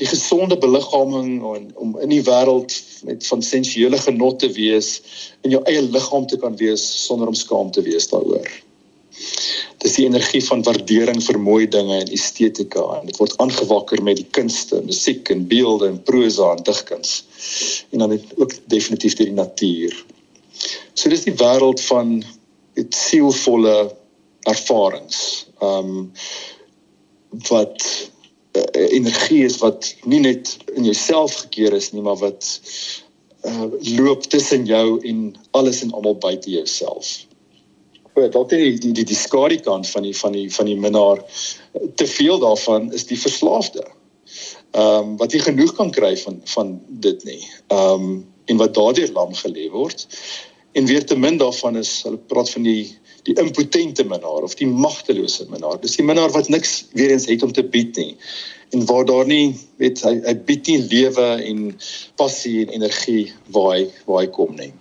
die 0.00 0.08
gesonde 0.08 0.58
beliggaaming 0.58 1.42
en 1.54 1.70
om 1.74 1.94
in 2.00 2.10
die 2.10 2.22
wêreld 2.26 2.74
met 3.06 3.26
van 3.26 3.42
sensuele 3.42 3.98
genot 3.98 4.38
te 4.42 4.50
wees 4.56 4.94
en 5.42 5.54
jou 5.54 5.62
eie 5.70 5.82
liggaam 5.82 6.26
te 6.26 6.38
kan 6.42 6.56
wees 6.56 6.84
sonder 7.06 7.30
om 7.30 7.36
skaam 7.38 7.70
te 7.70 7.84
wees 7.86 8.08
daaroor. 8.10 8.48
Dis 9.82 9.96
die 9.98 10.06
energie 10.06 10.42
van 10.46 10.62
waardering 10.66 11.22
vir 11.24 11.38
mooi 11.42 11.66
dinge 11.68 11.98
en 12.00 12.12
estetika 12.14 12.84
en 12.98 13.08
dit 13.08 13.18
word 13.18 13.34
aangewakker 13.42 14.02
met 14.02 14.20
die 14.20 14.28
kunste, 14.38 14.82
musiek 14.86 15.30
en 15.34 15.46
beelde 15.50 15.88
en 15.90 15.98
prosa 16.06 16.52
en 16.56 16.62
digkuns. 16.66 17.16
En 17.90 18.04
dan 18.04 18.14
het 18.16 18.36
ook 18.36 18.54
definitief 18.72 19.18
die 19.18 19.32
natuur. 19.32 19.96
So 20.94 21.10
dis 21.10 21.26
die 21.26 21.36
wêreld 21.40 21.82
van 21.88 22.20
dit 22.78 22.94
sielvolle 22.94 23.76
ervarings. 24.50 25.46
Ehm 25.60 25.92
um, 25.96 26.10
wat 27.48 27.84
uh, 28.52 28.62
energie 28.92 29.44
is 29.44 29.56
wat 29.62 29.94
nie 30.04 30.20
net 30.20 30.56
in 30.74 30.84
jouself 30.84 31.34
gekeer 31.46 31.72
is 31.72 31.92
nie, 31.92 32.02
maar 32.04 32.18
wat 32.20 32.60
uh, 33.48 33.64
loop 33.96 34.26
tussen 34.28 34.66
jou 34.68 35.00
en 35.08 35.34
alles 35.50 35.80
en 35.82 35.92
almal 35.92 36.18
buite 36.20 36.50
jouself. 36.50 37.24
Dalk 38.14 38.50
die 38.52 38.76
die 38.78 38.92
die, 38.92 39.04
die 39.08 39.16
skadu 39.16 39.56
kant 39.64 39.88
van 39.88 40.04
die 40.04 40.14
van 40.16 40.36
die 40.36 40.48
van 40.52 40.68
die 40.68 40.76
minnaar 40.76 41.22
te 41.96 42.06
veel 42.06 42.38
daarvan 42.42 42.92
is 42.92 43.06
die 43.08 43.18
verslaafde. 43.18 43.84
Ehm 44.72 45.12
um, 45.12 45.16
wat 45.20 45.32
jy 45.32 45.40
genoeg 45.44 45.74
kan 45.76 45.90
kry 45.92 46.16
van 46.24 46.40
van 46.54 46.80
dit 46.88 47.24
nie. 47.24 47.40
Ehm 47.68 48.08
um, 48.08 48.18
en 48.50 48.58
wat 48.58 48.74
daardeur 48.74 49.12
lam 49.12 49.34
gelê 49.34 49.70
word. 49.70 50.06
En 50.72 50.86
weer 50.88 51.04
te 51.06 51.16
min 51.16 51.36
daarvan 51.38 51.76
is 51.76 52.00
hulle 52.02 52.18
praat 52.32 52.50
van 52.50 52.68
die 52.68 52.90
die 53.22 53.36
impotente 53.38 54.04
minnaar 54.04 54.42
of 54.42 54.56
die 54.58 54.66
magtelose 54.66 55.46
minnaar. 55.48 55.78
Dis 55.80 55.96
die 55.96 56.06
minnaar 56.06 56.32
wat 56.34 56.48
niks 56.50 56.86
weer 56.92 57.12
eens 57.14 57.28
het 57.30 57.42
om 57.46 57.52
te 57.52 57.62
bied 57.62 57.96
nie. 57.96 58.16
En 58.74 58.86
waar 58.88 59.04
daar 59.06 59.26
nie 59.28 59.54
weet 59.78 60.02
hy 60.02 60.16
hy 60.24 60.34
bied 60.48 60.66
nie 60.66 60.80
lewe 60.90 61.28
en 61.44 61.68
passie 62.16 62.62
en 62.64 62.74
energie 62.80 63.30
waar 63.54 63.76
hy 63.76 63.84
waar 64.06 64.24
hy 64.24 64.30
kom 64.34 64.56
nie. 64.58 64.72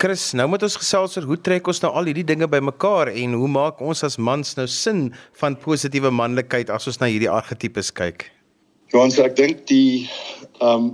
Chris, 0.00 0.30
nou 0.32 0.46
moet 0.48 0.62
ons 0.64 0.78
gesels 0.80 1.18
oor 1.18 1.26
hoe 1.28 1.36
trek 1.44 1.66
ons 1.68 1.82
nou 1.84 1.90
al 1.92 2.06
hierdie 2.08 2.24
dinge 2.24 2.46
bymekaar 2.48 3.10
en 3.12 3.34
hoe 3.36 3.48
maak 3.52 3.82
ons 3.84 4.00
as 4.06 4.16
mans 4.16 4.54
nou 4.56 4.64
sin 4.72 5.10
van 5.42 5.56
positiewe 5.60 6.08
manlikheid 6.08 6.70
as 6.72 6.88
ons 6.88 6.96
na 7.02 7.10
hierdie 7.10 7.28
argetipes 7.28 7.90
kyk? 7.92 8.24
Johan, 8.94 9.12
ek 9.26 9.36
dink 9.36 9.66
die 9.68 10.08
ehm 10.62 10.88
um, 10.88 10.90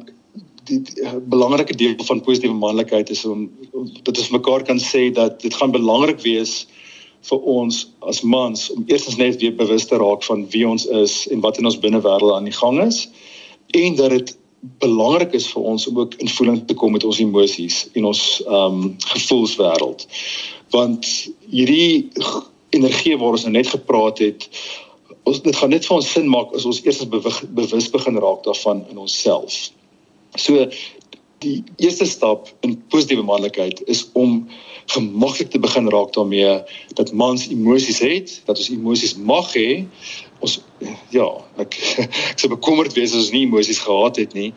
die, 0.66 0.80
die 0.82 1.04
uh, 1.06 1.20
belangrike 1.30 1.76
deel 1.78 1.94
van 2.08 2.18
positiewe 2.26 2.56
manlikheid 2.58 3.12
is 3.14 3.22
om 3.30 3.44
dat 4.02 4.18
ons 4.18 4.32
mekaar 4.34 4.64
kan 4.66 4.80
sê 4.82 5.04
dat 5.14 5.38
dit 5.44 5.54
gaan 5.54 5.70
belangrik 5.70 6.18
wees 6.24 6.64
vir 7.30 7.46
ons 7.46 7.84
as 8.10 8.24
mans 8.26 8.66
om 8.74 8.82
eerstens 8.90 9.20
net 9.20 9.38
weer 9.38 9.54
bewus 9.54 9.86
te 9.86 10.00
raak 10.02 10.26
van 10.26 10.42
wie 10.50 10.64
ons 10.66 10.88
is 11.04 11.14
en 11.30 11.46
wat 11.46 11.62
in 11.62 11.70
ons 11.70 11.78
binnewêreld 11.78 12.34
aan 12.34 12.50
die 12.50 12.58
gang 12.58 12.82
is 12.82 13.04
en 13.78 13.94
dat 14.02 14.16
dit 14.18 14.34
belangrik 14.78 15.32
is 15.32 15.46
vir 15.52 15.62
ons 15.62 15.86
om 15.86 15.98
ook 15.98 16.14
in 16.22 16.28
voeling 16.28 16.60
te 16.66 16.74
kom 16.74 16.92
met 16.92 17.04
ons 17.04 17.20
emosies 17.22 17.86
en 17.92 18.10
ons 18.12 18.22
ehm 18.46 18.82
um, 18.82 18.96
gevoelswêreld. 19.12 20.06
Want 20.74 21.06
hierdie 21.50 22.08
energie 22.74 23.16
waar 23.16 23.36
ons 23.36 23.46
nou 23.46 23.54
net 23.54 23.70
gepraat 23.70 24.18
het, 24.18 24.48
ons 25.26 25.42
dit 25.42 25.56
gaan 25.56 25.72
net 25.74 25.86
vir 25.86 25.96
ons 25.96 26.12
sin 26.12 26.28
maak 26.30 26.54
as 26.54 26.66
ons 26.68 26.82
eers 26.84 27.02
bewus 27.08 27.90
begin 27.90 28.20
raak 28.22 28.44
daarvan 28.46 28.84
in 28.90 28.98
onsself. 29.02 29.70
So 30.36 30.68
die 31.44 31.64
eerste 31.82 32.06
stap 32.08 32.48
in 32.66 32.76
positiewe 32.92 33.24
manlikheid 33.26 33.82
is 33.90 34.06
om 34.12 34.46
gemaklik 34.94 35.50
te 35.50 35.60
begin 35.60 35.90
raak 35.92 36.12
daarmee 36.14 36.60
dat 36.94 37.12
mans 37.12 37.48
emosies 37.50 37.98
het, 38.00 38.40
dat 38.46 38.58
ons 38.58 38.70
emosies 38.70 39.16
mag 39.18 39.50
hê. 39.54 39.84
Ons 40.40 40.60
ja, 41.14 41.28
ek 41.62 41.76
ek 42.32 42.40
sou 42.40 42.50
bekommerd 42.52 42.96
wees 42.96 43.14
as 43.14 43.26
ons 43.26 43.34
nie 43.34 43.46
emosies 43.48 43.82
gehad 43.84 44.20
het 44.22 44.34
nie 44.36 44.52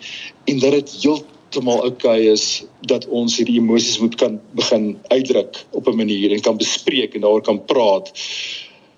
en 0.51 0.59
dat 0.63 0.75
dit 0.77 0.95
heeltemal 1.03 1.83
oukei 1.87 2.19
okay 2.19 2.33
is 2.33 2.65
dat 2.91 3.07
ons 3.07 3.37
hierdie 3.39 3.59
emosies 3.61 3.99
moet 4.03 4.17
kan 4.19 4.39
begin 4.57 4.91
uitdruk 5.13 5.63
op 5.71 5.87
'n 5.87 5.97
manier 5.97 6.33
en 6.35 6.41
kan 6.41 6.57
bespreek 6.57 7.15
en 7.15 7.21
daaroor 7.21 7.45
kan 7.45 7.65
praat. 7.65 8.11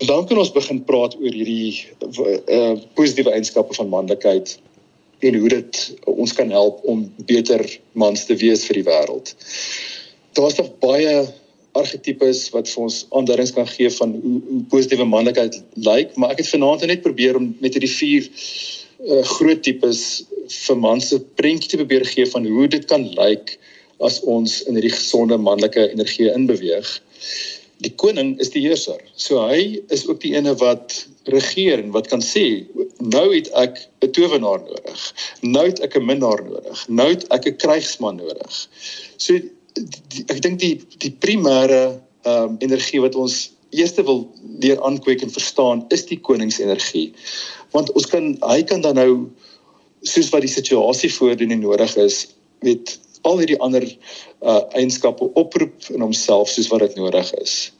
En 0.02 0.08
dan 0.08 0.26
kan 0.26 0.38
ons 0.38 0.52
begin 0.52 0.84
praat 0.84 1.16
oor 1.16 1.34
hierdie 1.34 1.86
uh, 2.02 2.74
positiewe 2.98 3.32
eienskappe 3.32 3.74
van 3.74 3.90
manlikheid 3.90 4.60
en 5.20 5.36
hoe 5.36 5.50
dit 5.50 5.96
ons 6.06 6.34
kan 6.34 6.50
help 6.50 6.82
om 6.84 7.06
beter 7.30 7.62
mans 7.94 8.26
te 8.26 8.36
wees 8.36 8.66
vir 8.66 8.82
die 8.82 8.88
wêreld 8.90 9.36
daar's 10.34 10.56
nog 10.56 10.72
baie 10.80 11.28
argetipes 11.78 12.50
wat 12.56 12.70
vir 12.70 12.84
ons 12.84 13.06
aanduidings 13.16 13.54
kan 13.56 13.68
gee 13.68 13.90
van 13.98 14.16
hoe, 14.24 14.42
hoe 14.50 14.64
positiewe 14.74 15.08
manlikheid 15.08 15.62
lyk, 15.88 16.16
maar 16.16 16.34
ek 16.36 16.44
het 16.44 16.52
vanaand 16.52 16.86
net 16.90 17.04
probeer 17.06 17.40
om 17.40 17.52
met 17.64 17.76
hierdie 17.78 17.92
vier 17.92 18.28
uh, 18.28 19.22
groot 19.38 19.64
tipes 19.64 20.04
vir 20.52 20.80
mans 20.84 21.12
se 21.12 21.22
prentjie 21.40 21.72
te 21.72 21.80
probeer 21.82 22.06
gee 22.08 22.28
van 22.34 22.46
hoe 22.46 22.68
dit 22.68 22.86
kan 22.92 23.08
lyk 23.16 23.56
as 24.02 24.20
ons 24.28 24.62
in 24.68 24.78
hierdie 24.78 24.94
gesonde 24.94 25.38
manlike 25.38 25.88
energie 25.92 26.30
inbeweeg. 26.34 26.90
Die 27.82 27.94
koning 27.98 28.36
is 28.42 28.52
die 28.54 28.62
heerser. 28.62 29.00
So 29.18 29.42
hy 29.42 29.80
is 29.94 30.04
ook 30.10 30.20
die 30.22 30.36
ene 30.38 30.54
wat 30.62 31.00
regeer 31.34 31.82
en 31.82 31.94
wat 31.96 32.10
kan 32.12 32.22
sê 32.26 32.66
nou 33.02 33.28
het 33.34 33.50
ek 33.58 33.80
'n 34.06 34.12
towenaar 34.14 34.62
nodig. 34.66 35.00
Nou 35.42 35.66
het 35.66 35.82
ek 35.82 35.98
'n 35.98 36.06
minnaar 36.06 36.44
nodig. 36.46 36.86
Nou 36.90 37.10
het 37.10 37.26
ek 37.30 37.48
'n 37.48 37.58
krygsman 37.58 38.18
nodig. 38.18 38.68
So 39.18 39.40
die, 39.76 40.26
ek 40.30 40.42
dink 40.42 40.60
die 40.60 40.76
die 41.04 41.14
primêre 41.24 41.82
ehm 42.22 42.54
um, 42.54 42.58
energie 42.62 43.02
wat 43.02 43.16
ons 43.18 43.52
eerste 43.72 44.04
wil 44.04 44.26
leer 44.62 44.82
aankweek 44.86 45.24
en 45.24 45.32
verstaan 45.32 45.86
is 45.96 46.06
die 46.10 46.20
koningsenergie. 46.20 47.12
Want 47.72 47.92
ons 47.96 48.06
kan 48.12 48.36
hy 48.44 48.62
kan 48.68 48.84
dan 48.84 49.00
nou 49.00 49.12
soos 50.02 50.30
wat 50.34 50.46
die 50.46 50.52
situasie 50.52 51.12
voordoen 51.14 51.54
en 51.56 51.64
nodig 51.64 51.96
is, 52.02 52.26
weet 52.66 52.98
al 53.28 53.42
hierdie 53.42 53.60
ander 53.62 53.86
uh 54.42 54.62
eienskappe 54.78 55.30
oproep 55.40 55.90
in 55.94 56.02
homself 56.02 56.50
soos 56.50 56.70
wat 56.74 56.86
dit 56.86 56.98
nodig 57.00 57.34
is. 57.42 57.72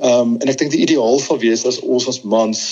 Ehm 0.00 0.34
um, 0.34 0.36
en 0.40 0.48
ek 0.52 0.60
dink 0.60 0.74
die 0.74 0.84
ideaal 0.86 1.20
sal 1.20 1.40
wees 1.40 1.66
as 1.68 1.80
ons 1.80 2.08
as 2.08 2.22
mans 2.24 2.64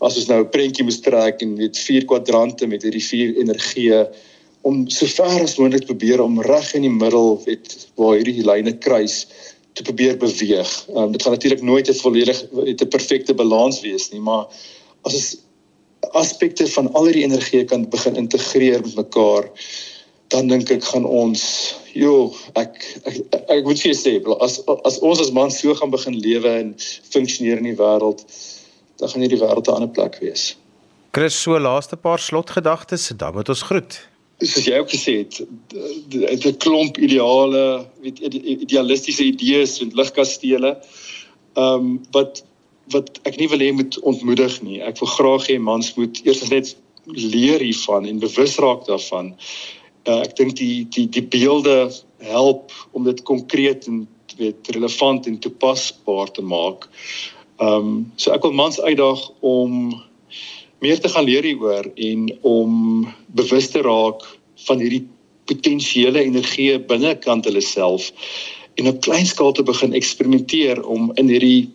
as 0.00 0.16
ons 0.16 0.28
nou 0.28 0.40
'n 0.40 0.50
prentjie 0.50 0.84
moet 0.84 1.02
trek 1.02 1.42
en 1.42 1.56
met 1.56 1.78
vier 1.86 2.04
kwadrante 2.04 2.66
met 2.66 2.82
hierdie 2.82 3.04
vier 3.04 3.36
energie 3.36 3.90
om 4.62 4.88
so 4.90 5.06
ver 5.06 5.42
as 5.42 5.56
moontlik 5.58 5.86
probeer 5.88 6.20
om 6.20 6.40
reg 6.42 6.74
in 6.74 6.82
die 6.82 6.92
middel 6.92 7.38
weet 7.46 7.88
waar 8.00 8.16
hierdie 8.18 8.44
lyne 8.44 8.76
kruis 8.78 9.26
te 9.78 9.82
probeer 9.86 10.18
beweeg. 10.20 10.70
Um, 10.94 11.12
dit 11.12 11.22
gaan 11.22 11.32
natuurlik 11.32 11.62
nooit 11.62 11.88
'n 11.88 12.00
volledig 12.02 12.42
'n 12.52 12.88
perfekte 12.88 13.34
balans 13.34 13.80
wees 13.80 14.10
nie, 14.10 14.20
maar 14.20 14.46
as 15.02 15.14
ons 15.14 15.36
aspekte 16.12 16.66
van 16.66 16.92
al 16.92 17.04
hierdie 17.04 17.24
energie 17.24 17.64
kan 17.64 17.88
begin 17.88 18.16
integreer 18.16 18.80
met 18.80 18.94
mekaar 18.94 19.50
dan 20.30 20.46
dink 20.48 20.70
ek 20.70 20.84
gaan 20.84 21.04
ons 21.04 21.42
Jo, 21.90 22.30
ek 22.54 22.76
ek 23.02 23.16
ek, 23.34 23.40
ek 23.50 23.64
moet 23.66 23.80
vir 23.82 23.94
sê 23.98 24.12
as 24.46 24.60
as 24.86 24.98
ons 25.02 25.20
as 25.20 25.32
mans 25.34 25.56
so 25.58 25.74
gaan 25.74 25.90
begin 25.90 26.14
lewe 26.14 26.52
en 26.60 26.68
funksioneer 27.10 27.58
in 27.58 27.66
die 27.72 27.78
wêreld, 27.78 28.22
dan 29.02 29.10
gaan 29.10 29.24
hierdie 29.24 29.40
wêreld 29.40 29.66
'n 29.66 29.74
ander 29.74 29.90
plek 29.90 30.20
wees. 30.22 30.54
Chris, 31.10 31.34
so 31.34 31.58
laaste 31.58 31.96
paar 31.96 32.18
slotgedagtes, 32.18 33.10
dan 33.16 33.34
moet 33.34 33.48
ons 33.48 33.62
groet. 33.62 33.98
Soos 34.40 34.64
jy 34.64 34.78
ook 34.80 34.92
gesê 34.92 35.16
het, 35.20 35.40
'n 36.46 36.56
klomp 36.64 36.98
ideale, 36.98 37.86
weet 38.00 38.18
idealistiese 38.20 39.24
idees 39.24 39.80
en 39.80 39.90
ligkastele. 39.94 40.76
Ehm 41.56 41.74
um, 41.74 42.00
wat 42.12 42.44
wat 42.90 43.20
ek 43.22 43.36
nie 43.38 43.48
wil 43.48 43.60
hê 43.62 43.72
moet 43.72 43.98
ontmoedig 44.00 44.62
nie. 44.62 44.80
Ek 44.82 44.98
wil 44.98 45.08
graag 45.08 45.46
hê 45.46 45.58
mans 45.58 45.94
moet 45.94 46.20
eers 46.24 46.48
net 46.50 46.76
leer 47.04 47.60
hiervan 47.60 48.06
en 48.06 48.18
bewus 48.18 48.56
raak 48.58 48.86
daarvan 48.86 49.34
uh, 50.08 50.20
ek 50.24 50.36
dink 50.38 50.56
die 50.60 50.86
die 50.94 51.06
die 51.08 51.24
beelde 51.24 51.90
help 52.30 52.72
om 52.96 53.04
dit 53.08 53.22
konkreet 53.28 53.86
en 53.90 54.06
weet 54.40 54.68
relevant 54.72 55.26
en 55.26 55.38
toepasbaar 55.38 56.30
te 56.32 56.42
maak. 56.42 56.88
Ehm 57.60 57.90
um, 57.90 58.12
so 58.16 58.32
ek 58.32 58.46
wil 58.46 58.56
mans 58.56 58.80
uitdaag 58.80 59.26
om 59.40 59.92
meer 60.80 61.00
te 61.00 61.08
gaan 61.12 61.24
leer 61.28 61.44
hieroor 61.44 61.90
en 61.94 62.28
om 62.46 63.08
bewus 63.36 63.70
te 63.70 63.82
raak 63.84 64.24
van 64.66 64.80
hierdie 64.80 65.06
potensiële 65.50 66.22
energie 66.22 66.78
binnekant 66.78 67.44
hulle 67.48 67.62
self 67.64 68.10
en 68.80 68.88
op 68.88 69.00
klein 69.04 69.26
skaal 69.26 69.52
te 69.52 69.64
begin 69.66 69.96
eksperimenteer 69.98 70.82
om 70.82 71.10
in 71.20 71.28
hierdie 71.28 71.68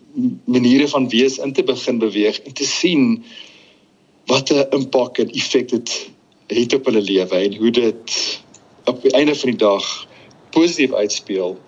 maniere 0.44 0.88
van 0.88 1.08
wees 1.12 1.38
in 1.38 1.52
te 1.52 1.64
begin 1.66 2.00
beweeg 2.02 2.40
en 2.42 2.56
te 2.56 2.66
sien 2.66 3.24
wat 4.26 4.50
'n 4.50 4.66
impak 4.74 5.18
en 5.18 5.30
effek 5.30 5.68
dit 5.68 6.10
het 6.46 6.74
op 6.74 6.84
hulle 6.84 7.02
lewe 7.02 7.36
en 7.36 7.56
hoe 7.56 7.70
dit 7.70 8.40
op 8.84 9.02
die 9.02 9.12
einde 9.12 9.34
van 9.34 9.50
die 9.50 9.58
dag 9.58 10.06
positief 10.50 10.92
uitspeel. 10.92 11.58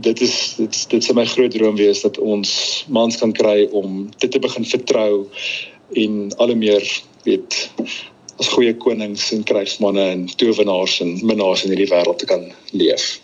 Dit 0.00 0.20
is 0.20 0.54
dit 0.56 0.90
dit 0.90 1.04
sou 1.04 1.14
my 1.16 1.26
groot 1.26 1.50
droom 1.50 1.76
wees 1.76 2.00
dat 2.00 2.18
ons 2.18 2.84
mans 2.88 3.16
kan 3.16 3.32
kry 3.32 3.68
om 3.70 4.08
dit 4.18 4.30
te 4.30 4.38
begin 4.38 4.64
vertrou 4.64 5.26
en 5.94 6.34
al 6.36 6.46
hoe 6.46 6.56
meer 6.56 7.02
weet 7.24 7.70
as 8.38 8.48
goeie 8.48 8.76
konings 8.76 9.32
en 9.32 9.44
krygsmanne 9.46 10.04
en 10.14 10.26
towenaars 10.36 11.00
en 11.04 11.18
minnaars 11.26 11.64
in 11.64 11.70
hierdie 11.74 11.90
wêreld 11.92 12.18
te 12.18 12.26
kan 12.26 12.52
leef. 12.72 13.20